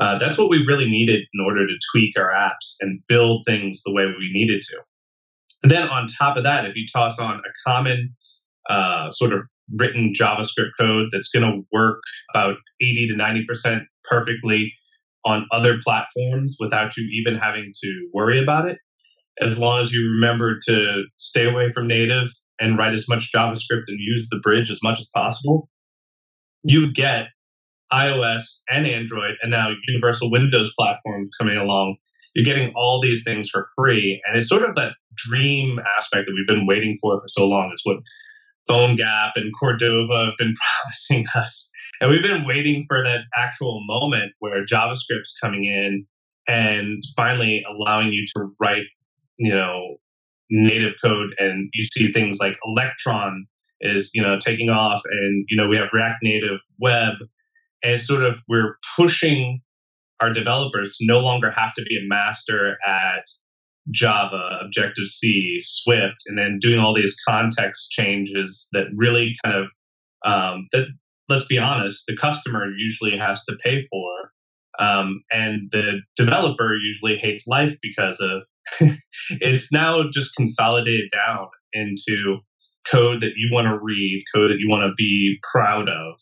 Uh, 0.00 0.16
that's 0.16 0.38
what 0.38 0.48
we 0.48 0.64
really 0.66 0.88
needed 0.88 1.24
in 1.34 1.44
order 1.44 1.66
to 1.66 1.74
tweak 1.92 2.18
our 2.18 2.30
apps 2.30 2.76
and 2.80 3.00
build 3.08 3.42
things 3.44 3.82
the 3.82 3.92
way 3.92 4.06
we 4.06 4.30
needed 4.32 4.62
to. 4.62 4.76
And 5.66 5.70
then 5.72 5.88
on 5.88 6.06
top 6.06 6.36
of 6.36 6.44
that, 6.44 6.64
if 6.64 6.76
you 6.76 6.86
toss 6.94 7.18
on 7.18 7.40
a 7.40 7.68
common 7.68 8.14
uh, 8.70 9.10
sort 9.10 9.32
of 9.32 9.40
written 9.76 10.12
JavaScript 10.12 10.70
code 10.78 11.08
that's 11.10 11.28
going 11.28 11.42
to 11.42 11.66
work 11.72 11.98
about 12.32 12.54
80 12.80 13.08
to 13.08 13.14
90% 13.14 13.80
perfectly 14.04 14.72
on 15.24 15.44
other 15.50 15.78
platforms 15.82 16.54
without 16.60 16.96
you 16.96 17.08
even 17.20 17.36
having 17.36 17.72
to 17.82 18.08
worry 18.14 18.40
about 18.40 18.68
it, 18.68 18.78
as 19.40 19.58
long 19.58 19.82
as 19.82 19.90
you 19.90 20.08
remember 20.08 20.60
to 20.68 21.02
stay 21.16 21.48
away 21.50 21.72
from 21.72 21.88
native 21.88 22.28
and 22.60 22.78
write 22.78 22.94
as 22.94 23.08
much 23.08 23.32
JavaScript 23.34 23.86
and 23.88 23.98
use 23.98 24.24
the 24.30 24.38
bridge 24.38 24.70
as 24.70 24.78
much 24.84 25.00
as 25.00 25.10
possible, 25.12 25.68
you 26.62 26.92
get 26.92 27.30
iOS 27.92 28.60
and 28.70 28.86
Android 28.86 29.34
and 29.42 29.50
now 29.50 29.70
Universal 29.88 30.30
Windows 30.30 30.72
platforms 30.78 31.28
coming 31.36 31.56
along. 31.56 31.96
You're 32.36 32.44
getting 32.44 32.70
all 32.74 33.00
these 33.00 33.24
things 33.24 33.48
for 33.48 33.66
free. 33.74 34.22
And 34.26 34.36
it's 34.36 34.48
sort 34.48 34.68
of 34.68 34.76
that 34.76 34.92
dream 35.14 35.80
aspect 35.96 36.26
that 36.26 36.34
we've 36.34 36.46
been 36.46 36.66
waiting 36.66 36.98
for 37.00 37.18
for 37.18 37.28
so 37.28 37.48
long. 37.48 37.70
It's 37.72 37.86
what 37.86 37.96
PhoneGap 38.68 39.32
and 39.36 39.50
Cordova 39.58 40.26
have 40.26 40.36
been 40.36 40.54
promising 40.82 41.24
us. 41.34 41.72
And 42.00 42.10
we've 42.10 42.22
been 42.22 42.44
waiting 42.44 42.84
for 42.88 43.02
that 43.02 43.22
actual 43.34 43.82
moment 43.86 44.32
where 44.40 44.66
JavaScript's 44.66 45.34
coming 45.42 45.64
in 45.64 46.06
and 46.46 47.02
finally 47.16 47.64
allowing 47.66 48.12
you 48.12 48.26
to 48.36 48.48
write, 48.60 48.84
you 49.38 49.54
know, 49.54 49.96
native 50.50 50.92
code. 51.02 51.34
And 51.38 51.70
you 51.72 51.86
see 51.86 52.12
things 52.12 52.36
like 52.38 52.58
Electron 52.66 53.46
is, 53.80 54.10
you 54.12 54.20
know, 54.20 54.36
taking 54.38 54.68
off 54.68 55.00
and, 55.10 55.46
you 55.48 55.56
know, 55.56 55.68
we 55.68 55.76
have 55.76 55.88
React 55.94 56.18
Native 56.22 56.60
Web. 56.78 57.14
And 57.82 57.98
sort 57.98 58.24
of 58.24 58.34
we're 58.46 58.76
pushing 58.94 59.62
our 60.20 60.32
developers 60.32 60.96
to 60.96 61.06
no 61.06 61.20
longer 61.20 61.50
have 61.50 61.74
to 61.74 61.82
be 61.82 61.96
a 61.96 62.08
master 62.08 62.76
at 62.86 63.24
Java, 63.90 64.58
Objective 64.62 65.06
C, 65.06 65.60
Swift, 65.62 66.22
and 66.26 66.36
then 66.36 66.58
doing 66.60 66.78
all 66.78 66.94
these 66.94 67.16
context 67.26 67.90
changes 67.90 68.68
that 68.72 68.86
really 68.96 69.34
kind 69.44 69.56
of 69.56 69.66
um, 70.24 70.66
that 70.72 70.86
let's 71.28 71.46
be 71.46 71.58
honest, 71.58 72.04
the 72.06 72.16
customer 72.16 72.66
usually 72.76 73.18
has 73.18 73.44
to 73.44 73.56
pay 73.62 73.84
for, 73.90 74.10
um, 74.78 75.22
and 75.32 75.68
the 75.70 76.00
developer 76.16 76.74
usually 76.74 77.16
hates 77.16 77.46
life 77.46 77.76
because 77.82 78.20
of 78.20 78.42
it's 79.30 79.72
now 79.72 80.04
just 80.12 80.34
consolidated 80.34 81.08
down 81.12 81.46
into 81.72 82.38
code 82.90 83.20
that 83.20 83.32
you 83.36 83.50
want 83.52 83.66
to 83.66 83.78
read, 83.80 84.24
code 84.34 84.50
that 84.50 84.58
you 84.58 84.68
want 84.68 84.82
to 84.82 84.94
be 84.96 85.36
proud 85.52 85.88
of, 85.88 86.20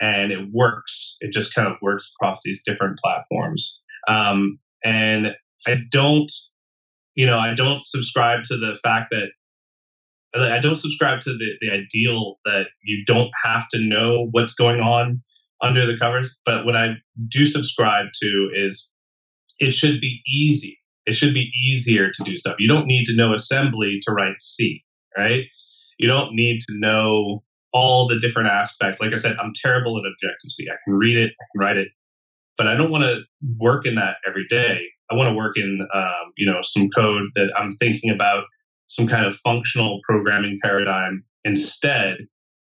and 0.00 0.32
it 0.32 0.48
works. 0.52 1.16
It 1.20 1.32
just 1.32 1.54
kind 1.54 1.68
of 1.68 1.74
works 1.82 2.10
across 2.14 2.38
these 2.44 2.62
different 2.64 2.98
platforms. 2.98 3.82
Um, 4.08 4.58
and 4.84 5.28
I 5.66 5.78
don't 5.90 6.30
you 7.16 7.26
know, 7.26 7.38
I 7.38 7.54
don't 7.54 7.84
subscribe 7.84 8.44
to 8.44 8.56
the 8.56 8.78
fact 8.84 9.10
that 9.10 9.30
I 10.34 10.58
don't 10.58 10.74
subscribe 10.74 11.22
to 11.22 11.32
the, 11.32 11.52
the 11.62 11.70
ideal 11.70 12.36
that 12.44 12.66
you 12.84 13.04
don't 13.06 13.30
have 13.42 13.66
to 13.70 13.80
know 13.80 14.28
what's 14.32 14.52
going 14.52 14.80
on 14.80 15.22
under 15.62 15.86
the 15.86 15.98
covers. 15.98 16.36
But 16.44 16.66
what 16.66 16.76
I 16.76 16.96
do 17.28 17.46
subscribe 17.46 18.08
to 18.22 18.50
is 18.54 18.92
it 19.58 19.72
should 19.72 19.98
be 19.98 20.20
easy. 20.28 20.78
It 21.06 21.14
should 21.14 21.32
be 21.32 21.50
easier 21.64 22.10
to 22.10 22.24
do 22.24 22.36
stuff. 22.36 22.56
You 22.58 22.68
don't 22.68 22.86
need 22.86 23.06
to 23.06 23.16
know 23.16 23.32
assembly 23.32 23.98
to 24.02 24.12
write 24.12 24.42
C, 24.42 24.84
right? 25.16 25.44
You 25.98 26.06
don't 26.06 26.34
need 26.34 26.58
to 26.68 26.74
know 26.78 27.42
all 27.76 28.08
the 28.08 28.18
different 28.18 28.48
aspects. 28.48 28.98
Like 29.02 29.12
I 29.12 29.16
said, 29.16 29.36
I'm 29.36 29.52
terrible 29.54 29.98
at 29.98 30.04
Objective 30.10 30.50
C. 30.50 30.66
I 30.70 30.76
can 30.84 30.94
read 30.94 31.18
it, 31.18 31.30
I 31.38 31.44
can 31.52 31.60
write 31.60 31.76
it, 31.76 31.88
but 32.56 32.66
I 32.66 32.74
don't 32.74 32.90
want 32.90 33.04
to 33.04 33.20
work 33.58 33.84
in 33.84 33.96
that 33.96 34.16
every 34.26 34.46
day. 34.48 34.80
I 35.10 35.14
want 35.14 35.28
to 35.28 35.34
work 35.34 35.58
in, 35.58 35.86
um, 35.94 36.32
you 36.38 36.50
know, 36.50 36.60
some 36.62 36.88
code 36.88 37.28
that 37.34 37.50
I'm 37.56 37.76
thinking 37.76 38.10
about 38.10 38.44
some 38.86 39.06
kind 39.06 39.26
of 39.26 39.36
functional 39.44 40.00
programming 40.04 40.58
paradigm 40.62 41.22
instead, 41.44 42.16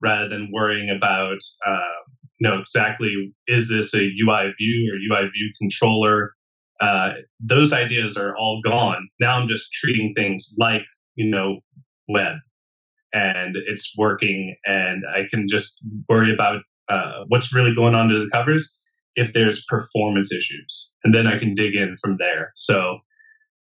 rather 0.01 0.27
than 0.27 0.51
worrying 0.51 0.89
about, 0.89 1.39
uh, 1.65 2.01
you 2.39 2.49
know, 2.49 2.59
exactly 2.59 3.33
is 3.47 3.69
this 3.69 3.95
a 3.95 4.01
UI 4.03 4.53
view 4.57 4.91
or 4.91 5.17
UI 5.17 5.29
view 5.29 5.51
controller? 5.57 6.33
Uh, 6.81 7.13
those 7.39 7.71
ideas 7.71 8.17
are 8.17 8.35
all 8.37 8.59
gone. 8.61 9.07
Now 9.21 9.39
I'm 9.39 9.47
just 9.47 9.71
treating 9.71 10.13
things 10.15 10.53
like, 10.59 10.83
you 11.15 11.29
know, 11.29 11.61
web 12.09 12.35
and 13.13 13.55
it's 13.67 13.93
working 13.97 14.55
and 14.65 15.03
I 15.13 15.25
can 15.29 15.47
just 15.47 15.83
worry 16.09 16.33
about 16.33 16.61
uh, 16.89 17.23
what's 17.27 17.53
really 17.53 17.75
going 17.75 17.95
on 17.95 18.07
to 18.09 18.19
the 18.19 18.29
covers 18.31 18.73
if 19.15 19.33
there's 19.33 19.65
performance 19.65 20.31
issues, 20.31 20.93
and 21.03 21.13
then 21.13 21.27
I 21.27 21.37
can 21.37 21.55
dig 21.55 21.75
in 21.75 21.95
from 22.01 22.17
there. 22.17 22.51
So 22.55 22.99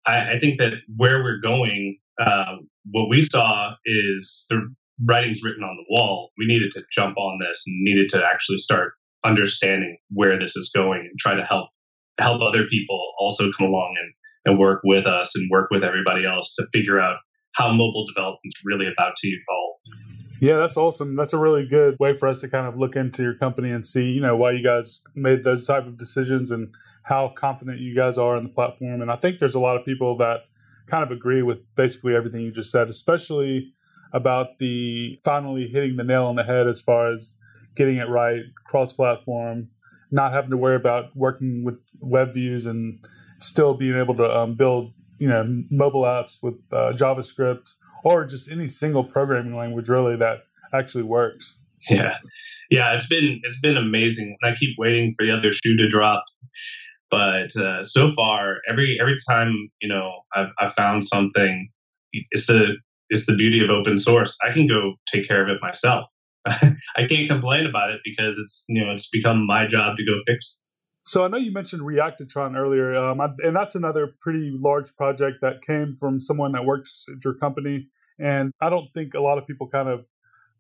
I, 0.07 0.34
I 0.34 0.38
think 0.38 0.59
that 0.61 0.74
where 0.97 1.22
we're 1.22 1.41
going, 1.41 1.99
uh, 2.20 2.57
what 2.91 3.09
we 3.11 3.22
saw 3.22 3.72
is 3.84 4.47
the 4.49 4.62
writing's 5.05 5.43
written 5.43 5.64
on 5.64 5.76
the 5.76 5.84
wall. 5.88 6.30
We 6.38 6.47
needed 6.47 6.70
to 6.72 6.84
jump 6.93 7.16
on 7.18 7.38
this 7.41 7.64
and 7.66 7.82
needed 7.82 8.09
to 8.11 8.24
actually 8.24 8.59
start 8.59 8.93
understanding 9.24 9.99
where 10.11 10.38
this 10.38 10.57
is 10.57 10.70
going 10.74 11.01
and 11.01 11.18
try 11.18 11.34
to 11.34 11.45
help 11.45 11.68
help 12.18 12.43
other 12.43 12.64
people 12.66 13.01
also 13.18 13.51
come 13.57 13.66
along 13.66 13.97
and, 13.99 14.12
and 14.45 14.59
work 14.59 14.82
with 14.84 15.07
us 15.07 15.34
and 15.34 15.51
work 15.51 15.70
with 15.70 15.82
everybody 15.82 16.26
else 16.26 16.55
to 16.55 16.66
figure 16.72 17.01
out 17.01 17.16
how 17.53 17.73
mobile 17.73 18.07
development 18.07 18.41
is 18.45 18.63
really 18.65 18.87
about 18.87 19.17
to 19.17 19.29
evolve. 19.29 19.77
Yeah, 20.41 20.57
that's 20.57 20.77
awesome. 20.77 21.17
That's 21.17 21.35
a 21.35 21.39
really 21.39 21.67
good 21.67 21.97
way 22.01 22.15
for 22.15 22.27
us 22.27 22.41
to 22.41 22.49
kind 22.49 22.67
of 22.67 22.79
look 22.79 22.97
into 22.97 23.23
your 23.23 23.35
company 23.35 23.71
and 23.71 23.85
see, 23.85 24.11
you 24.11 24.23
know, 24.23 24.37
why 24.37 24.53
you 24.53 24.65
guys 24.65 25.03
made 25.15 25.45
those 25.45 25.67
type 25.67 25.87
of 25.87 25.99
decisions 25.99 26.51
and 26.51 26.75
how 27.05 27.29
confident 27.29 27.81
you 27.81 27.95
guys 27.95 28.17
are 28.17 28.37
in 28.37 28.45
the 28.45 28.49
platform. 28.49 29.03
And 29.03 29.11
I 29.11 29.17
think 29.17 29.39
there's 29.39 29.55
a 29.55 29.61
lot 29.61 29.77
of 29.77 29.85
people 29.85 30.17
that 30.17 30.41
kind 30.87 31.05
of 31.05 31.11
agree 31.11 31.43
with 31.43 31.59
basically 31.77 32.15
everything 32.15 32.41
you 32.41 32.51
just 32.51 32.71
said, 32.71 32.89
especially 32.89 33.75
about 34.13 34.59
the 34.59 35.21
finally 35.25 35.69
hitting 35.69 35.97
the 35.97 36.05
nail 36.05 36.25
on 36.27 36.37
the 36.37 36.45
head 36.45 36.67
as 36.67 36.81
far 36.81 37.13
as 37.13 37.37
getting 37.77 37.97
it 37.97 38.09
right, 38.09 38.43
cross 38.65 38.93
platform, 38.93 39.69
not 40.11 40.33
having 40.33 40.51
to 40.51 40.57
worry 40.57 40.77
about 40.77 41.15
working 41.15 41.65
with 41.65 41.79
web 42.01 42.33
views 42.33 42.67
and 42.67 43.05
still 43.39 43.75
being 43.75 43.97
able 43.97 44.17
to 44.17 44.37
um, 44.37 44.55
build, 44.55 44.93
you 45.21 45.29
know, 45.29 45.62
mobile 45.71 46.03
apps 46.03 46.43
with 46.43 46.55
uh, 46.73 46.93
JavaScript 46.93 47.75
or 48.03 48.25
just 48.25 48.51
any 48.51 48.66
single 48.66 49.05
programming 49.05 49.55
language 49.55 49.89
really 49.89 50.16
that 50.16 50.45
actually 50.73 51.05
works. 51.05 51.61
Yeah, 51.89 52.16
yeah, 52.71 52.95
it's 52.95 53.07
been 53.07 53.41
it's 53.43 53.61
been 53.61 53.77
amazing. 53.77 54.37
And 54.41 54.53
I 54.53 54.55
keep 54.57 54.77
waiting 54.79 55.14
for 55.16 55.25
the 55.25 55.33
other 55.33 55.53
shoe 55.53 55.77
to 55.77 55.89
drop, 55.89 56.25
but 57.11 57.55
uh, 57.57 57.87
so 57.87 58.12
far, 58.12 58.59
every 58.68 58.99
every 59.01 59.16
time 59.29 59.71
you 59.81 59.89
know 59.89 60.12
I've, 60.35 60.49
I've 60.59 60.73
found 60.73 61.05
something, 61.05 61.68
it's 62.12 62.47
the 62.47 62.77
it's 63.09 63.27
the 63.27 63.35
beauty 63.35 63.62
of 63.62 63.71
open 63.71 63.99
source. 63.99 64.37
I 64.47 64.53
can 64.53 64.66
go 64.66 64.95
take 65.07 65.27
care 65.27 65.43
of 65.43 65.49
it 65.49 65.61
myself. 65.61 66.07
I 66.47 67.07
can't 67.07 67.29
complain 67.29 67.66
about 67.66 67.91
it 67.91 68.01
because 68.05 68.39
it's 68.39 68.64
you 68.68 68.85
know 68.85 68.93
it's 68.93 69.09
become 69.09 69.47
my 69.47 69.66
job 69.66 69.97
to 69.97 70.05
go 70.05 70.18
fix 70.27 70.62
so 71.03 71.25
I 71.25 71.29
know 71.29 71.39
you 71.39 71.53
mentioned 71.53 71.83
Reactotron 71.83 72.57
earlier, 72.57 72.95
um, 72.97 73.21
and 73.21 73.57
that's 73.57 73.75
another 73.75 74.15
pretty 74.21 74.51
large 74.53 74.95
project 74.97 75.39
that 75.41 75.63
came 75.63 75.95
from 75.95 76.21
someone 76.21 76.53
that 76.53 76.65
works 76.65 77.07
at 77.09 77.25
your 77.25 77.35
company. 77.35 77.89
And 78.19 78.53
I 78.61 78.69
don't 78.69 78.93
think 78.93 79.15
a 79.15 79.21
lot 79.21 79.39
of 79.39 79.47
people 79.47 79.67
kind 79.67 79.89
of 79.89 80.07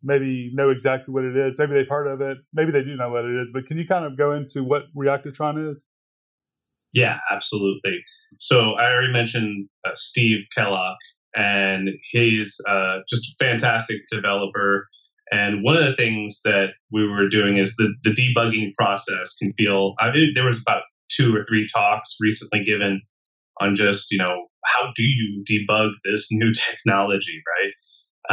maybe 0.02 0.50
know 0.54 0.70
exactly 0.70 1.12
what 1.12 1.24
it 1.24 1.36
is. 1.36 1.58
Maybe 1.58 1.74
they've 1.74 1.88
heard 1.88 2.06
of 2.06 2.20
it. 2.22 2.38
Maybe 2.54 2.72
they 2.72 2.82
do 2.82 2.96
know 2.96 3.10
what 3.10 3.26
it 3.26 3.36
is. 3.36 3.52
But 3.52 3.66
can 3.66 3.76
you 3.76 3.86
kind 3.86 4.04
of 4.04 4.16
go 4.16 4.32
into 4.32 4.64
what 4.64 4.84
Reactotron 4.96 5.70
is? 5.70 5.84
Yeah, 6.92 7.18
absolutely. 7.30 7.98
So 8.38 8.72
I 8.72 8.90
already 8.90 9.12
mentioned 9.12 9.68
uh, 9.86 9.90
Steve 9.94 10.46
Kellock, 10.56 10.96
and 11.36 11.90
he's 12.10 12.58
uh, 12.68 12.98
just 13.08 13.28
a 13.28 13.44
fantastic 13.44 13.98
developer 14.10 14.88
and 15.30 15.62
one 15.62 15.76
of 15.76 15.84
the 15.84 15.94
things 15.94 16.40
that 16.44 16.70
we 16.90 17.06
were 17.06 17.28
doing 17.28 17.56
is 17.56 17.76
the, 17.76 17.94
the 18.02 18.10
debugging 18.10 18.74
process 18.74 19.36
can 19.36 19.52
feel, 19.54 19.94
I 20.00 20.10
mean, 20.10 20.32
there 20.34 20.44
was 20.44 20.60
about 20.60 20.82
two 21.08 21.34
or 21.34 21.44
three 21.44 21.66
talks 21.72 22.16
recently 22.20 22.64
given 22.64 23.00
on 23.60 23.76
just, 23.76 24.10
you 24.10 24.18
know, 24.18 24.46
how 24.64 24.92
do 24.94 25.02
you 25.02 25.44
debug 25.48 25.90
this 26.04 26.28
new 26.30 26.52
technology, 26.70 27.42
right? 27.46 27.72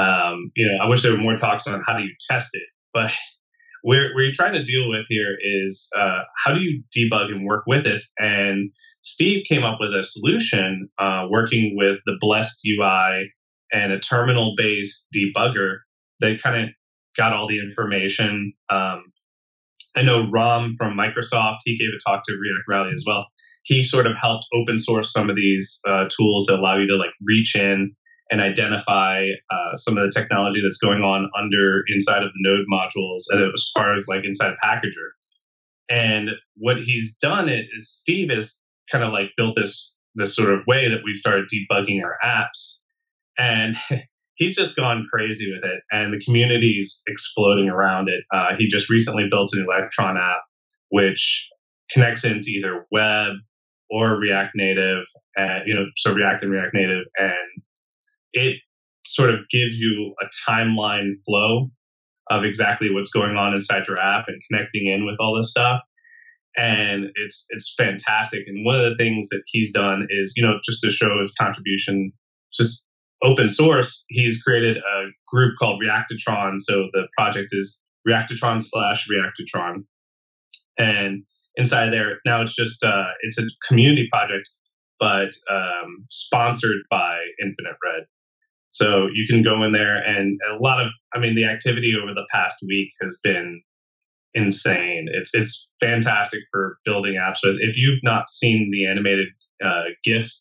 Um, 0.04 0.52
you 0.56 0.68
know, 0.68 0.84
I 0.84 0.88
wish 0.88 1.02
there 1.04 1.12
were 1.12 1.18
more 1.18 1.38
talks 1.38 1.68
on 1.68 1.82
how 1.86 1.98
do 1.98 2.04
you 2.04 2.14
test 2.30 2.50
it, 2.54 2.68
but 2.94 3.12
you're 3.84 4.32
trying 4.34 4.54
to 4.54 4.64
deal 4.64 4.90
with 4.90 5.06
here 5.08 5.38
is 5.42 5.90
uh, 5.98 6.22
how 6.44 6.54
do 6.54 6.62
you 6.62 6.84
debug 6.96 7.32
and 7.32 7.46
work 7.46 7.64
with 7.68 7.84
this? 7.84 8.12
And 8.18 8.72
Steve 9.02 9.46
came 9.48 9.64
up 9.64 9.78
with 9.80 9.94
a 9.94 10.04
solution 10.04 10.90
uh, 10.98 11.28
working 11.30 11.76
with 11.78 11.98
the 12.06 12.18
Blessed 12.20 12.68
UI 12.68 13.32
and 13.72 13.92
a 13.92 14.00
terminal 14.00 14.56
based 14.58 15.08
debugger 15.16 15.78
that 16.20 16.42
kind 16.42 16.64
of 16.64 16.70
got 17.18 17.34
all 17.34 17.48
the 17.48 17.60
information. 17.60 18.54
Um, 18.70 19.04
I 19.96 20.04
know 20.04 20.30
Rom 20.30 20.76
from 20.78 20.96
Microsoft, 20.96 21.58
he 21.66 21.78
gave 21.78 21.90
a 21.90 22.10
talk 22.10 22.24
to 22.26 22.34
React 22.34 22.68
Rally 22.68 22.92
as 22.94 23.04
well. 23.06 23.26
He 23.64 23.84
sort 23.84 24.06
of 24.06 24.14
helped 24.22 24.46
open 24.54 24.78
source 24.78 25.12
some 25.12 25.30
of 25.30 25.36
these 25.36 25.80
uh, 25.88 26.06
tools 26.16 26.48
that 26.48 26.60
allow 26.60 26.78
you 26.78 26.88
to 26.88 26.96
like 26.96 27.12
reach 27.26 27.56
in 27.56 27.96
and 28.30 28.42
identify 28.42 29.30
uh, 29.52 29.76
some 29.76 29.98
of 29.98 30.04
the 30.04 30.12
technology 30.12 30.62
that's 30.62 30.78
going 30.78 31.02
on 31.02 31.30
under 31.38 31.84
inside 31.88 32.24
of 32.24 32.30
the 32.34 32.40
node 32.40 32.66
modules 32.72 33.24
and 33.30 33.42
as 33.54 33.72
far 33.74 33.98
as 33.98 34.06
like 34.08 34.26
inside 34.26 34.56
packager 34.64 35.12
and 35.90 36.32
what 36.56 36.78
he's 36.78 37.16
done 37.16 37.48
it 37.48 37.66
steve 37.84 38.30
has 38.30 38.62
kind 38.92 39.04
of 39.04 39.14
like 39.14 39.32
built 39.38 39.56
this 39.56 40.00
this 40.16 40.36
sort 40.36 40.52
of 40.52 40.60
way 40.68 40.90
that 40.90 41.02
we've 41.06 41.18
started 41.18 41.48
debugging 41.54 42.02
our 42.04 42.18
apps 42.24 42.82
and 43.38 43.76
he's 44.38 44.56
just 44.56 44.76
gone 44.76 45.06
crazy 45.12 45.52
with 45.52 45.64
it 45.64 45.82
and 45.92 46.14
the 46.14 46.20
community's 46.20 47.02
exploding 47.08 47.70
around 47.70 48.10
it. 48.10 48.24
Uh, 48.34 48.56
he 48.56 48.68
just 48.68 48.90
recently 48.90 49.28
built 49.30 49.50
an 49.54 49.66
electron 49.68 50.18
app 50.18 50.42
which 50.90 51.50
connects 51.92 52.24
into 52.24 52.50
either 52.50 52.86
web 52.92 53.34
or 53.90 54.16
react 54.18 54.52
native 54.56 55.04
and 55.36 55.64
you 55.68 55.74
know 55.74 55.86
so 55.96 56.14
react 56.14 56.44
and 56.44 56.52
react 56.52 56.74
native 56.74 57.06
and 57.18 57.62
it 58.34 58.58
sort 59.06 59.30
of 59.30 59.40
gives 59.50 59.80
you 59.80 60.14
a 60.22 60.26
timeline 60.50 61.14
flow 61.26 61.70
of 62.30 62.44
exactly 62.44 62.92
what's 62.92 63.10
going 63.10 63.38
on 63.38 63.54
inside 63.54 63.84
your 63.88 63.98
app 63.98 64.26
and 64.28 64.42
connecting 64.50 64.88
in 64.88 65.06
with 65.06 65.16
all 65.20 65.36
this 65.36 65.50
stuff. 65.50 65.82
And 66.58 67.06
it's 67.16 67.46
it's 67.50 67.74
fantastic. 67.78 68.44
And 68.48 68.66
one 68.66 68.76
of 68.76 68.84
the 68.84 68.96
things 68.96 69.30
that 69.30 69.44
he's 69.46 69.72
done 69.72 70.08
is 70.10 70.34
you 70.36 70.44
know 70.44 70.60
just 70.66 70.82
to 70.84 70.92
show 70.92 71.20
his 71.22 71.34
contribution 71.40 72.12
just 72.54 72.88
open 73.24 73.50
source 73.50 74.06
he's 74.10 74.42
created 74.42 74.78
a 74.78 75.06
group 75.28 75.56
called 75.58 75.82
reactotron 75.82 76.56
so 76.60 76.88
the 76.94 77.08
project 77.18 77.50
is 77.52 77.84
reactotron 78.08 78.64
slash 78.64 79.08
reactotron 79.08 79.84
and 80.78 81.24
inside 81.56 81.90
there 81.90 82.20
now 82.26 82.42
it's 82.42 82.56
just 82.56 82.84
uh, 82.84 83.06
it's 83.22 83.40
a 83.40 83.46
community 83.68 84.08
project 84.12 84.50
but 85.00 85.30
um, 85.50 86.06
sponsored 86.10 86.82
by 86.90 87.20
infinite 87.42 87.76
red 87.84 88.04
so 88.78 89.08
you 89.12 89.26
can 89.28 89.42
go 89.42 89.64
in 89.64 89.72
there 89.72 89.98
and 89.98 90.40
a 90.50 90.62
lot 90.62 90.80
of, 90.84 90.92
I 91.14 91.20
mean, 91.20 91.36
the 91.36 91.46
activity 91.46 91.96
over 92.00 92.14
the 92.14 92.28
past 92.32 92.58
week 92.68 92.90
has 93.02 93.18
been 93.24 93.62
insane. 94.34 95.08
It's 95.12 95.34
it's 95.34 95.74
fantastic 95.80 96.42
for 96.52 96.78
building 96.86 97.16
apps. 97.16 97.40
But 97.42 97.56
if 97.60 97.76
you've 97.76 98.04
not 98.04 98.30
seen 98.30 98.70
the 98.72 98.86
animated 98.88 99.30
uh, 99.64 99.86
GIF, 100.04 100.32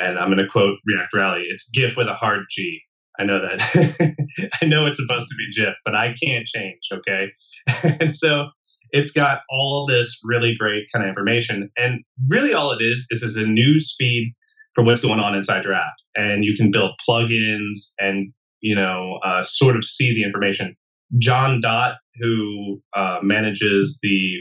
and 0.00 0.18
I'm 0.18 0.28
going 0.28 0.38
to 0.38 0.46
quote 0.46 0.78
React 0.86 1.14
Rally, 1.14 1.44
it's 1.48 1.70
GIF 1.70 1.96
with 1.96 2.08
a 2.08 2.14
hard 2.14 2.40
G. 2.50 2.80
I 3.18 3.24
know 3.24 3.40
that. 3.40 4.16
I 4.62 4.66
know 4.66 4.86
it's 4.86 4.96
supposed 4.96 5.28
to 5.28 5.34
be 5.34 5.50
GIF, 5.54 5.74
but 5.84 5.94
I 5.94 6.14
can't 6.22 6.46
change. 6.46 6.80
Okay, 6.92 7.28
and 8.00 8.14
so 8.16 8.48
it's 8.90 9.12
got 9.12 9.42
all 9.50 9.86
this 9.86 10.20
really 10.24 10.54
great 10.58 10.86
kind 10.92 11.04
of 11.04 11.08
information, 11.08 11.70
and 11.76 12.02
really 12.28 12.54
all 12.54 12.72
it 12.72 12.82
is 12.82 13.06
is 13.10 13.22
is 13.22 13.36
a 13.36 13.46
news 13.46 13.94
feed 13.98 14.34
for 14.74 14.84
what's 14.84 15.00
going 15.00 15.20
on 15.20 15.34
inside 15.34 15.64
your 15.64 15.74
app. 15.74 15.94
And 16.16 16.44
you 16.44 16.56
can 16.56 16.70
build 16.70 16.92
plugins 17.08 17.92
and, 17.98 18.32
you 18.60 18.74
know, 18.74 19.18
uh, 19.24 19.42
sort 19.42 19.76
of 19.76 19.84
see 19.84 20.14
the 20.14 20.24
information. 20.24 20.76
jondot, 21.18 21.96
who 22.20 22.80
uh, 22.96 23.18
manages 23.22 23.98
the 24.02 24.38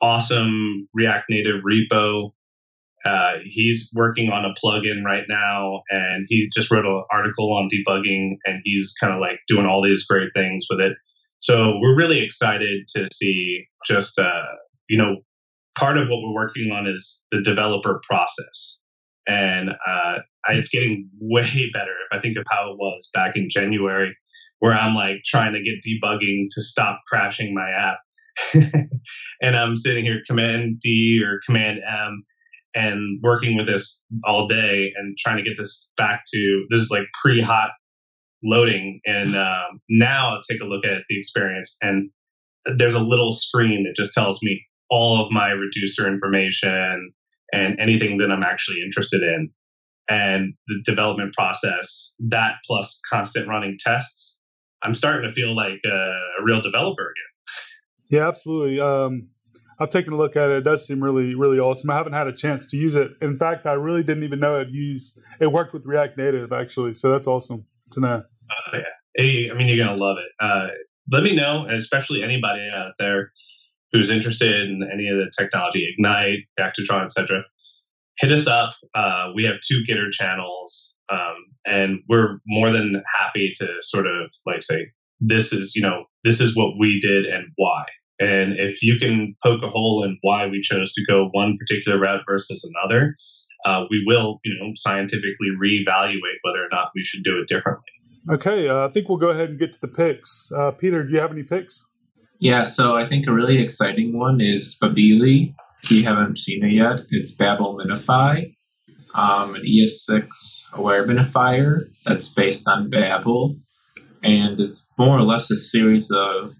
awesome 0.00 0.88
React 0.94 1.26
Native 1.30 1.62
repo, 1.62 2.32
uh, 3.04 3.34
he's 3.42 3.90
working 3.94 4.30
on 4.30 4.44
a 4.44 4.54
plugin 4.62 5.02
right 5.04 5.24
now, 5.28 5.82
and 5.90 6.24
he 6.28 6.48
just 6.54 6.70
wrote 6.70 6.86
an 6.86 7.02
article 7.10 7.52
on 7.54 7.68
debugging, 7.68 8.36
and 8.44 8.60
he's 8.64 8.94
kind 9.00 9.12
of 9.12 9.20
like 9.20 9.40
doing 9.48 9.66
all 9.66 9.82
these 9.82 10.06
great 10.06 10.30
things 10.34 10.66
with 10.70 10.80
it. 10.80 10.92
So 11.40 11.78
we're 11.80 11.96
really 11.96 12.22
excited 12.22 12.86
to 12.94 13.08
see 13.12 13.64
just, 13.86 14.18
uh, 14.18 14.44
you 14.88 14.96
know, 14.96 15.22
part 15.76 15.98
of 15.98 16.08
what 16.08 16.20
we're 16.22 16.34
working 16.34 16.70
on 16.70 16.86
is 16.86 17.26
the 17.32 17.42
developer 17.42 18.00
process. 18.08 18.80
And 19.26 19.70
uh, 19.70 20.18
it's 20.50 20.68
getting 20.68 21.08
way 21.20 21.70
better. 21.72 21.94
If 22.10 22.16
I 22.16 22.20
think 22.20 22.36
of 22.36 22.44
how 22.48 22.70
it 22.70 22.76
was 22.78 23.10
back 23.12 23.36
in 23.36 23.48
January, 23.50 24.16
where 24.60 24.72
I'm 24.72 24.94
like 24.94 25.22
trying 25.24 25.54
to 25.54 25.62
get 25.62 25.82
debugging 25.84 26.46
to 26.52 26.62
stop 26.62 27.00
crashing 27.08 27.54
my 27.54 27.68
app, 27.70 27.98
and 29.42 29.56
I'm 29.56 29.74
sitting 29.74 30.04
here 30.04 30.22
Command 30.26 30.78
D 30.80 31.22
or 31.24 31.40
Command 31.44 31.80
M 31.86 32.24
and 32.74 33.20
working 33.22 33.56
with 33.56 33.66
this 33.66 34.06
all 34.24 34.46
day 34.46 34.92
and 34.96 35.16
trying 35.18 35.36
to 35.36 35.42
get 35.42 35.56
this 35.58 35.92
back 35.96 36.22
to 36.32 36.64
this 36.70 36.80
is 36.80 36.90
like 36.90 37.04
pre-hot 37.20 37.70
loading 38.42 39.00
and 39.04 39.34
um, 39.36 39.80
now 39.88 40.30
I'll 40.30 40.40
take 40.42 40.60
a 40.60 40.64
look 40.64 40.84
at 40.84 41.02
the 41.08 41.18
experience 41.18 41.76
and 41.80 42.10
there's 42.64 42.94
a 42.94 43.02
little 43.02 43.32
screen 43.32 43.84
that 43.84 43.94
just 43.96 44.14
tells 44.14 44.42
me 44.42 44.64
all 44.90 45.24
of 45.24 45.32
my 45.32 45.48
reducer 45.50 46.06
information 46.06 47.12
and 47.52 47.78
anything 47.80 48.18
that 48.18 48.30
I'm 48.30 48.42
actually 48.42 48.82
interested 48.84 49.22
in. 49.22 49.50
And 50.08 50.54
the 50.66 50.82
development 50.84 51.32
process, 51.32 52.14
that 52.28 52.56
plus 52.66 53.00
constant 53.10 53.48
running 53.48 53.76
tests, 53.78 54.42
I'm 54.82 54.94
starting 54.94 55.28
to 55.28 55.34
feel 55.34 55.54
like 55.54 55.80
a, 55.84 55.88
a 55.88 56.44
real 56.44 56.60
developer 56.60 57.02
again. 57.02 58.10
Yeah, 58.10 58.28
absolutely. 58.28 58.80
Um, 58.80 59.28
I've 59.82 59.90
taken 59.90 60.12
a 60.12 60.16
look 60.16 60.36
at 60.36 60.48
it. 60.50 60.58
It 60.58 60.64
does 60.64 60.86
seem 60.86 61.02
really, 61.02 61.34
really 61.34 61.58
awesome. 61.58 61.90
I 61.90 61.96
haven't 61.96 62.12
had 62.12 62.28
a 62.28 62.32
chance 62.32 62.66
to 62.68 62.76
use 62.76 62.94
it. 62.94 63.10
In 63.20 63.36
fact, 63.36 63.66
I 63.66 63.72
really 63.72 64.04
didn't 64.04 64.22
even 64.22 64.38
know 64.38 64.60
it 64.60 64.68
used. 64.68 65.18
It 65.40 65.50
worked 65.50 65.72
with 65.72 65.86
React 65.86 66.16
Native 66.18 66.52
actually, 66.52 66.94
so 66.94 67.10
that's 67.10 67.26
awesome 67.26 67.66
to 67.90 68.00
know. 68.00 68.22
Oh 68.50 68.76
yeah, 68.76 68.84
hey, 69.16 69.50
I 69.50 69.54
mean 69.54 69.68
you're 69.68 69.84
gonna 69.84 70.00
love 70.00 70.18
it. 70.18 70.30
Uh, 70.40 70.68
let 71.10 71.24
me 71.24 71.34
know, 71.34 71.66
especially 71.68 72.22
anybody 72.22 72.68
out 72.72 72.92
there 72.98 73.32
who's 73.92 74.08
interested 74.08 74.54
in 74.54 74.88
any 74.92 75.08
of 75.08 75.16
the 75.16 75.30
technology, 75.36 75.86
Ignite, 75.92 76.40
Reactotron, 76.58 77.04
etc., 77.04 77.42
hit 78.18 78.30
us 78.30 78.46
up. 78.46 78.74
Uh, 78.94 79.30
we 79.34 79.44
have 79.44 79.58
two 79.60 79.82
Gitter 79.88 80.10
channels, 80.10 80.96
um, 81.10 81.36
and 81.66 81.98
we're 82.08 82.38
more 82.46 82.70
than 82.70 83.02
happy 83.18 83.52
to 83.56 83.68
sort 83.80 84.06
of 84.06 84.32
like 84.46 84.62
say, 84.62 84.86
this 85.20 85.52
is, 85.52 85.74
you 85.74 85.82
know, 85.82 86.04
this 86.24 86.40
is 86.40 86.56
what 86.56 86.74
we 86.78 87.00
did 87.00 87.26
and 87.26 87.46
why. 87.56 87.84
And 88.22 88.54
if 88.56 88.82
you 88.82 88.98
can 89.00 89.34
poke 89.42 89.62
a 89.62 89.68
hole 89.68 90.04
in 90.04 90.16
why 90.20 90.46
we 90.46 90.60
chose 90.60 90.92
to 90.92 91.04
go 91.04 91.28
one 91.32 91.58
particular 91.58 91.98
route 91.98 92.22
versus 92.24 92.70
another, 92.72 93.16
uh, 93.64 93.84
we 93.90 94.04
will, 94.06 94.38
you 94.44 94.56
know, 94.60 94.72
scientifically 94.76 95.48
reevaluate 95.60 96.38
whether 96.42 96.64
or 96.64 96.68
not 96.70 96.90
we 96.94 97.02
should 97.02 97.24
do 97.24 97.40
it 97.40 97.48
differently. 97.48 97.82
Okay, 98.30 98.68
uh, 98.68 98.86
I 98.86 98.90
think 98.90 99.08
we'll 99.08 99.18
go 99.18 99.30
ahead 99.30 99.50
and 99.50 99.58
get 99.58 99.72
to 99.72 99.80
the 99.80 99.88
picks. 99.88 100.52
Uh, 100.56 100.70
Peter, 100.70 101.02
do 101.02 101.12
you 101.12 101.18
have 101.18 101.32
any 101.32 101.42
picks? 101.42 101.84
Yeah, 102.38 102.62
so 102.62 102.94
I 102.94 103.08
think 103.08 103.26
a 103.26 103.32
really 103.32 103.58
exciting 103.58 104.16
one 104.16 104.40
is 104.40 104.76
Babili. 104.80 105.54
If 105.82 105.90
you 105.90 106.04
haven't 106.04 106.38
seen 106.38 106.64
it 106.64 106.72
yet, 106.72 107.06
it's 107.10 107.34
Babel 107.34 107.76
Minify, 107.76 108.54
um, 109.16 109.56
an 109.56 109.62
ES6 109.62 110.28
aware 110.74 111.04
minifier 111.04 111.80
that's 112.06 112.28
based 112.28 112.68
on 112.68 112.88
Babel. 112.88 113.56
And 114.22 114.60
it's 114.60 114.86
more 114.96 115.18
or 115.18 115.22
less 115.22 115.50
a 115.50 115.56
series 115.56 116.04
of 116.12 116.54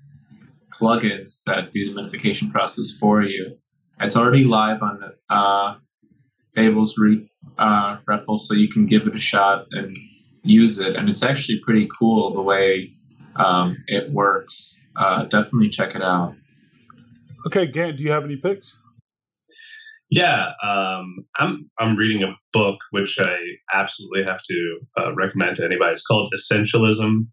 plugins 0.82 1.42
that 1.46 1.70
do 1.70 1.94
the 1.94 2.02
minification 2.02 2.50
process 2.50 2.90
for 2.98 3.22
you. 3.22 3.56
It's 4.00 4.16
already 4.16 4.44
live 4.44 4.82
on 4.82 5.00
uh, 5.30 5.76
Babel's 6.56 6.98
re- 6.98 7.30
uh, 7.56 7.98
REPL, 8.08 8.38
so 8.38 8.54
you 8.54 8.68
can 8.68 8.86
give 8.86 9.06
it 9.06 9.14
a 9.14 9.18
shot 9.18 9.66
and 9.70 9.96
use 10.42 10.80
it. 10.80 10.96
And 10.96 11.08
it's 11.08 11.22
actually 11.22 11.60
pretty 11.64 11.88
cool 11.98 12.34
the 12.34 12.42
way 12.42 12.94
um, 13.36 13.76
it 13.86 14.10
works. 14.10 14.80
Uh, 14.96 15.24
definitely 15.24 15.68
check 15.68 15.94
it 15.94 16.02
out. 16.02 16.34
Okay, 17.46 17.66
Gant, 17.66 17.96
do 17.96 18.02
you 18.02 18.10
have 18.10 18.24
any 18.24 18.36
picks? 18.36 18.80
Yeah, 20.10 20.50
um, 20.62 21.24
I'm 21.38 21.70
I'm 21.78 21.96
reading 21.96 22.22
a 22.22 22.34
book 22.52 22.78
which 22.90 23.18
I 23.18 23.34
absolutely 23.72 24.24
have 24.24 24.42
to 24.42 24.78
uh, 25.00 25.14
recommend 25.14 25.56
to 25.56 25.64
anybody. 25.64 25.92
It's 25.92 26.06
called 26.06 26.34
Essentialism: 26.36 27.26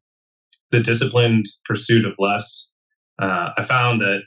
The 0.72 0.80
Disciplined 0.80 1.45
Pursuit 1.66 2.06
of 2.06 2.14
Less. 2.18 2.72
Uh, 3.22 3.49
I 3.57 3.63
found 3.63 4.01
that 4.01 4.22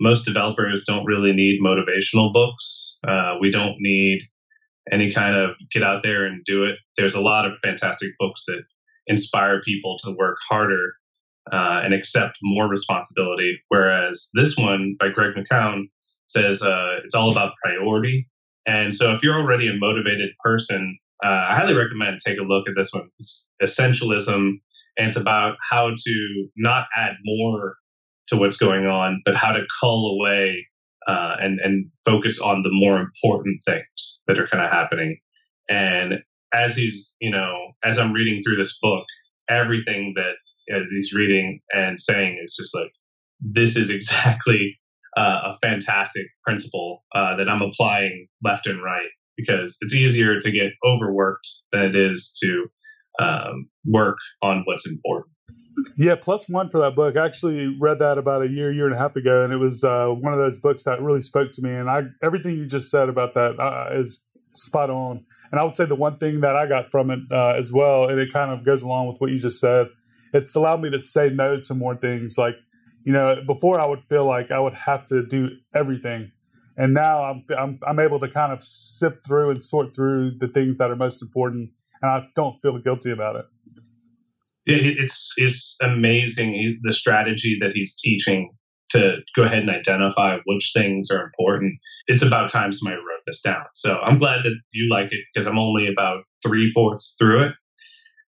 most 0.00 0.24
developers 0.24 0.84
don't 0.86 1.04
really 1.04 1.32
need 1.32 1.60
motivational 1.60 2.32
books. 2.32 2.98
Uh, 3.06 3.34
we 3.40 3.50
don't 3.50 3.76
need 3.78 4.22
any 4.90 5.10
kind 5.10 5.36
of 5.36 5.56
get 5.70 5.82
out 5.82 6.02
there 6.02 6.24
and 6.24 6.44
do 6.44 6.64
it. 6.64 6.76
There's 6.96 7.14
a 7.14 7.20
lot 7.20 7.46
of 7.46 7.58
fantastic 7.62 8.10
books 8.18 8.44
that 8.46 8.62
inspire 9.06 9.60
people 9.60 9.98
to 10.04 10.12
work 10.12 10.36
harder 10.48 10.94
uh, 11.52 11.80
and 11.84 11.92
accept 11.92 12.38
more 12.42 12.68
responsibility. 12.68 13.58
Whereas 13.68 14.30
this 14.34 14.56
one 14.56 14.96
by 14.98 15.08
Greg 15.08 15.34
McKeown 15.34 15.84
says 16.26 16.62
uh, 16.62 16.96
it's 17.04 17.14
all 17.14 17.30
about 17.30 17.52
priority. 17.62 18.28
And 18.66 18.94
so 18.94 19.12
if 19.12 19.22
you're 19.22 19.38
already 19.38 19.68
a 19.68 19.74
motivated 19.74 20.30
person, 20.44 20.98
uh, 21.24 21.46
I 21.50 21.56
highly 21.56 21.74
recommend 21.74 22.18
take 22.24 22.38
a 22.38 22.42
look 22.42 22.68
at 22.68 22.74
this 22.76 22.90
one. 22.92 23.10
It's 23.18 23.52
essentialism, 23.62 24.60
and 24.96 25.08
it's 25.08 25.16
about 25.16 25.56
how 25.70 25.90
to 25.96 26.48
not 26.56 26.86
add 26.96 27.16
more 27.24 27.76
to 28.30 28.36
what's 28.36 28.56
going 28.56 28.86
on, 28.86 29.22
but 29.24 29.36
how 29.36 29.52
to 29.52 29.66
cull 29.80 30.18
away 30.18 30.66
uh, 31.06 31.36
and 31.40 31.60
and 31.60 31.90
focus 32.04 32.40
on 32.40 32.62
the 32.62 32.70
more 32.72 32.98
important 32.98 33.60
things 33.64 34.22
that 34.26 34.38
are 34.38 34.48
kind 34.48 34.64
of 34.64 34.70
happening. 34.70 35.18
And 35.68 36.20
as 36.52 36.76
he's, 36.76 37.16
you 37.20 37.30
know, 37.30 37.72
as 37.84 37.98
I'm 37.98 38.12
reading 38.12 38.42
through 38.42 38.56
this 38.56 38.78
book, 38.80 39.04
everything 39.48 40.14
that 40.16 40.34
he's 40.90 41.12
reading 41.12 41.60
and 41.72 41.98
saying 41.98 42.40
is 42.42 42.56
just 42.58 42.74
like, 42.74 42.92
this 43.40 43.76
is 43.76 43.90
exactly 43.90 44.78
uh, 45.16 45.52
a 45.52 45.58
fantastic 45.58 46.26
principle 46.44 47.04
uh, 47.14 47.36
that 47.36 47.48
I'm 47.48 47.62
applying 47.62 48.28
left 48.42 48.66
and 48.66 48.82
right 48.82 49.08
because 49.36 49.78
it's 49.80 49.94
easier 49.94 50.40
to 50.40 50.50
get 50.50 50.72
overworked 50.84 51.48
than 51.72 51.82
it 51.82 51.96
is 51.96 52.38
to 52.42 52.66
um, 53.18 53.68
work 53.84 54.18
on 54.42 54.62
what's 54.64 54.88
important. 54.88 55.34
Yeah, 55.96 56.16
plus 56.16 56.48
one 56.48 56.68
for 56.68 56.78
that 56.80 56.94
book. 56.94 57.16
I 57.16 57.24
actually 57.24 57.76
read 57.78 57.98
that 57.98 58.18
about 58.18 58.42
a 58.42 58.48
year, 58.48 58.72
year 58.72 58.86
and 58.86 58.94
a 58.94 58.98
half 58.98 59.16
ago, 59.16 59.44
and 59.44 59.52
it 59.52 59.58
was 59.58 59.84
uh, 59.84 60.06
one 60.08 60.32
of 60.32 60.38
those 60.38 60.58
books 60.58 60.84
that 60.84 61.00
really 61.00 61.22
spoke 61.22 61.52
to 61.52 61.62
me. 61.62 61.70
And 61.70 61.88
I, 61.88 62.02
everything 62.22 62.56
you 62.56 62.66
just 62.66 62.90
said 62.90 63.08
about 63.08 63.34
that 63.34 63.58
uh, 63.60 63.98
is 63.98 64.24
spot 64.52 64.90
on. 64.90 65.24
And 65.50 65.60
I 65.60 65.64
would 65.64 65.74
say 65.74 65.84
the 65.84 65.94
one 65.94 66.18
thing 66.18 66.40
that 66.40 66.56
I 66.56 66.66
got 66.66 66.90
from 66.90 67.10
it 67.10 67.20
uh, 67.30 67.54
as 67.56 67.72
well, 67.72 68.08
and 68.08 68.18
it 68.18 68.32
kind 68.32 68.50
of 68.50 68.64
goes 68.64 68.82
along 68.82 69.08
with 69.08 69.20
what 69.20 69.30
you 69.30 69.38
just 69.38 69.60
said, 69.60 69.88
it's 70.32 70.54
allowed 70.54 70.80
me 70.80 70.90
to 70.90 70.98
say 70.98 71.28
no 71.30 71.60
to 71.60 71.74
more 71.74 71.96
things. 71.96 72.36
Like, 72.38 72.56
you 73.04 73.12
know, 73.12 73.42
before 73.46 73.80
I 73.80 73.86
would 73.86 74.04
feel 74.04 74.24
like 74.24 74.50
I 74.50 74.60
would 74.60 74.74
have 74.74 75.04
to 75.06 75.26
do 75.26 75.50
everything, 75.74 76.32
and 76.76 76.94
now 76.94 77.24
I'm 77.24 77.44
I'm, 77.58 77.78
I'm 77.86 77.98
able 77.98 78.20
to 78.20 78.28
kind 78.28 78.52
of 78.52 78.62
sift 78.62 79.26
through 79.26 79.50
and 79.50 79.64
sort 79.64 79.94
through 79.94 80.32
the 80.38 80.48
things 80.48 80.78
that 80.78 80.90
are 80.90 80.96
most 80.96 81.22
important, 81.22 81.70
and 82.02 82.10
I 82.10 82.28
don't 82.36 82.60
feel 82.60 82.78
guilty 82.78 83.10
about 83.10 83.36
it 83.36 83.46
it's 84.72 85.34
it's 85.36 85.76
amazing 85.82 86.78
the 86.82 86.92
strategy 86.92 87.58
that 87.60 87.72
he's 87.72 87.94
teaching 87.94 88.50
to 88.90 89.18
go 89.36 89.44
ahead 89.44 89.60
and 89.60 89.70
identify 89.70 90.38
which 90.44 90.72
things 90.74 91.10
are 91.10 91.22
important. 91.22 91.78
It's 92.08 92.22
about 92.22 92.50
time 92.50 92.72
somebody 92.72 92.96
wrote 92.96 93.22
this 93.26 93.40
down. 93.40 93.62
So 93.74 93.98
I'm 93.98 94.18
glad 94.18 94.42
that 94.44 94.58
you 94.72 94.90
like 94.90 95.12
it 95.12 95.20
because 95.32 95.46
I'm 95.46 95.58
only 95.58 95.86
about 95.86 96.24
three 96.44 96.72
fourths 96.72 97.16
through 97.18 97.46
it. 97.46 97.52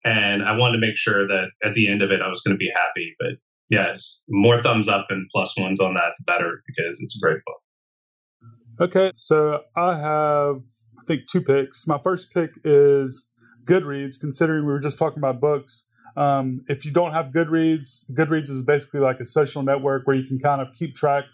And 0.05 0.43
I 0.43 0.57
wanted 0.57 0.74
to 0.74 0.86
make 0.86 0.97
sure 0.97 1.26
that 1.26 1.49
at 1.64 1.74
the 1.74 1.88
end 1.88 2.03
of 2.03 2.11
it, 2.11 2.20
I 2.22 2.28
was 2.28 2.41
going 2.43 2.55
to 2.55 2.59
be 2.59 2.70
happy. 2.74 3.14
But 3.18 3.38
yes, 3.68 4.24
more 4.28 4.62
thumbs 4.62 4.88
up 4.88 5.07
and 5.11 5.28
plus 5.32 5.59
ones 5.59 5.80
on 5.80 5.95
that, 5.95 6.12
the 6.18 6.24
better, 6.26 6.62
because 6.66 7.01
it's 7.01 7.16
a 7.16 7.24
great 7.24 7.41
book. 7.47 8.91
Okay. 8.91 9.12
So 9.14 9.62
I 9.76 9.97
have, 9.97 10.59
I 10.99 11.05
think, 11.07 11.22
two 11.30 11.41
picks. 11.41 11.86
My 11.86 11.99
first 12.03 12.32
pick 12.32 12.51
is 12.64 13.30
Goodreads, 13.64 14.18
considering 14.20 14.66
we 14.66 14.72
were 14.72 14.80
just 14.80 14.99
talking 14.99 15.18
about 15.18 15.41
books. 15.41 15.86
Um, 16.16 16.64
if 16.68 16.84
you 16.84 16.92
don't 16.92 17.12
have 17.12 17.26
Goodreads, 17.26 18.11
Goodreads 18.11 18.50
is 18.50 18.62
basically 18.62 19.00
like 19.00 19.20
a 19.20 19.24
social 19.24 19.62
network 19.62 20.06
where 20.06 20.16
you 20.16 20.26
can 20.26 20.38
kind 20.38 20.61
of 20.61 20.74
keep 20.74 20.94
track 20.94 21.24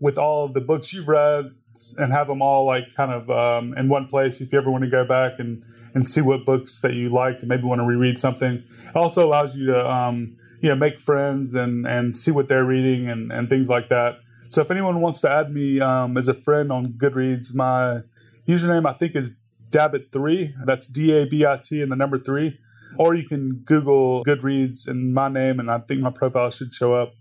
with 0.00 0.18
all 0.18 0.44
of 0.44 0.54
the 0.54 0.60
books 0.60 0.92
you've 0.92 1.08
read 1.08 1.52
and 1.98 2.12
have 2.12 2.26
them 2.26 2.42
all 2.42 2.64
like 2.64 2.94
kind 2.94 3.12
of 3.12 3.30
um, 3.30 3.74
in 3.76 3.88
one 3.88 4.06
place 4.06 4.40
if 4.40 4.52
you 4.52 4.58
ever 4.58 4.70
want 4.70 4.84
to 4.84 4.90
go 4.90 5.04
back 5.04 5.38
and, 5.38 5.62
and 5.94 6.08
see 6.08 6.20
what 6.20 6.44
books 6.44 6.80
that 6.80 6.94
you 6.94 7.08
liked 7.08 7.40
and 7.40 7.48
maybe 7.48 7.64
want 7.64 7.80
to 7.80 7.84
reread 7.84 8.18
something. 8.18 8.62
It 8.88 8.96
also 8.96 9.26
allows 9.26 9.56
you 9.56 9.66
to 9.66 9.90
um, 9.90 10.36
you 10.60 10.68
know 10.68 10.76
make 10.76 10.98
friends 10.98 11.54
and, 11.54 11.86
and 11.86 12.16
see 12.16 12.30
what 12.30 12.48
they're 12.48 12.64
reading 12.64 13.08
and, 13.08 13.32
and 13.32 13.48
things 13.48 13.68
like 13.68 13.88
that. 13.88 14.18
So 14.48 14.62
if 14.62 14.70
anyone 14.70 15.00
wants 15.00 15.20
to 15.22 15.30
add 15.30 15.52
me 15.52 15.80
um, 15.80 16.16
as 16.16 16.28
a 16.28 16.34
friend 16.34 16.70
on 16.70 16.92
Goodreads, 16.92 17.54
my 17.54 18.02
username 18.46 18.88
I 18.88 18.92
think 18.92 19.16
is 19.16 19.32
Dabit3. 19.70 20.64
That's 20.64 20.86
D 20.86 21.12
A 21.12 21.26
B 21.26 21.44
I 21.44 21.58
T 21.62 21.82
and 21.82 21.90
the 21.90 21.96
number 21.96 22.18
three. 22.18 22.58
Or 22.98 23.14
you 23.14 23.24
can 23.24 23.62
Google 23.64 24.24
Goodreads 24.24 24.88
and 24.88 25.14
my 25.14 25.28
name, 25.28 25.60
and 25.60 25.70
I 25.70 25.78
think 25.78 26.00
my 26.00 26.10
profile 26.10 26.50
should 26.50 26.72
show 26.72 26.94
up. 26.94 27.14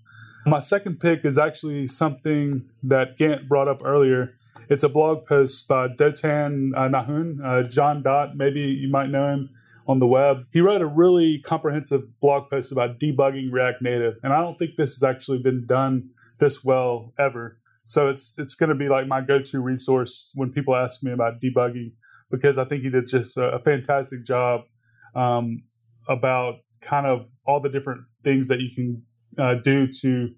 My 0.46 0.60
second 0.60 1.00
pick 1.00 1.26
is 1.26 1.38
actually 1.38 1.88
something 1.88 2.70
that 2.84 3.18
Gant 3.18 3.50
brought 3.50 3.68
up 3.68 3.82
earlier. 3.84 4.38
It's 4.70 4.84
a 4.84 4.90
blog 4.90 5.26
post 5.26 5.68
by 5.68 5.88
Dotan 5.88 6.72
uh, 6.76 6.88
Nahum, 6.88 7.42
uh, 7.44 7.64
jondot. 7.64 8.36
Maybe 8.36 8.62
you 8.62 8.90
might 8.90 9.10
know 9.10 9.28
him 9.28 9.50
on 9.88 10.00
the 10.00 10.08
web. 10.08 10.46
He 10.52 10.62
wrote 10.62 10.82
a 10.82 10.88
really 10.88 11.40
comprehensive 11.40 12.20
blog 12.20 12.50
post 12.50 12.72
about 12.72 13.00
debugging 13.00 13.52
React 13.52 13.82
Native, 13.82 14.16
and 14.24 14.34
I 14.34 14.42
don't 14.42 14.58
think 14.58 14.76
this 14.78 14.96
has 14.96 15.04
actually 15.04 15.40
been 15.40 15.66
done 15.66 16.10
this 16.40 16.64
well 16.64 17.14
ever. 17.18 17.60
So 17.84 18.08
it's 18.08 18.40
it's 18.40 18.56
going 18.56 18.70
to 18.70 18.76
be 18.76 18.90
like 18.90 19.08
my 19.08 19.22
go-to 19.22 19.62
resource 19.62 20.32
when 20.34 20.52
people 20.52 20.76
ask 20.76 21.04
me 21.04 21.12
about 21.12 21.40
debugging 21.40 21.94
because 22.32 22.58
I 22.58 22.66
think 22.66 22.82
he 22.82 22.90
did 22.90 23.08
just 23.08 23.38
a, 23.38 23.56
a 23.56 23.60
fantastic 23.60 24.26
job 24.26 24.62
um, 25.16 25.63
about 26.07 26.55
kind 26.82 27.05
of 27.05 27.28
all 27.45 27.59
the 27.59 27.70
different 27.70 28.01
things 28.24 28.47
that 28.47 28.59
you 28.59 28.70
can 28.76 29.03
uh, 29.38 29.55
do 29.55 29.88
to 30.01 30.30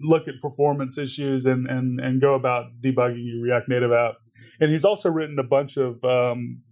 look 0.00 0.28
at 0.28 0.34
performance 0.40 0.98
issues 0.98 1.46
and, 1.46 1.66
and, 1.66 2.00
and 2.00 2.20
go 2.20 2.34
about 2.34 2.80
debugging 2.82 3.24
your 3.24 3.42
React 3.42 3.68
Native 3.68 3.92
app. 3.92 4.14
And 4.60 4.70
he's 4.70 4.84
also 4.84 5.10
written 5.10 5.38
a 5.38 5.44
bunch 5.44 5.76
of 5.76 6.04
um, 6.04 6.62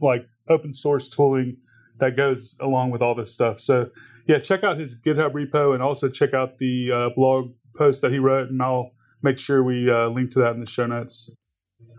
like 0.00 0.26
open 0.48 0.72
source 0.72 1.08
tooling 1.08 1.56
that 1.98 2.16
goes 2.16 2.56
along 2.60 2.90
with 2.90 3.02
all 3.02 3.14
this 3.14 3.32
stuff. 3.32 3.60
So 3.60 3.90
yeah, 4.26 4.38
check 4.38 4.64
out 4.64 4.78
his 4.78 4.96
GitHub 4.96 5.32
repo 5.32 5.74
and 5.74 5.82
also 5.82 6.08
check 6.08 6.34
out 6.34 6.58
the 6.58 6.90
uh, 6.92 7.08
blog 7.14 7.52
post 7.76 8.02
that 8.02 8.12
he 8.12 8.18
wrote, 8.18 8.48
and 8.48 8.60
I'll 8.62 8.92
make 9.22 9.38
sure 9.38 9.62
we 9.62 9.90
uh, 9.90 10.08
link 10.08 10.30
to 10.32 10.38
that 10.40 10.54
in 10.54 10.60
the 10.60 10.66
show 10.66 10.86
notes. 10.86 11.30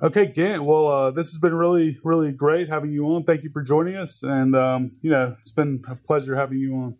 Okay, 0.03 0.25
Gant. 0.25 0.63
Well, 0.63 0.87
uh, 0.87 1.11
this 1.11 1.29
has 1.29 1.37
been 1.37 1.53
really, 1.53 1.99
really 2.03 2.31
great 2.31 2.69
having 2.69 2.91
you 2.91 3.05
on. 3.13 3.23
Thank 3.23 3.43
you 3.43 3.51
for 3.51 3.61
joining 3.61 3.95
us, 3.95 4.23
and 4.23 4.55
um, 4.55 4.91
you 5.03 5.11
know, 5.11 5.35
it's 5.39 5.51
been 5.51 5.83
a 5.87 5.95
pleasure 5.95 6.35
having 6.35 6.57
you 6.57 6.75
on. 6.75 6.97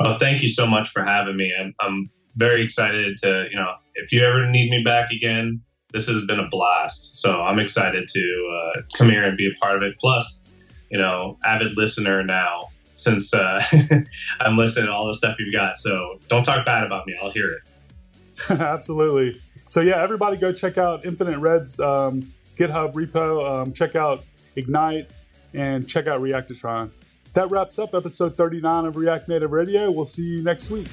Well, 0.00 0.16
thank 0.18 0.40
you 0.40 0.48
so 0.48 0.66
much 0.66 0.88
for 0.88 1.04
having 1.04 1.36
me. 1.36 1.52
I'm, 1.58 1.74
I'm 1.80 2.10
very 2.36 2.62
excited 2.62 3.18
to, 3.18 3.46
you 3.50 3.56
know, 3.56 3.74
if 3.94 4.10
you 4.10 4.24
ever 4.24 4.48
need 4.48 4.70
me 4.70 4.82
back 4.82 5.10
again, 5.10 5.60
this 5.92 6.08
has 6.08 6.24
been 6.24 6.38
a 6.40 6.48
blast. 6.48 7.16
So 7.16 7.42
I'm 7.42 7.58
excited 7.58 8.08
to 8.08 8.60
uh, 8.76 8.80
come 8.96 9.10
here 9.10 9.24
and 9.24 9.36
be 9.36 9.46
a 9.46 9.58
part 9.60 9.76
of 9.76 9.82
it. 9.82 9.98
Plus, 9.98 10.48
you 10.90 10.98
know, 10.98 11.36
avid 11.44 11.76
listener 11.76 12.22
now 12.22 12.68
since 12.96 13.34
uh, 13.34 13.62
I'm 14.40 14.56
listening 14.56 14.86
to 14.86 14.92
all 14.92 15.08
the 15.08 15.16
stuff 15.18 15.36
you've 15.38 15.52
got. 15.52 15.78
So 15.78 16.18
don't 16.28 16.42
talk 16.42 16.64
bad 16.64 16.84
about 16.84 17.06
me. 17.06 17.16
I'll 17.20 17.32
hear 17.32 17.50
it. 17.50 18.50
Absolutely 18.60 19.40
so 19.68 19.80
yeah, 19.80 20.02
everybody 20.02 20.36
go 20.36 20.52
check 20.52 20.78
out 20.78 21.04
Infinite 21.04 21.38
Red's 21.38 21.78
um, 21.80 22.22
GitHub 22.56 22.94
repo. 22.94 23.62
Um, 23.62 23.72
check 23.72 23.96
out 23.96 24.24
Ignite 24.56 25.10
and 25.54 25.88
check 25.88 26.06
out 26.06 26.20
Reactotron. 26.20 26.90
That 27.34 27.50
wraps 27.50 27.78
up 27.78 27.94
episode 27.94 28.36
39 28.36 28.86
of 28.86 28.96
React 28.96 29.28
Native 29.28 29.52
Radio. 29.52 29.90
We'll 29.90 30.06
see 30.06 30.22
you 30.22 30.42
next 30.42 30.70
week. 30.70 30.88